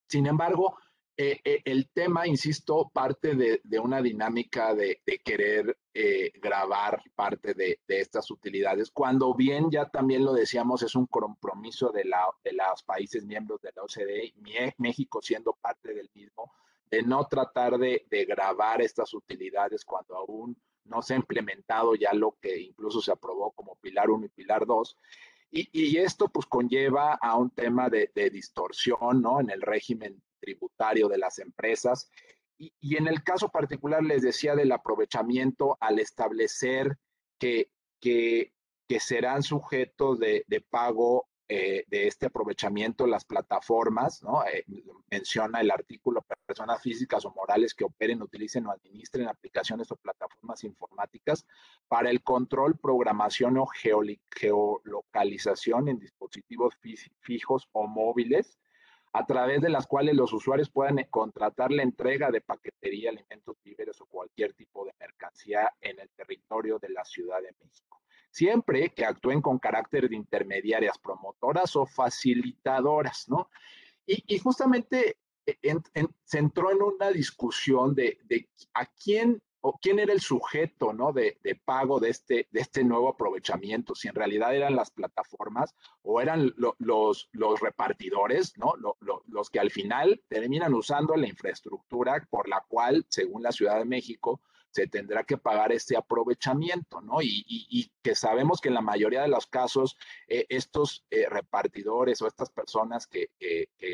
Sin 0.08 0.26
embargo, 0.26 0.78
eh, 1.23 1.39
eh, 1.45 1.61
el 1.66 1.91
tema, 1.91 2.27
insisto, 2.27 2.91
parte 2.95 3.35
de, 3.35 3.61
de 3.62 3.79
una 3.79 4.01
dinámica 4.01 4.75
de, 4.75 5.03
de 5.05 5.18
querer 5.18 5.77
eh, 5.93 6.33
grabar 6.41 7.03
parte 7.14 7.53
de, 7.53 7.79
estas 7.89 8.31
utilidades, 8.31 8.91
cuando 8.91 9.35
bien 9.35 9.71
ya 9.71 9.85
también 9.91 10.25
lo 10.25 10.33
decíamos, 10.33 10.83
es 10.83 10.95
un 10.95 11.05
compromiso 11.05 11.91
de, 11.91 12.07
la, 12.07 12.27
de 12.43 12.55
los 12.55 12.83
países 12.85 13.27
miembros 13.27 13.61
de 13.61 13.71
la 13.77 13.83
OCDE, 13.83 14.33
México 14.79 15.21
siendo 15.21 15.53
parte 15.61 15.93
del 15.93 16.09
mismo, 16.14 16.55
de 16.91 17.03
no 17.03 17.27
tratar 17.27 17.77
de, 17.77 18.07
de, 18.09 18.25
grabar 18.25 18.81
estas 18.81 19.12
utilidades 19.12 19.85
cuando 19.85 20.16
aún 20.16 20.57
no 20.85 21.03
se 21.03 21.12
ha 21.12 21.16
implementado 21.18 21.97
ya 21.97 22.14
lo 22.14 22.39
que 22.41 22.59
incluso 22.59 23.03
se 23.03 23.12
aprobó 23.12 23.51
como 23.53 23.77
Pilar 23.77 24.09
1 24.09 24.25
y 24.25 24.29
Pilar 24.31 24.64
2. 24.64 24.97
Y, 25.53 25.97
esto 25.99 26.29
pues 26.29 26.47
conlleva 26.47 27.14
a 27.14 27.37
un 27.37 27.51
tema 27.51 27.91
de, 27.91 28.09
distorsión, 28.31 29.21
¿no? 29.21 29.41
En 29.41 29.51
el 29.51 29.61
régimen 29.61 30.23
tributario 30.41 31.09
de 31.09 31.18
las 31.18 31.38
empresas. 31.38 32.11
Y, 32.59 32.97
en 32.97 33.07
el 33.07 33.22
caso 33.22 33.49
particular 33.49 34.03
les 34.03 34.22
decía 34.22 34.55
del 34.55 34.72
aprovechamiento 34.72 35.78
al 35.80 35.99
establecer 35.99 36.99
que, 37.38 37.70
que, 38.01 38.53
que 38.86 39.01
serán 39.01 39.43
sujetos 39.43 40.18
de, 40.18 40.45
de 40.47 40.61
pago 40.61 41.30
eh, 41.53 41.84
de 41.88 42.07
este 42.07 42.26
aprovechamiento 42.26 43.09
las 43.09 43.24
plataformas, 43.24 44.22
¿no? 44.22 44.47
Eh, 44.47 44.64
menciona 45.11 45.61
el 45.61 45.72
artículo 45.72 46.24
personas 46.47 46.80
físicas 46.80 47.24
o 47.24 47.32
morales 47.32 47.74
que 47.74 47.82
operen, 47.82 48.22
utilicen 48.22 48.66
o 48.66 48.70
administren 48.70 49.26
aplicaciones 49.26 49.91
o 49.91 49.97
plataformas 49.97 50.62
informáticas 50.62 51.45
para 51.88 52.09
el 52.09 52.22
control, 52.22 52.78
programación 52.78 53.59
o 53.59 53.66
geolocalización 53.66 55.88
en 55.88 55.99
dispositivos 55.99 56.78
fijos 57.20 57.68
o 57.72 57.88
móviles, 57.88 58.61
a 59.12 59.26
través 59.26 59.61
de 59.61 59.70
las 59.70 59.86
cuales 59.86 60.14
los 60.14 60.32
usuarios 60.32 60.70
puedan 60.70 61.04
contratar 61.11 61.72
la 61.72 61.82
entrega 61.82 62.30
de 62.30 62.40
paquetería, 62.40 63.11
alimentos, 63.11 63.56
víveres 63.64 64.00
o 64.00 64.06
cualquier 64.06 64.54
tipo 64.54 64.84
de 64.84 64.92
mercancía 65.00 65.72
en 65.80 65.98
el 65.98 66.08
territorio 66.11 66.78
de 66.78 66.90
la 66.90 67.04
Ciudad 67.04 67.40
de 67.42 67.54
México 67.61 68.00
siempre 68.30 68.90
que 68.90 69.04
actúen 69.04 69.42
con 69.42 69.58
carácter 69.58 70.08
de 70.08 70.16
intermediarias, 70.16 70.98
promotoras 70.98 71.74
o 71.76 71.86
facilitadoras, 71.86 73.28
¿no? 73.28 73.50
Y, 74.06 74.38
justamente 74.38 75.18
eh, 75.46 75.76
se 76.24 76.38
entró 76.38 76.70
en 76.70 76.82
una 76.82 77.11
discusión 77.11 77.94
de, 77.94 78.18
a 78.74 78.86
quién 78.86 79.40
o 79.62 79.78
quién 79.80 79.98
era 79.98 80.12
el 80.12 80.20
sujeto 80.20 80.92
¿no? 80.92 81.12
de, 81.12 81.38
pago 81.64 82.00
de 82.00 82.11
este, 82.11 82.48
de 82.50 82.61
este 82.61 82.84
nuevo 82.84 83.08
aprovechamiento, 83.11 83.94
si 83.94 84.08
en 84.08 84.14
realidad 84.14 84.54
eran 84.54 84.74
las 84.74 84.90
plataformas 84.90 85.74
o 86.02 86.20
eran 86.20 86.54
los, 86.56 87.28
los 87.32 87.61
repartidores, 87.61 88.56
¿no? 88.56 88.74
los 89.26 89.50
que 89.50 89.61
al 89.61 89.70
final 89.70 90.22
terminan 90.28 90.74
usando 90.74 91.16
la 91.16 91.28
infraestructura 91.28 92.26
por 92.30 92.48
la 92.48 92.64
cual, 92.68 93.06
según 93.08 93.42
la 93.42 93.52
Ciudad 93.52 93.78
de 93.78 93.84
México, 93.84 94.40
se 94.71 94.87
tendrá 94.87 95.25
que 95.25 95.37
pagar 95.37 95.73
este 95.73 95.97
aprovechamiento, 95.97 97.01
¿no? 97.01 97.21
Y, 97.23 97.91
que 98.03 98.14
sabemos 98.14 98.61
que 98.61 98.68
en 98.68 98.75
la 98.75 98.81
mayoría 98.81 99.23
de 99.23 99.29
los 99.29 99.47
casos 99.47 99.97
eh, 100.27 100.47
estos 100.49 101.05
eh, 101.11 101.27
repartidores 101.29 102.23
o 102.23 102.27
estas 102.27 102.51
personas 102.51 103.07
que, 103.07 103.29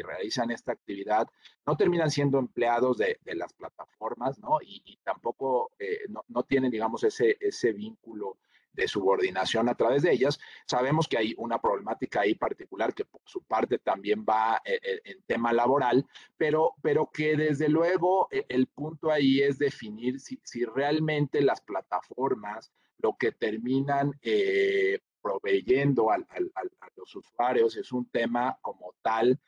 realizan 0.04 0.50
esta 0.50 0.72
actividad 0.72 1.26
no 1.66 1.76
terminan 1.76 2.10
siendo 2.10 2.38
empleados 2.38 2.98
de, 2.98 3.18
las 3.24 3.52
plataformas, 3.54 4.38
¿no? 4.38 4.58
Y, 4.62 4.98
tampoco 5.02 5.72
eh, 5.78 6.00
no, 6.28 6.42
tienen, 6.44 6.70
digamos, 6.70 7.02
ese, 7.04 7.36
ese 7.40 7.72
vínculo 7.72 8.38
de 8.76 8.86
subordinación 8.86 9.68
a 9.68 9.74
través 9.74 10.02
de 10.02 10.12
ellas. 10.12 10.38
Sabemos 10.66 11.08
que 11.08 11.18
hay 11.18 11.34
una 11.38 11.60
problemática 11.60 12.20
ahí 12.20 12.34
particular 12.34 12.94
que 12.94 13.04
por 13.04 13.22
su 13.24 13.42
parte 13.42 13.78
también 13.78 14.24
va 14.28 14.60
eh, 14.64 14.78
eh, 14.82 15.00
en, 15.04 15.22
tema 15.22 15.52
laboral, 15.52 16.06
pero, 16.36 16.74
pero 16.82 17.10
que 17.12 17.36
desde 17.36 17.68
luego 17.68 18.28
eh, 18.30 18.44
el 18.48 18.66
punto 18.66 19.10
ahí 19.10 19.40
es 19.40 19.58
definir 19.58 20.20
si, 20.20 20.38
realmente 20.64 21.40
las 21.40 21.60
plataformas 21.60 22.70
lo 22.98 23.16
que 23.16 23.32
terminan 23.32 24.12
proveyendo 25.20 26.10
a 26.10 26.18
los 26.96 27.14
usuarios 27.14 27.76
es 27.76 27.92
un 27.92 28.08
tema 28.10 28.58
como 28.62 28.94
tal 29.02 29.38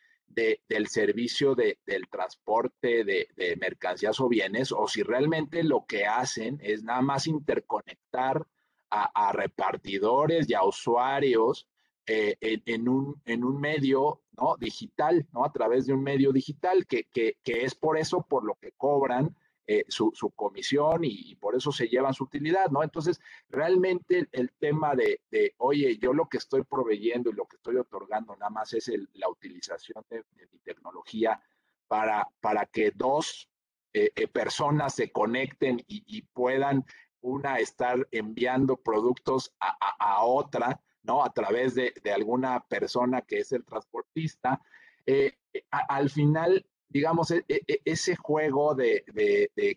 del 0.67 0.87
servicio 0.89 1.55
de, 1.55 1.79
del 1.87 2.09
transporte 2.09 3.05
de, 3.05 3.29
de, 3.35 3.57
mercancías 3.57 4.21
o 4.21 4.29
bienes, 4.29 4.73
o 4.73 4.87
si 4.87 5.03
realmente 5.03 5.65
lo 5.65 5.85
que 5.87 6.07
hacen 6.07 6.59
es 6.63 6.83
nada 6.83 7.03
más 7.03 7.27
interconectar 7.27 8.47
a, 8.91 9.33
repartidores 9.33 10.49
y 10.49 10.55
a 10.55 10.65
usuarios 10.65 11.67
eh, 12.07 12.37
en, 12.41 12.89
un, 12.89 13.21
en 13.27 13.45
un 13.45 13.61
medio 13.61 14.23
¿no? 14.33 14.57
digital, 14.59 15.27
¿no? 15.33 15.45
a 15.45 15.53
través 15.53 15.87
de 15.87 15.93
un 15.93 16.03
medio 16.03 16.33
digital, 16.33 16.87
que, 16.87 17.05
que, 17.05 17.39
que 17.43 17.65
es 17.65 17.75
por 17.75 17.99
eso 17.99 18.23
por 18.23 18.45
lo 18.45 18.55
que 18.55 18.73
cobran 18.73 19.37
eh, 19.71 19.85
su, 19.89 20.11
su, 20.15 20.31
comisión 20.31 21.05
y, 21.05 21.35
por 21.35 21.55
eso 21.55 21.71
se 21.71 21.89
llevan 21.89 22.15
su 22.15 22.25
utilidad, 22.25 22.71
¿no? 22.71 22.83
Entonces, 22.83 23.21
realmente 23.51 24.27
el, 24.33 24.51
tema 24.59 24.95
de, 24.95 25.21
de, 25.31 25.55
oye, 25.59 25.99
yo 25.99 26.15
lo 26.15 26.27
que 26.27 26.39
estoy 26.39 26.63
proveyendo 26.63 27.29
y 27.29 27.35
lo 27.35 27.45
que 27.45 27.57
estoy 27.57 27.77
otorgando 27.77 28.35
nada 28.37 28.49
más 28.49 28.73
es 28.73 28.91
la 29.13 29.29
utilización 29.29 30.03
de, 30.09 30.25
mi 30.51 30.59
tecnología 30.61 31.39
para, 31.87 32.27
para 32.41 32.65
que 32.65 32.93
dos 32.93 33.51
eh, 33.93 34.27
personas 34.29 34.95
se 34.95 35.13
conecten 35.13 35.85
y, 35.87 36.03
y 36.07 36.23
puedan 36.23 36.87
una 37.21 37.59
estar 37.59 38.07
enviando 38.11 38.77
productos 38.77 39.55
a, 39.61 40.25
otra, 40.25 40.81
¿no? 41.03 41.25
A 41.25 41.33
través 41.33 41.75
de, 41.75 41.93
alguna 42.15 42.61
persona 42.61 43.23
que 43.23 43.41
es 43.41 43.53
el 43.53 43.65
transportista. 43.65 44.61
Eh, 45.07 45.39
al 45.71 46.11
final, 46.11 46.67
digamos, 46.89 47.31
e, 47.31 47.45
e, 47.49 47.81
ese 47.85 48.17
juego 48.17 48.75
de, 48.75 49.05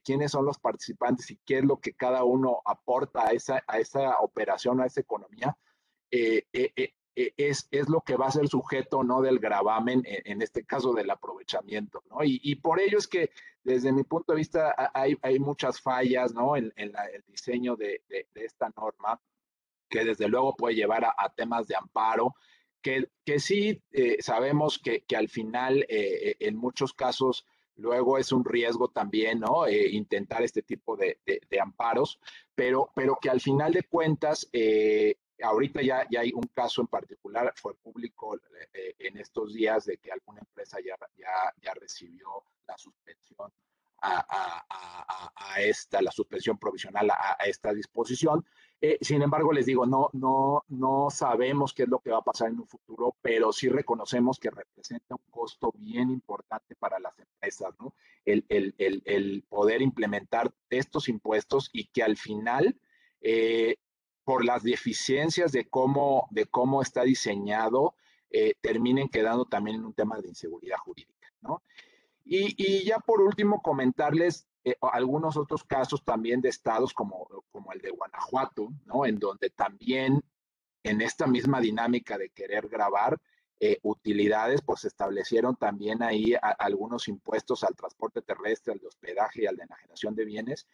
quiénes 0.04 0.32
son 0.32 0.46
los 0.46 0.60
participantes 0.60 1.32
y 1.32 1.38
qué 1.46 1.60
es 1.60 1.66
lo 1.66 1.80
que 1.80 1.94
cada 1.94 2.24
uno 2.24 2.62
aporta 2.66 3.28
a 3.28 3.32
esa, 3.32 3.64
a 3.68 3.80
esa 3.80 4.20
operación, 4.20 4.82
a 4.82 4.86
esa 4.86 5.02
economía, 5.02 5.58
eh, 6.12 6.44
eh, 6.52 6.94
es, 7.16 7.68
es, 7.72 7.90
lo 7.90 8.02
que 8.02 8.16
va 8.16 8.28
a 8.28 8.32
ser 8.32 8.48
sujeto 8.48 9.04
no 9.04 9.22
del 9.22 9.40
gravamen, 9.40 10.04
en, 10.06 10.42
este 10.42 10.64
caso 10.64 10.94
del 10.94 11.10
aprovechamiento, 11.10 12.04
¿no? 12.10 12.24
Y, 12.24 12.40
y, 12.44 12.56
por 12.56 12.80
ello 12.80 12.98
es 12.98 13.08
que 13.08 13.32
desde 13.64 13.92
mi 13.92 14.04
punto 14.04 14.34
de 14.34 14.38
vista 14.38 14.74
hay, 14.94 15.18
hay 15.22 15.40
muchas 15.40 15.82
fallas, 15.82 16.34
¿no? 16.34 16.56
En, 16.56 16.74
en 16.76 16.94
el 17.14 17.24
diseño 17.28 17.76
de, 17.76 18.02
de, 18.08 18.26
esta 18.36 18.72
norma, 18.76 19.22
que 19.90 20.04
desde 20.04 20.28
luego 20.28 20.56
puede 20.56 20.76
llevar 20.76 21.06
a, 21.06 21.34
temas 21.36 21.68
de 21.68 21.76
amparo, 21.76 22.34
que, 22.82 23.10
que 23.26 23.40
sí 23.40 23.84
eh, 23.92 24.18
sabemos 24.22 24.80
que, 24.80 25.02
que, 25.02 25.16
al 25.16 25.30
final, 25.30 25.86
eh, 25.90 26.36
en 26.40 26.56
muchos 26.56 26.94
casos, 26.94 27.46
luego 27.76 28.18
es 28.18 28.32
un 28.32 28.44
riesgo 28.46 28.90
también, 28.90 29.40
¿no? 29.40 29.68
Eh, 29.68 29.90
intentar 29.92 30.42
este 30.42 30.64
tipo 30.64 30.96
de, 30.96 31.20
de, 31.26 31.60
amparos, 31.60 32.20
pero, 32.56 32.92
pero 32.96 33.18
que 33.22 33.30
al 33.30 33.42
final 33.42 33.74
de 33.74 33.84
cuentas, 33.84 34.50
ahorita 35.44 35.82
ya, 35.82 36.08
ya 36.10 36.22
hay 36.22 36.32
un 36.34 36.48
caso 36.54 36.82
en 36.82 36.88
particular, 36.88 37.54
fue 37.56 37.76
público 37.76 38.38
eh, 38.74 38.96
en 39.00 39.18
estos 39.18 39.54
días 39.54 39.86
de 39.86 39.98
que 39.98 40.12
alguna 40.12 40.40
empresa 40.40 40.78
ya, 40.86 40.96
ya, 41.18 41.54
ya 41.62 41.74
recibió 41.74 42.44
la 42.68 42.78
suspensión 42.78 43.52
a, 44.04 45.60
esta, 45.60 46.02
la 46.02 46.12
suspensión 46.12 46.58
provisional 46.58 47.10
a, 47.12 47.38
esta 47.46 47.74
disposición. 47.74 48.44
Eh, 48.80 48.98
sin 49.02 49.22
embargo, 49.22 49.54
les 49.54 49.68
digo, 49.68 49.86
no, 49.86 50.10
no, 50.14 50.64
no 50.70 51.10
sabemos 51.12 51.72
qué 51.74 51.84
es 51.84 51.90
lo 51.90 52.00
que 52.00 52.10
va 52.10 52.18
a 52.18 52.24
pasar 52.24 52.50
en 52.50 52.60
un 52.60 52.68
futuro, 52.68 53.16
pero 53.22 53.54
sí 53.54 53.70
reconocemos 53.70 54.40
que 54.40 54.50
representa 54.50 55.16
un 55.16 55.24
costo 55.30 55.72
bien 55.78 56.10
importante 56.10 56.76
para 56.76 57.00
las 57.00 57.18
empresas, 57.20 57.76
¿no? 57.80 57.94
El, 58.26 58.44
el, 58.50 58.74
el, 58.80 59.04
el 59.06 59.44
poder 59.48 59.84
implementar 59.84 60.52
estos 60.70 61.10
impuestos 61.10 61.70
y 61.72 61.86
que 61.88 62.02
al 62.02 62.18
final 62.18 62.76
eh, 63.22 63.76
por 64.24 64.46
las 64.46 64.64
deficiencias 64.64 65.52
de 65.52 65.66
cómo, 65.66 66.28
de 66.32 66.46
cómo 66.46 66.82
está 66.82 67.04
diseñado, 67.04 67.96
eh, 68.30 68.54
terminen 68.62 69.10
quedando 69.10 69.46
también 69.46 69.78
en 69.78 69.86
un 69.86 69.94
tema 69.94 70.20
de 70.20 70.30
inseguridad 70.30 70.78
jurídica, 70.78 71.28
¿no? 71.42 71.62
Y, 72.24 72.86
ya 72.86 73.00
por 73.00 73.20
último, 73.20 73.62
comentarles 73.62 74.48
eh, 74.64 74.76
algunos 74.82 75.36
otros 75.36 75.64
casos 75.64 76.04
también 76.06 76.40
de 76.40 76.50
estados 76.50 76.94
como, 76.94 77.28
como 77.52 77.74
el 77.74 77.82
de 77.82 77.90
Guanajuato, 77.90 78.70
¿no? 78.86 79.06
En 79.06 79.20
donde 79.20 79.50
también 79.50 80.24
en 80.84 81.02
esta 81.02 81.28
misma 81.28 81.60
dinámica 81.60 82.18
de 82.18 82.30
querer 82.30 82.68
grabar 82.68 83.18
eh, 83.60 83.80
utilidades, 83.84 84.62
pues 84.62 84.82
se 84.82 84.88
establecieron 84.88 85.56
también 85.56 86.02
ahí 86.02 86.34
algunos 86.58 87.08
impuestos 87.08 87.64
al 87.64 87.76
transporte 87.76 88.22
terrestre, 88.22 88.74
al 88.74 88.80
de 88.80 88.88
hospedaje 88.88 89.44
y 89.44 89.46
al 89.46 89.56
de 89.56 89.64
enajenación 89.64 90.16
de 90.16 90.26
bienes, 90.26 90.68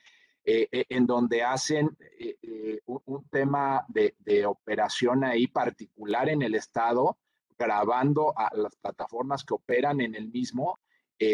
eh, 0.50 0.70
eh, 0.72 0.86
en 0.88 1.06
donde 1.06 1.43
hacen 1.43 1.98
eh, 2.18 2.80
un, 2.86 3.28
tema 3.30 3.86
de, 3.89 4.45
operación 4.45 5.26
ahí 5.26 5.48
particular 5.48 6.30
en 6.30 6.41
el 6.41 6.56
Estado, 6.56 7.18
grabando 7.60 8.34
a 8.39 8.56
las 8.56 8.74
plataformas 8.78 9.43
que 9.43 9.56
operan 9.56 10.00
en 10.00 10.16
el 10.16 10.30
mismo 10.30 10.80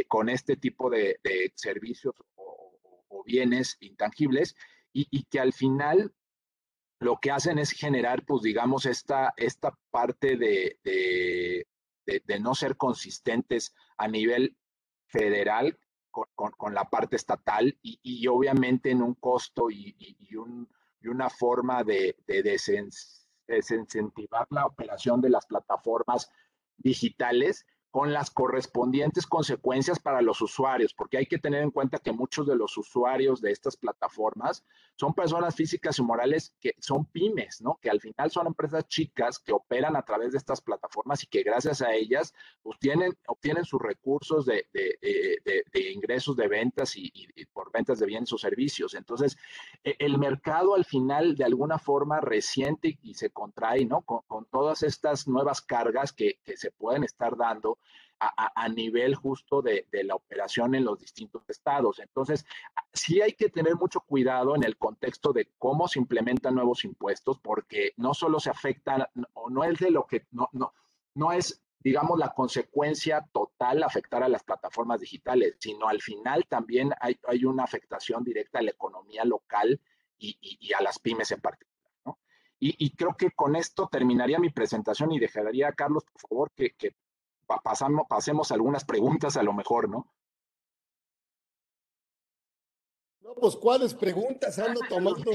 con 0.07 0.29
este 0.29 0.55
tipo 0.55 0.89
de, 0.89 1.19
servicios 1.53 2.15
o, 2.33 3.23
bienes 3.23 3.77
intangibles 3.81 4.55
y, 4.91 5.25
que 5.25 5.39
al 5.39 5.53
final 5.53 6.11
lo 6.99 7.17
que 7.21 7.29
hacen 7.29 7.59
es 7.59 7.69
generar, 7.69 8.25
pues 8.25 8.41
digamos, 8.41 8.87
esta, 8.87 9.31
esta 9.37 9.77
parte 9.91 10.37
de, 10.37 10.79
de 12.03 12.39
no 12.39 12.55
ser 12.55 12.77
consistentes 12.77 13.75
a 13.95 14.07
nivel 14.07 14.57
federal 15.05 15.77
con, 16.13 16.73
la 16.73 16.89
parte 16.89 17.15
estatal 17.15 17.77
y, 17.81 18.27
obviamente 18.27 18.91
en 18.91 19.01
un 19.01 19.15
costo 19.15 19.69
y, 19.69 19.95
una 21.05 21.29
forma 21.29 21.83
de, 21.83 22.15
desincentivar 23.47 24.47
la 24.51 24.65
operación 24.65 25.19
de 25.21 25.29
las 25.29 25.45
plataformas 25.45 26.31
digitales 26.77 27.65
con 27.93 28.11
las 28.11 28.31
correspondientes 28.31 29.27
consecuencias 29.27 29.99
para 29.99 30.23
los 30.23 30.41
usuarios, 30.41 30.95
porque 30.95 31.19
hay 31.19 31.27
que 31.27 31.37
tener 31.37 31.61
en 31.61 31.69
cuenta 31.69 31.99
que 31.99 32.11
muchos 32.11 32.47
de 32.47 32.55
los 32.55 32.75
usuarios 32.75 33.39
de 33.39 33.51
estas 33.51 33.77
plataformas 33.77 34.65
son 34.95 35.13
personas 35.13 35.53
físicas 35.53 35.99
y 35.99 36.01
morales 36.01 36.55
que 36.59 36.73
son 36.79 37.05
pymes, 37.05 37.61
¿no? 37.61 37.77
Que 37.79 37.91
al 37.91 38.01
final 38.01 38.31
son 38.31 38.47
empresas 38.47 38.87
chicas 38.87 39.37
que 39.37 39.53
operan 39.53 39.95
a 39.95 40.01
través 40.01 40.31
de 40.31 40.39
estas 40.39 40.59
plataformas 40.59 41.21
y 41.21 41.27
que 41.27 41.43
gracias 41.43 41.83
a 41.83 41.93
ellas 41.93 42.33
obtienen, 42.63 43.15
obtienen 43.27 43.63
sus 43.63 43.79
recursos 43.79 44.47
de, 44.47 44.65
ingresos 45.93 46.35
de 46.35 46.47
ventas 46.47 46.95
y, 46.95 47.13
por 47.53 47.71
ventas 47.71 47.99
de 47.99 48.07
bienes 48.07 48.33
o 48.33 48.39
servicios. 48.39 48.95
Entonces, 48.95 49.37
e, 49.83 49.95
el 49.99 50.17
mercado 50.17 50.73
al 50.73 50.85
final 50.85 51.35
de 51.35 51.43
alguna 51.43 51.77
forma 51.77 52.21
resiente 52.21 52.97
y 53.03 53.13
se 53.13 53.29
contrae, 53.29 53.85
¿no? 53.85 54.01
Con, 54.01 54.23
todas 54.51 54.81
estas 54.81 55.27
nuevas 55.27 55.61
cargas 55.61 56.11
que 56.11 56.39
se 56.55 56.71
pueden 56.71 57.03
estar 57.03 57.37
dando 57.37 57.77
a, 58.27 58.69
nivel 58.69 59.15
justo 59.15 59.61
de, 59.61 59.87
la 59.91 60.15
operación 60.15 60.75
en 60.75 60.85
los 60.85 60.99
distintos 60.99 61.43
estados. 61.49 61.99
Entonces, 61.99 62.45
sí 62.93 63.21
hay 63.21 63.33
que 63.33 63.49
tener 63.49 63.75
mucho 63.75 64.01
cuidado 64.01 64.55
en 64.55 64.63
el 64.63 64.77
contexto 64.77 65.33
de 65.33 65.51
cómo 65.57 65.87
se 65.87 65.99
implementan 65.99 66.55
nuevos 66.55 66.85
impuestos, 66.85 67.39
porque 67.39 67.93
no 67.97 68.13
solo 68.13 68.39
se 68.39 68.49
afectan, 68.49 69.05
o 69.33 69.49
no 69.49 69.63
es 69.63 69.79
de 69.79 69.91
lo 69.91 70.05
que, 70.05 70.27
no, 70.31 70.49
no, 70.53 70.73
no 71.15 71.31
es 71.31 71.63
digamos, 71.83 72.17
la 72.17 72.33
consecuencia 72.33 73.27
total 73.33 73.83
afectar 73.83 74.23
a 74.23 74.29
las 74.29 74.43
plataformas 74.43 75.01
digitales, 75.01 75.57
sino 75.59 75.89
al 75.89 76.01
final 76.01 76.45
también 76.47 76.93
hay, 77.01 77.19
hay 77.27 77.43
una 77.43 77.65
afectación 77.65 78.23
directa 78.23 78.59
a 78.59 78.61
la 78.61 78.71
economía 78.71 79.25
local 79.25 79.81
y, 80.17 80.71
a 80.73 80.81
las 80.81 80.99
pymes 80.99 81.31
en 81.31 81.41
particular. 81.41 81.91
¿no? 82.05 82.19
Y, 82.59 82.95
creo 82.95 83.15
que 83.17 83.31
con 83.31 83.57
esto 83.57 83.89
terminaría 83.91 84.39
mi 84.39 84.49
presentación 84.49 85.11
y 85.11 85.19
dejaría 85.19 85.67
a 85.67 85.73
Carlos, 85.73 86.05
por 86.05 86.21
favor, 86.21 86.51
que, 86.55 86.71
que 86.71 86.95
pasamos, 87.63 88.05
pasemos 88.07 88.51
algunas 88.51 88.85
preguntas 88.85 89.37
a 89.37 89.43
lo 89.43 89.53
mejor, 89.53 89.89
¿no? 89.89 90.11
No, 93.21 93.35
pues 93.35 93.55
cuáles 93.55 93.93
preguntas 93.93 94.59
ando 94.59 94.81
tomando, 94.89 95.31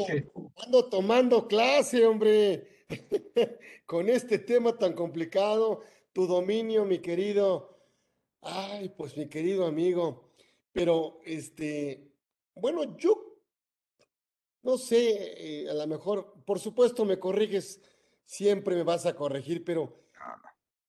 ando 0.56 0.88
tomando 0.88 1.48
clase, 1.48 2.06
hombre, 2.06 2.84
con 3.86 4.08
este 4.08 4.38
tema 4.38 4.76
tan 4.76 4.92
complicado, 4.92 5.82
tu 6.12 6.26
dominio, 6.26 6.84
mi 6.84 6.98
querido, 6.98 7.78
ay, 8.42 8.90
pues 8.90 9.16
mi 9.16 9.28
querido 9.28 9.66
amigo, 9.66 10.32
pero 10.72 11.20
este, 11.24 12.12
bueno, 12.54 12.96
yo 12.96 13.28
no 14.62 14.76
sé, 14.76 15.62
eh, 15.64 15.70
a 15.70 15.74
lo 15.74 15.86
mejor, 15.86 16.34
por 16.44 16.58
supuesto 16.58 17.04
me 17.04 17.18
corriges, 17.18 17.80
siempre 18.24 18.74
me 18.74 18.82
vas 18.82 19.06
a 19.06 19.14
corregir, 19.14 19.64
pero 19.64 19.94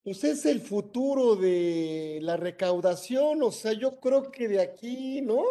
pues 0.10 0.24
es 0.24 0.47
el 0.47 0.60
futuro 0.60 1.36
de 1.36 2.18
la 2.24 2.36
recaudación, 2.36 3.43
o 3.43 3.51
sea, 3.51 3.74
yo 3.74 3.99
creo 3.99 4.32
que 4.32 4.47
de 4.47 4.60
aquí, 4.60 5.22
¿no? 5.22 5.43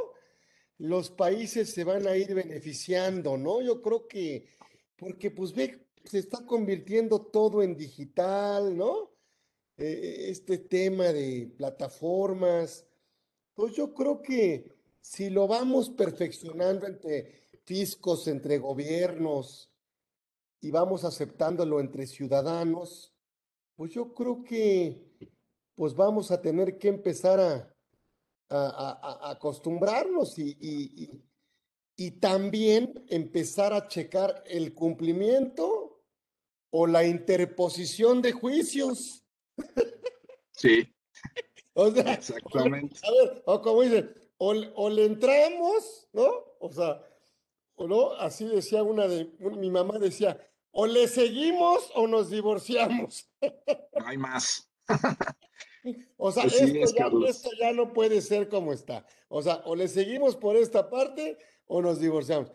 Los 0.78 1.10
países 1.10 1.70
se 1.70 1.84
van 1.84 2.08
a 2.08 2.16
ir 2.16 2.34
beneficiando, 2.34 3.36
¿no? 3.36 3.62
Yo 3.62 3.80
creo 3.80 4.08
que, 4.08 4.48
porque 4.96 5.30
pues 5.30 5.54
ve, 5.54 5.86
se 6.02 6.18
está 6.18 6.44
convirtiendo 6.44 7.20
todo 7.20 7.62
en 7.62 7.76
digital, 7.76 8.76
¿no? 8.76 9.12
E, 9.76 10.28
este 10.28 10.58
tema 10.58 11.12
de 11.12 11.54
plataformas, 11.56 12.84
pues 13.54 13.74
yo 13.76 13.94
creo 13.94 14.20
que 14.20 14.72
si 15.00 15.30
lo 15.30 15.46
vamos 15.46 15.88
perfeccionando 15.88 16.84
entre 16.84 17.44
fiscos, 17.62 18.26
entre 18.26 18.58
gobiernos, 18.58 19.70
y 20.60 20.72
vamos 20.72 21.04
aceptándolo 21.04 21.78
entre 21.78 22.08
ciudadanos, 22.08 23.14
pues 23.78 23.92
yo 23.92 24.12
creo 24.12 24.42
que 24.42 25.06
pues 25.76 25.94
vamos 25.94 26.32
a 26.32 26.42
tener 26.42 26.78
que 26.78 26.88
empezar 26.88 27.38
a, 27.38 27.72
a, 28.48 29.30
acostumbrarnos 29.30 30.36
y, 30.36 31.22
y, 31.96 32.10
también 32.18 33.04
empezar 33.08 33.72
a 33.72 33.86
checar 33.86 34.42
el 34.46 34.74
cumplimiento 34.74 36.02
o 36.70 36.86
la 36.88 37.04
interposición 37.06 38.20
de 38.20 38.32
juicios. 38.32 39.24
Sí. 40.50 40.92
o 41.74 41.92
sea, 41.92 42.14
Exactamente. 42.14 42.98
A 43.04 43.12
ver, 43.12 43.42
o 43.46 43.62
como 43.62 43.82
dicen, 43.82 44.12
o, 44.38 44.56
o, 44.74 44.90
le 44.90 45.04
entramos, 45.04 46.08
¿no? 46.12 46.28
O 46.58 46.72
sea, 46.72 47.00
o 47.76 47.86
no, 47.86 48.10
así 48.14 48.44
decía 48.44 48.82
una 48.82 49.06
de, 49.06 49.32
mi 49.38 49.70
mamá 49.70 50.00
decía, 50.00 50.47
o 50.70 50.86
le 50.86 51.08
seguimos 51.08 51.90
o 51.94 52.06
nos 52.06 52.30
divorciamos. 52.30 53.28
No 53.40 54.06
hay 54.06 54.16
más. 54.16 54.70
O 56.16 56.32
sea, 56.32 56.42
pues 56.42 56.60
esto, 56.60 57.50
ya, 57.58 57.72
no 57.72 57.92
puede 57.92 58.20
ser 58.20 58.48
como 58.48 58.72
está. 58.72 59.06
O 59.28 59.42
sea, 59.42 59.62
o 59.64 59.74
le 59.76 59.88
seguimos 59.88 60.36
por 60.36 60.56
esta 60.56 60.90
parte 60.90 61.38
o 61.66 61.80
nos 61.80 62.00
divorciamos. 62.00 62.50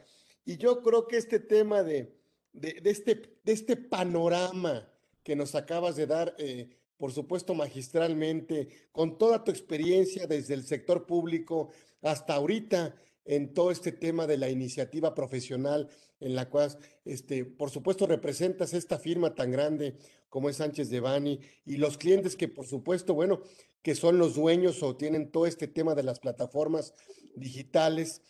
Y 0.45 0.57
yo 0.57 0.81
creo 0.81 1.07
que 1.07 1.17
este 1.17 1.39
tema 1.39 1.83
de, 1.83 2.15
de, 2.51 2.81
este, 2.85 3.39
de 3.43 3.53
este 3.53 3.77
panorama 3.77 4.89
que 5.23 5.35
nos 5.35 5.55
acabas 5.55 5.95
de 5.95 6.05
dar, 6.05 6.35
eh, 6.37 6.69
por 6.97 7.11
supuesto 7.11 7.53
magistralmente, 7.53 8.67
con 8.91 9.17
toda 9.17 9.43
tu 9.43 9.51
experiencia 9.51 10.27
desde 10.27 10.53
el 10.53 10.63
sector 10.63 11.05
público 11.05 11.69
hasta 12.01 12.35
ahorita, 12.35 12.95
en 13.25 13.53
todo 13.53 13.71
este 13.71 13.91
tema 13.91 14.27
de 14.27 14.37
la 14.37 14.49
iniciativa 14.49 15.13
profesional 15.15 15.89
en 16.19 16.35
la 16.35 16.49
cual, 16.49 16.77
este, 17.05 17.45
por 17.45 17.69
supuesto, 17.69 18.07
representas 18.07 18.73
esta 18.73 18.97
firma 18.97 19.35
tan 19.35 19.51
grande 19.51 19.97
como 20.29 20.49
es 20.49 20.57
Sánchez 20.57 20.89
de 20.89 20.99
Bani 20.99 21.39
y 21.65 21.77
los 21.77 21.97
clientes 21.97 22.35
que, 22.35 22.47
por 22.47 22.65
supuesto, 22.65 23.13
bueno, 23.13 23.41
que 23.81 23.95
son 23.95 24.17
los 24.17 24.35
dueños 24.35 24.81
o 24.81 24.95
tienen 24.95 25.31
todo 25.31 25.45
este 25.45 25.67
tema 25.67 25.95
de 25.95 26.03
las 26.03 26.19
plataformas 26.19 26.93
digitales, 27.35 28.21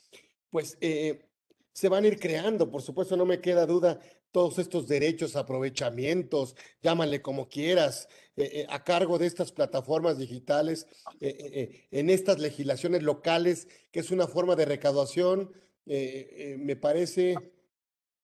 pues 0.50 0.78
eh, 0.82 1.30
se 1.72 1.90
van 1.90 2.04
a 2.04 2.08
ir 2.08 2.20
creando, 2.20 2.70
por 2.72 2.82
supuesto, 2.82 3.16
no 3.16 3.26
me 3.26 3.42
queda 3.42 3.66
duda, 3.66 4.00
todos 4.32 4.58
estos 4.58 4.88
derechos, 4.88 5.36
aprovechamientos, 5.36 6.56
llámale 6.82 7.22
como 7.22 7.48
quieras, 7.48 8.10
eh, 8.36 8.50
eh, 8.62 8.66
a 8.70 8.84
cargo 8.84 9.20
de 9.20 9.28
estas 9.28 9.52
plataformas 9.52 10.18
digitales, 10.18 10.88
eh, 11.20 11.86
en 11.92 12.10
estas 12.10 12.40
legislaciones 12.40 13.04
locales, 13.04 13.68
que 13.92 14.00
es 14.00 14.10
una 14.10 14.28
forma 14.28 14.56
de 14.56 14.66
recaudación, 14.66 15.52
me 15.86 16.76
parece, 16.78 17.36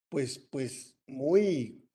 pues, 0.07 0.39
pues, 0.39 0.95
muy, 1.05 1.85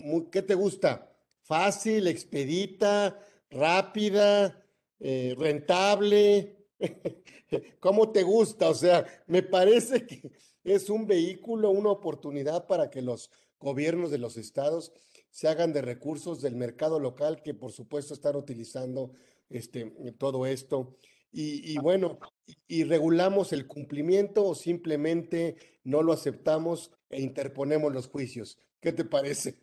muy, 0.00 0.26
¿qué 0.30 0.42
te 0.42 0.54
gusta? 0.54 1.16
Fácil, 1.42 2.08
expedita, 2.08 3.18
rápida, 3.50 4.62
rentable. 4.98 6.56
¿Cómo 7.80 8.10
te 8.10 8.24
gusta? 8.24 8.68
O 8.68 8.74
sea, 8.74 9.06
me 9.28 9.44
parece 9.44 10.04
que 10.04 10.32
es 10.64 10.90
un 10.90 11.06
vehículo, 11.06 11.70
una 11.70 11.90
oportunidad 11.90 12.66
para 12.66 12.90
que 12.90 13.00
los 13.00 13.30
gobiernos 13.60 14.10
de 14.10 14.18
los 14.18 14.36
estados 14.36 14.92
se 15.36 15.48
hagan 15.48 15.74
de 15.74 15.82
recursos 15.82 16.40
del 16.40 16.56
mercado 16.56 16.98
local 16.98 17.42
que 17.42 17.52
por 17.52 17.70
supuesto 17.70 18.14
están 18.14 18.36
utilizando 18.36 19.12
este, 19.50 19.92
todo 20.16 20.46
esto. 20.46 20.96
Y, 21.30 21.76
bueno, 21.76 22.18
y, 22.66 22.84
regulamos 22.84 23.52
el 23.52 23.66
cumplimiento 23.66 24.46
o 24.46 24.54
simplemente 24.54 25.56
no 25.84 26.02
lo 26.02 26.14
aceptamos 26.14 26.90
e 27.10 27.20
interponemos 27.20 27.92
los 27.92 28.08
juicios. 28.08 28.58
¿Qué 28.80 28.92
te 28.92 29.04
parece? 29.04 29.62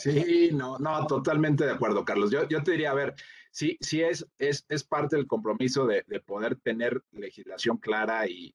Sí, 0.00 0.48
no, 0.54 0.78
no, 0.78 1.06
totalmente 1.06 1.66
de 1.66 1.72
acuerdo, 1.72 2.06
Carlos. 2.06 2.30
Yo, 2.30 2.48
yo 2.48 2.62
te 2.62 2.70
diría, 2.70 2.92
a 2.92 2.94
ver, 2.94 3.14
sí, 3.50 3.76
sí 3.82 4.00
es, 4.00 4.26
es, 4.38 4.64
es 4.70 4.82
parte 4.82 5.16
del 5.16 5.26
compromiso 5.26 5.86
de, 5.86 6.04
poder 6.24 6.56
tener 6.56 7.02
legislación 7.10 7.76
clara 7.76 8.26
y, 8.26 8.50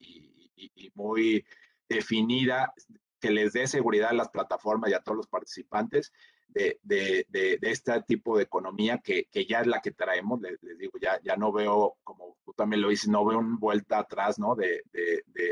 y 0.56 0.92
muy 0.96 1.46
definida 1.88 2.74
que 3.20 3.30
les 3.30 3.54
dé 3.54 3.68
seguridad 3.68 4.10
a 4.10 4.14
las 4.14 4.30
plataformas 4.30 4.90
y 4.90 4.96
a 4.96 5.02
todos 5.02 5.18
los 5.18 5.28
participantes 5.28 6.12
de, 6.48 6.80
de, 6.84 7.26
de, 7.30 7.60
este 7.62 8.02
tipo 8.04 8.38
de 8.38 8.44
economía 8.44 9.00
que, 9.00 9.26
que, 9.26 9.46
ya 9.46 9.62
es 9.62 9.68
la 9.68 9.82
que 9.82 9.92
traemos. 9.92 10.42
Les, 10.42 10.60
digo, 10.78 10.98
ya, 11.02 11.20
ya 11.22 11.36
no 11.36 11.52
veo, 11.52 11.98
como 12.04 12.38
tú 12.44 12.54
también 12.54 12.82
lo 12.82 12.90
dices, 12.90 13.10
no 13.10 13.26
veo 13.26 13.40
una 13.40 13.58
vuelta 13.60 14.00
atrás 14.00 14.40
¿no? 14.40 14.56
de, 14.56 14.84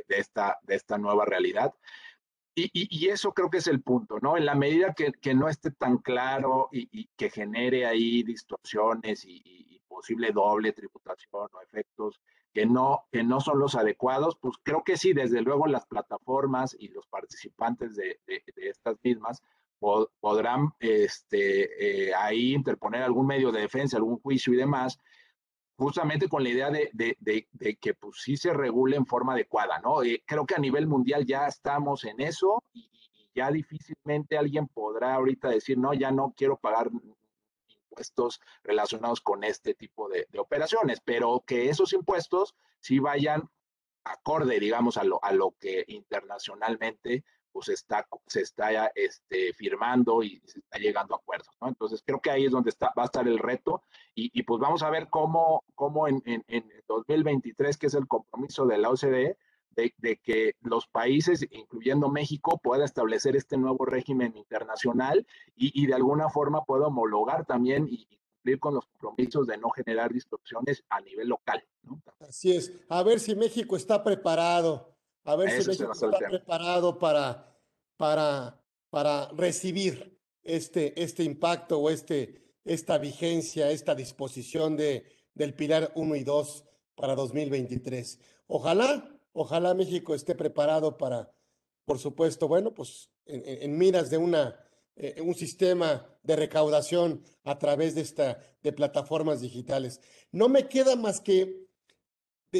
esta, 0.08 0.60
de 0.64 0.76
esta 0.76 0.98
nueva 0.98 1.26
realidad. 1.26 1.74
Y, 2.58 2.70
y, 2.74 3.10
eso 3.10 3.34
creo 3.34 3.50
que 3.50 3.58
es 3.58 3.68
el 3.68 3.82
punto, 3.82 4.18
¿no? 4.22 4.38
En 4.38 4.46
la 4.46 4.56
medida 4.56 4.94
que, 4.94 5.12
que 5.12 5.34
no 5.34 5.50
esté 5.50 5.72
tan 5.72 5.98
claro 5.98 6.70
y, 6.72 6.88
y 6.90 7.10
que 7.18 7.30
genere 7.30 7.86
ahí 7.86 8.24
distorsiones 8.24 9.26
y, 9.26 9.76
posible 9.96 10.32
doble 10.32 10.74
tributación 10.74 11.48
o 11.54 11.62
efectos 11.62 12.20
que 12.54 12.66
no, 12.66 13.06
que 13.12 13.24
no 13.24 13.40
son 13.40 13.60
los 13.60 13.76
adecuados, 13.76 14.38
pues 14.42 14.56
creo 14.62 14.84
que 14.84 14.98
sí, 14.98 15.14
desde 15.14 15.42
luego 15.42 15.68
las 15.68 15.86
plataformas 15.86 16.76
y 16.78 16.90
los 16.90 17.08
participantes 17.08 17.96
de, 17.96 18.20
de, 18.28 18.44
estas 18.58 18.98
mismas 19.04 19.42
podrán 19.80 20.70
este, 20.80 22.08
eh, 22.08 22.14
ahí 22.16 22.54
interponer 22.54 23.04
algún 23.04 23.28
medio 23.28 23.52
de 23.52 23.62
defensa, 23.62 23.98
algún 23.98 24.20
juicio 24.20 24.54
y 24.54 24.58
demás, 24.58 25.00
justamente 25.78 26.30
con 26.30 26.44
la 26.44 26.50
idea 26.50 26.72
de, 26.72 26.90
de 26.94 27.76
que 27.76 27.94
pues 27.94 28.22
sí 28.22 28.38
se 28.38 28.54
regule 28.54 28.96
en 28.96 29.06
forma 29.06 29.34
adecuada, 29.34 29.80
¿no? 29.80 30.04
Eh, 30.04 30.24
creo 30.26 30.46
que 30.46 30.56
a 30.56 30.60
nivel 30.60 30.88
mundial 30.88 31.26
ya 31.26 31.48
estamos 31.48 32.06
en 32.06 32.22
eso 32.22 32.64
y, 32.74 32.90
y, 32.92 33.30
ya 33.36 33.52
difícilmente 33.52 34.38
alguien 34.38 34.68
podrá 34.68 35.16
ahorita 35.16 35.50
decir, 35.50 35.78
no, 35.78 35.94
ya 35.94 36.10
no 36.10 36.34
quiero 36.38 36.58
pagar 36.58 36.90
impuestos 37.96 38.42
relacionados 38.64 39.22
con 39.22 39.44
este 39.44 39.74
tipo 39.74 40.10
de, 40.10 40.28
operaciones, 40.38 41.02
pero 41.04 41.44
que 41.46 41.70
esos 41.70 41.94
impuestos 41.94 42.56
sí 42.80 43.00
vayan 43.00 43.50
acorde, 44.04 44.60
digamos, 44.60 44.98
a 44.98 45.04
lo, 45.04 45.24
a 45.24 45.32
lo 45.32 45.52
que 45.60 45.84
internacionalmente 45.88 47.24
pues 47.56 47.70
está, 47.70 48.06
se 48.28 48.42
está 48.42 48.92
este, 48.96 49.54
firmando 49.54 50.22
y 50.22 50.42
se 50.44 50.60
está 50.60 50.78
llegando 50.78 51.16
a 51.16 51.20
acuerdos, 51.20 51.56
¿no? 51.62 51.70
Entonces 51.70 52.04
creo 52.06 52.20
que 52.20 52.30
ahí 52.30 52.44
es 52.44 52.52
donde 52.52 52.70
está, 52.70 52.92
va 52.98 53.04
a 53.04 53.06
estar 53.06 53.26
el 53.30 53.40
reto 53.40 53.82
y, 54.14 54.30
y 54.38 54.44
pues 54.44 54.60
vamos 54.60 54.84
a 54.84 54.90
ver 54.90 55.08
cómo, 55.10 55.64
cómo 55.74 56.10
en, 56.10 56.22
en, 56.26 56.44
en, 56.50 56.70
2023, 56.90 57.78
que 57.78 57.88
es 57.88 57.94
el 57.94 58.10
compromiso 58.10 58.66
de 58.66 58.78
la 58.78 58.90
OCDE, 58.90 59.38
de, 59.70 59.94
de, 60.00 60.18
que 60.18 60.56
los 60.64 60.88
países, 60.88 61.48
incluyendo 61.50 62.10
México, 62.10 62.60
pueda 62.62 62.84
establecer 62.84 63.38
este 63.38 63.56
nuevo 63.56 63.86
régimen 63.86 64.36
internacional 64.36 65.26
y, 65.56 65.82
y 65.82 65.88
de 65.88 65.94
alguna 65.94 66.28
forma 66.28 66.66
pueda 66.66 66.88
homologar 66.88 67.46
también 67.46 67.88
y, 67.90 68.06
cumplir 68.36 68.60
con 68.60 68.74
los 68.74 68.86
compromisos 68.86 69.48
de 69.48 69.58
no 69.58 69.70
generar 69.70 70.12
distorsiones 70.12 70.84
a 70.90 71.00
nivel 71.00 71.30
local. 71.30 71.64
¿no? 71.84 72.02
Así 72.20 72.52
es. 72.52 72.74
A 72.90 73.02
ver 73.02 73.22
si 73.22 73.34
México 73.34 73.78
está 73.78 74.04
preparado 74.04 74.95
a 75.26 75.36
ver 75.36 75.62
si 75.62 75.68
México 75.68 75.92
está 75.92 76.10
preparado 76.30 77.00
para, 77.00 77.60
para, 77.98 78.62
para 78.90 79.30
recibir 79.30 80.18
este, 80.44 81.02
este 81.02 81.24
impacto 81.24 81.80
o 81.80 81.90
este, 81.90 82.54
esta 82.64 82.98
vigencia, 83.00 83.72
esta 83.72 83.96
disposición 83.96 84.78
de, 84.78 85.06
del 85.34 85.56
Pilar 85.56 85.92
1 85.96 86.16
y 86.16 86.24
2 86.24 86.66
para 86.96 87.16
2023. 87.16 88.20
Ojalá, 88.48 89.20
ojalá 89.34 89.74
México 89.74 90.14
esté 90.14 90.36
preparado 90.36 90.98
para, 90.98 91.32
por 91.86 91.98
supuesto, 91.98 92.48
bueno, 92.48 92.74
pues 92.74 93.10
en, 93.26 93.78
miras 93.78 94.12
de 94.12 94.18
una, 94.18 94.60
eh, 94.96 95.20
un 95.22 95.34
sistema 95.34 96.08
de 96.22 96.36
recaudación 96.36 97.24
a 97.44 97.58
través 97.58 97.96
de, 97.96 98.02
esta, 98.02 98.40
de 98.62 98.72
plataformas 98.72 99.42
digitales. 99.42 100.02
No 100.32 100.50
me 100.50 100.68
queda 100.68 100.96
más 100.96 101.20
que 101.20 101.65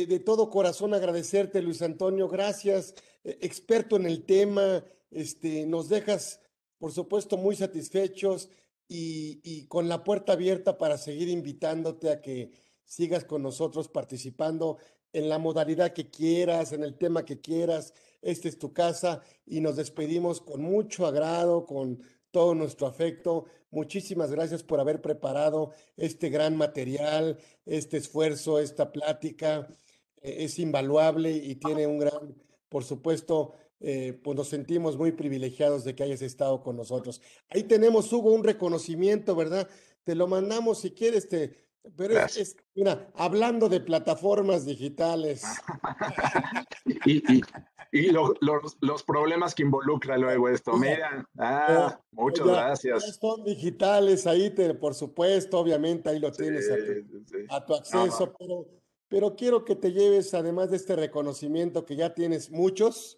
de, 0.04 0.20
todo 0.20 0.50
corazón 0.50 0.94
agradecerte, 0.94 1.62
Luis 1.62 1.82
Antonio. 1.82 2.28
Gracias, 2.28 2.96
eh, 3.24 3.38
experto 3.42 3.96
en 3.96 4.06
el 4.06 4.26
tema. 4.26 4.84
Este, 5.12 5.66
nos 5.66 5.88
dejas, 5.88 6.42
por 6.78 6.92
supuesto, 6.92 7.38
muy 7.38 7.56
satisfechos 7.56 8.50
y, 8.90 9.40
y 9.44 9.68
con 9.68 9.88
la 9.88 10.04
puerta 10.04 10.34
abierta 10.34 10.78
para 10.78 10.98
seguir 10.98 11.30
invitándote 11.30 12.10
a 12.10 12.22
que 12.22 12.52
sigas 12.84 13.24
con 13.24 13.42
nosotros 13.42 13.88
participando 13.88 14.78
en 15.14 15.30
la 15.30 15.40
modalidad 15.40 15.94
que 15.94 16.10
quieras, 16.10 16.74
en 16.74 16.84
el 16.84 16.98
tema 16.98 17.24
que 17.24 17.40
quieras. 17.40 17.94
Esta 18.22 18.50
es 18.50 18.60
tu 18.60 18.74
casa 18.74 19.22
y 19.46 19.62
nos 19.62 19.78
despedimos 19.78 20.42
con 20.42 20.62
mucho 20.62 21.06
agrado, 21.06 21.66
con 21.66 22.02
todo 22.32 22.54
nuestro 22.54 22.86
afecto. 22.86 23.46
Muchísimas 23.72 24.30
gracias 24.30 24.62
por 24.62 24.82
haber 24.82 25.02
preparado 25.02 25.72
este 25.96 26.30
gran 26.30 26.58
material, 26.58 27.38
este 27.66 27.96
esfuerzo, 27.96 28.60
esta 28.60 28.92
plática. 28.92 29.68
E-, 30.26 30.44
es 30.44 30.60
invaluable 30.60 31.32
y 31.32 31.56
tiene 31.56 31.86
un 31.88 32.00
gran, 32.00 32.36
por 32.70 32.84
supuesto, 32.84 33.54
eh, 33.80 34.20
pues 34.24 34.36
nos 34.36 34.50
sentimos 34.50 34.98
muy 34.98 35.12
privilegiados 35.12 35.84
de 35.84 35.96
que 35.96 36.04
hayas 36.04 36.22
estado 36.22 36.62
con 36.64 36.76
nosotros. 36.76 37.22
Ahí 37.50 37.64
tenemos, 37.64 38.12
Hugo, 38.12 38.34
un 38.34 38.44
reconocimiento, 38.44 39.36
¿verdad? 39.36 39.70
Te 40.04 40.16
lo 40.16 40.28
mandamos 40.28 40.80
si 40.80 40.92
quieres, 40.92 41.28
te, 41.30 41.66
pero 41.96 42.20
es, 42.20 42.56
mira, 42.74 43.12
hablando 43.16 43.70
de 43.70 43.80
plataformas 43.80 44.66
digitales. 44.66 45.44
y, 47.06 47.42
y, 47.92 48.12
los, 48.12 49.04
problemas 49.04 49.54
que 49.54 49.64
involucra 49.64 50.18
luego 50.18 50.50
esto. 50.50 50.74
Mira, 50.74 51.28
ah, 51.38 52.00
muchas 52.12 52.48
gracias. 52.48 53.18
Son 53.20 53.44
digitales, 53.44 54.26
ahí 54.26 54.50
te, 54.50 54.74
por 54.74 54.96
supuesto, 54.96 55.60
obviamente, 55.60 56.10
ahí 56.10 56.20
lo 56.20 56.32
tienes 56.32 56.70
a 57.50 57.66
tu, 57.66 57.76
acceso, 57.76 58.34
pero 58.38 58.66
pero 59.08 59.36
quiero 59.36 59.66
que 59.66 59.76
te 59.76 59.92
lleves, 59.92 60.34
además 60.34 60.72
de 60.72 60.78
este 60.78 60.96
reconocimiento 60.96 61.86
que 61.86 61.96
ya 61.96 62.14
tienes 62.14 62.52
muchos, 62.52 63.18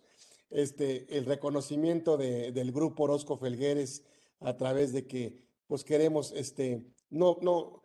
este, 0.49 1.17
el 1.17 1.25
reconocimiento 1.25 2.17
de, 2.17 2.51
del 2.51 2.71
grupo 2.71 3.03
Orozco 3.03 3.37
Felgueres 3.37 4.03
a 4.39 4.55
través 4.55 4.93
de 4.93 5.07
que, 5.07 5.41
pues 5.67 5.83
queremos, 5.83 6.31
este, 6.33 6.85
no, 7.09 7.37
no, 7.41 7.83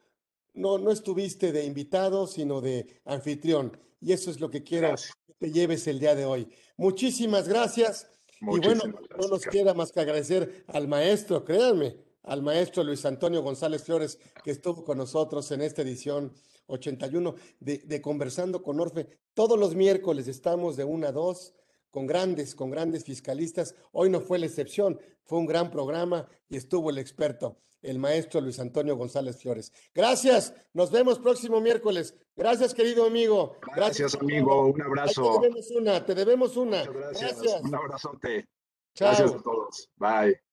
no, 0.54 0.78
no 0.78 0.90
estuviste 0.90 1.52
de 1.52 1.64
invitado, 1.64 2.26
sino 2.26 2.60
de 2.60 3.00
anfitrión. 3.04 3.76
Y 4.00 4.12
eso 4.12 4.30
es 4.30 4.40
lo 4.40 4.50
que 4.50 4.62
quiero 4.62 4.94
que 5.26 5.34
te 5.38 5.52
lleves 5.52 5.86
el 5.86 5.98
día 5.98 6.14
de 6.14 6.24
hoy. 6.24 6.48
Muchísimas 6.76 7.48
gracias. 7.48 8.08
y 8.40 8.58
bueno, 8.58 8.82
no 9.18 9.28
nos 9.28 9.42
queda 9.42 9.74
más 9.74 9.92
que 9.92 10.00
agradecer 10.00 10.64
al 10.68 10.88
maestro, 10.88 11.44
créanme, 11.44 11.96
al 12.24 12.42
maestro 12.42 12.84
Luis 12.84 13.04
Antonio 13.04 13.42
González 13.42 13.84
Flores, 13.84 14.18
que 14.42 14.50
estuvo 14.50 14.84
con 14.84 14.98
nosotros 14.98 15.50
en 15.52 15.62
esta 15.62 15.82
edición 15.82 16.32
81 16.66 17.34
de, 17.60 17.78
de 17.78 18.00
Conversando 18.00 18.62
con 18.62 18.80
Orfe. 18.80 19.08
Todos 19.34 19.58
los 19.58 19.74
miércoles 19.74 20.28
estamos 20.28 20.76
de 20.76 20.84
una 20.84 21.08
a 21.08 21.12
dos 21.12 21.54
con 21.92 22.06
grandes, 22.06 22.56
con 22.56 22.70
grandes 22.70 23.04
fiscalistas. 23.04 23.76
Hoy 23.92 24.10
no 24.10 24.20
fue 24.20 24.40
la 24.40 24.46
excepción, 24.46 24.98
fue 25.24 25.38
un 25.38 25.46
gran 25.46 25.70
programa 25.70 26.26
y 26.48 26.56
estuvo 26.56 26.90
el 26.90 26.98
experto, 26.98 27.58
el 27.82 27.98
maestro 27.98 28.40
Luis 28.40 28.58
Antonio 28.58 28.96
González 28.96 29.40
Flores. 29.40 29.72
Gracias, 29.94 30.54
nos 30.72 30.90
vemos 30.90 31.18
próximo 31.20 31.60
miércoles. 31.60 32.16
Gracias, 32.34 32.74
querido 32.74 33.06
amigo. 33.06 33.58
Gracias, 33.76 34.14
amigo. 34.14 34.66
Un 34.66 34.82
abrazo. 34.82 35.38
te 35.40 35.46
debemos 35.46 35.70
una, 35.70 36.04
te 36.04 36.14
debemos 36.14 36.56
una. 36.56 36.84
gracias. 36.84 37.60
Un 37.62 37.74
abrazote. 37.74 38.48
Gracias 38.98 39.32
a 39.32 39.42
todos. 39.42 39.90
Bye. 39.96 40.51